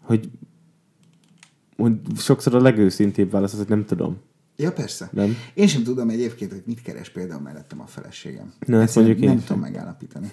[0.00, 0.28] hogy,
[1.76, 4.16] hogy sokszor a legőszintébb válasz az, hogy nem tudom.
[4.56, 5.08] Ja, persze.
[5.12, 5.36] Nem?
[5.54, 8.52] Én sem tudom egyébként, hogy mit keres például mellettem a feleségem.
[8.66, 9.46] Na, ezt mondjuk én Nem sem.
[9.46, 10.30] tudom megállapítani.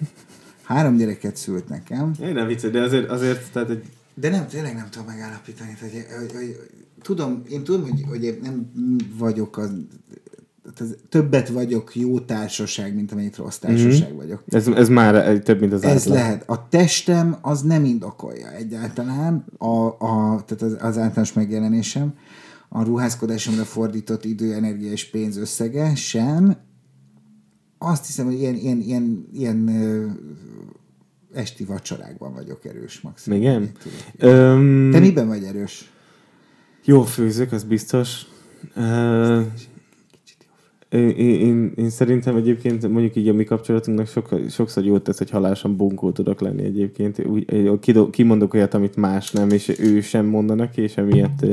[0.62, 3.84] Három gyereket szült nekem, Én nem vicces, de azért, azért tehát egy,
[4.14, 5.76] de nem, tényleg nem tudom megállapítani.
[5.80, 6.56] Tehát, hogy, hogy, hogy,
[7.02, 8.66] tudom, én tudom, hogy, hogy én nem
[9.18, 9.70] vagyok az,
[10.80, 14.16] ez, többet vagyok jó társaság, mint amennyit rossz társaság mm-hmm.
[14.16, 14.42] vagyok.
[14.46, 16.14] ez, ez már több, mint az Ez átlag.
[16.14, 16.48] lehet.
[16.48, 22.14] A testem az nem indokolja egyáltalán a, a, tehát az, az általános megjelenésem,
[22.68, 26.56] a ruházkodásomra fordított idő, energia és pénz összege sem.
[27.78, 29.68] Azt hiszem, hogy ilyen, ilyen, ilyen, ilyen
[31.34, 33.38] esti vacsorákban vagyok erős maximum.
[33.38, 33.70] Igen?
[34.18, 35.90] Öm, Te miben vagy erős?
[36.84, 38.26] Jó főzök, az biztos.
[38.76, 39.42] Uh,
[40.88, 45.30] én, én, én, szerintem egyébként mondjuk így a mi kapcsolatunknak sok, sokszor jót tesz, hogy
[45.30, 47.26] halálosan bunkó tudok lenni egyébként.
[47.26, 51.46] Úgy, kido- kimondok olyat, amit más nem, és ő sem mondanak, és emiatt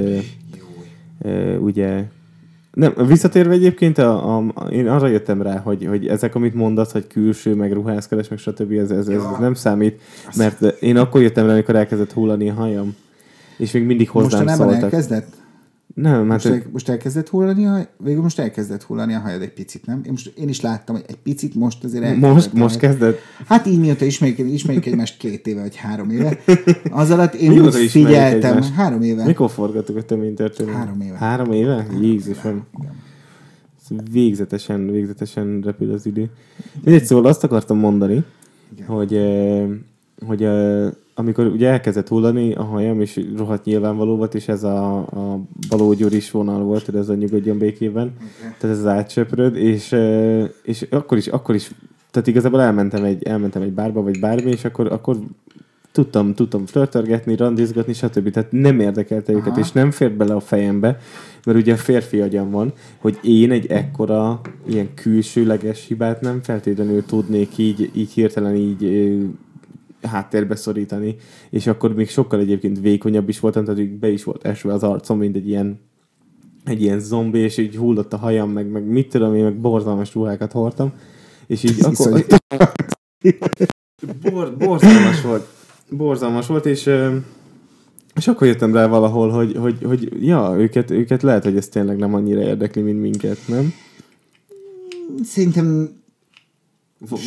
[1.60, 2.04] ugye
[2.74, 7.08] Nem, visszatérve egyébként, a, a, én arra jöttem rá, hogy, hogy ezek, amit mondasz, hogy
[7.08, 8.72] külső, meg ruházkodás, meg stb.
[8.72, 10.02] Ez, ez, ez, ez nem számít,
[10.36, 12.96] mert én akkor jöttem rá, amikor elkezdett hullani a hajam.
[13.58, 14.84] És még mindig hozzám Mostanában szóltak.
[14.84, 15.41] elkezdett?
[15.96, 17.88] Nem, hát Most, el, most elkezdett hullani a?
[17.98, 20.02] Végül most elkezdett hullani a hajad egy picit, nem?
[20.06, 22.34] Én, most, én is láttam, hogy egy picit most azért elkezdett.
[22.34, 23.18] most, most kezdett.
[23.48, 26.38] Hát így mióta ismerjük, ismerjük egymást két éve, vagy három éve.
[26.92, 28.50] Az alatt én Mióta úgy figyeltem.
[28.52, 28.74] egymást?
[28.74, 29.26] Három éve.
[29.26, 30.74] Mikor forgattuk a tömény történet?
[30.76, 31.18] Három éve.
[31.18, 31.88] Három éve?
[32.02, 32.64] Jézusom.
[34.12, 36.30] Végzetesen, végzetesen repül az idő.
[36.84, 38.24] Mindegy, szóval azt akartam mondani,
[38.74, 38.88] Igen.
[38.88, 39.68] hogy, eh,
[40.26, 40.90] hogy eh,
[41.22, 45.40] amikor ugye elkezdett hullani a hajam, és rohadt nyilvánvaló volt, és ez a, a
[45.70, 49.96] balógyuris vonal volt, ez a nyugodjon békében, tehát ez az átsöpröd, és,
[50.64, 51.72] és akkor is, akkor is,
[52.12, 55.18] tehát igazából elmentem egy, elmentem egy bárba, vagy bármi, és akkor, akkor
[55.92, 58.30] tudtam, tudtam flörtörgetni, randizgatni, stb.
[58.30, 59.60] Tehát nem érdekelte őket, Aha.
[59.60, 60.98] és nem fért bele a fejembe,
[61.46, 67.06] mert ugye a férfi agyam van, hogy én egy ekkora ilyen külsőleges hibát nem feltétlenül
[67.06, 68.84] tudnék így, így hirtelen így
[70.02, 71.16] háttérbe szorítani,
[71.50, 74.84] és akkor még sokkal egyébként vékonyabb is voltam, tehát így be is volt esve az
[74.84, 75.80] arcom, mint egy ilyen
[76.66, 80.14] egy ilyen zombi, és így hullott a hajam, meg, meg mit tudom én, meg borzalmas
[80.14, 80.92] ruhákat hordtam,
[81.48, 82.44] és így akkor, Iszonyat.
[84.32, 85.48] Bor, borzalmas volt.
[85.90, 86.90] Borzalmas volt, és,
[88.16, 91.98] és akkor jöttem rá valahol, hogy, hogy, hogy ja, őket, őket lehet, hogy ez tényleg
[91.98, 93.74] nem annyira érdekli, mint minket, nem?
[95.24, 96.01] Szerintem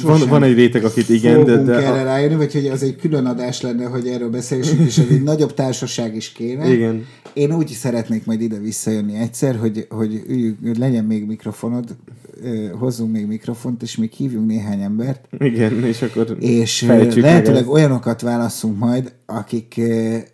[0.03, 2.97] Van, van egy réteg, akit igen, de, de erre a, rájönni, vagy hogy az egy
[2.97, 6.73] külön adás lenne, hogy erről beszéljünk, és ez egy nagyobb társaság is kéne.
[6.73, 7.07] igen.
[7.33, 11.97] Én úgy szeretnék majd ide visszajönni egyszer, hogy, hogy, üljük, hogy legyen még mikrofonod,
[12.79, 16.83] hozzunk még mikrofont, és még hívjunk néhány embert, Igen, és akkor és
[17.15, 19.81] lehetőleg olyanokat válasszunk majd, akik,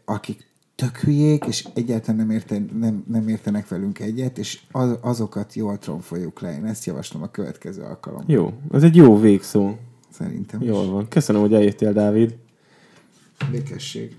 [0.04, 0.49] akik
[0.81, 5.78] tök hülyék, és egyáltalán nem, érten, nem, nem értenek velünk egyet, és az, azokat jól
[5.78, 6.55] tromfoljuk le.
[6.55, 8.23] Én ezt javaslom a következő alkalom.
[8.27, 9.77] Jó, ez egy jó végszó.
[10.11, 10.62] Szerintem.
[10.62, 11.09] Jól van.
[11.09, 12.36] Köszönöm, hogy eljöttél, Dávid.
[13.51, 14.16] Békesség.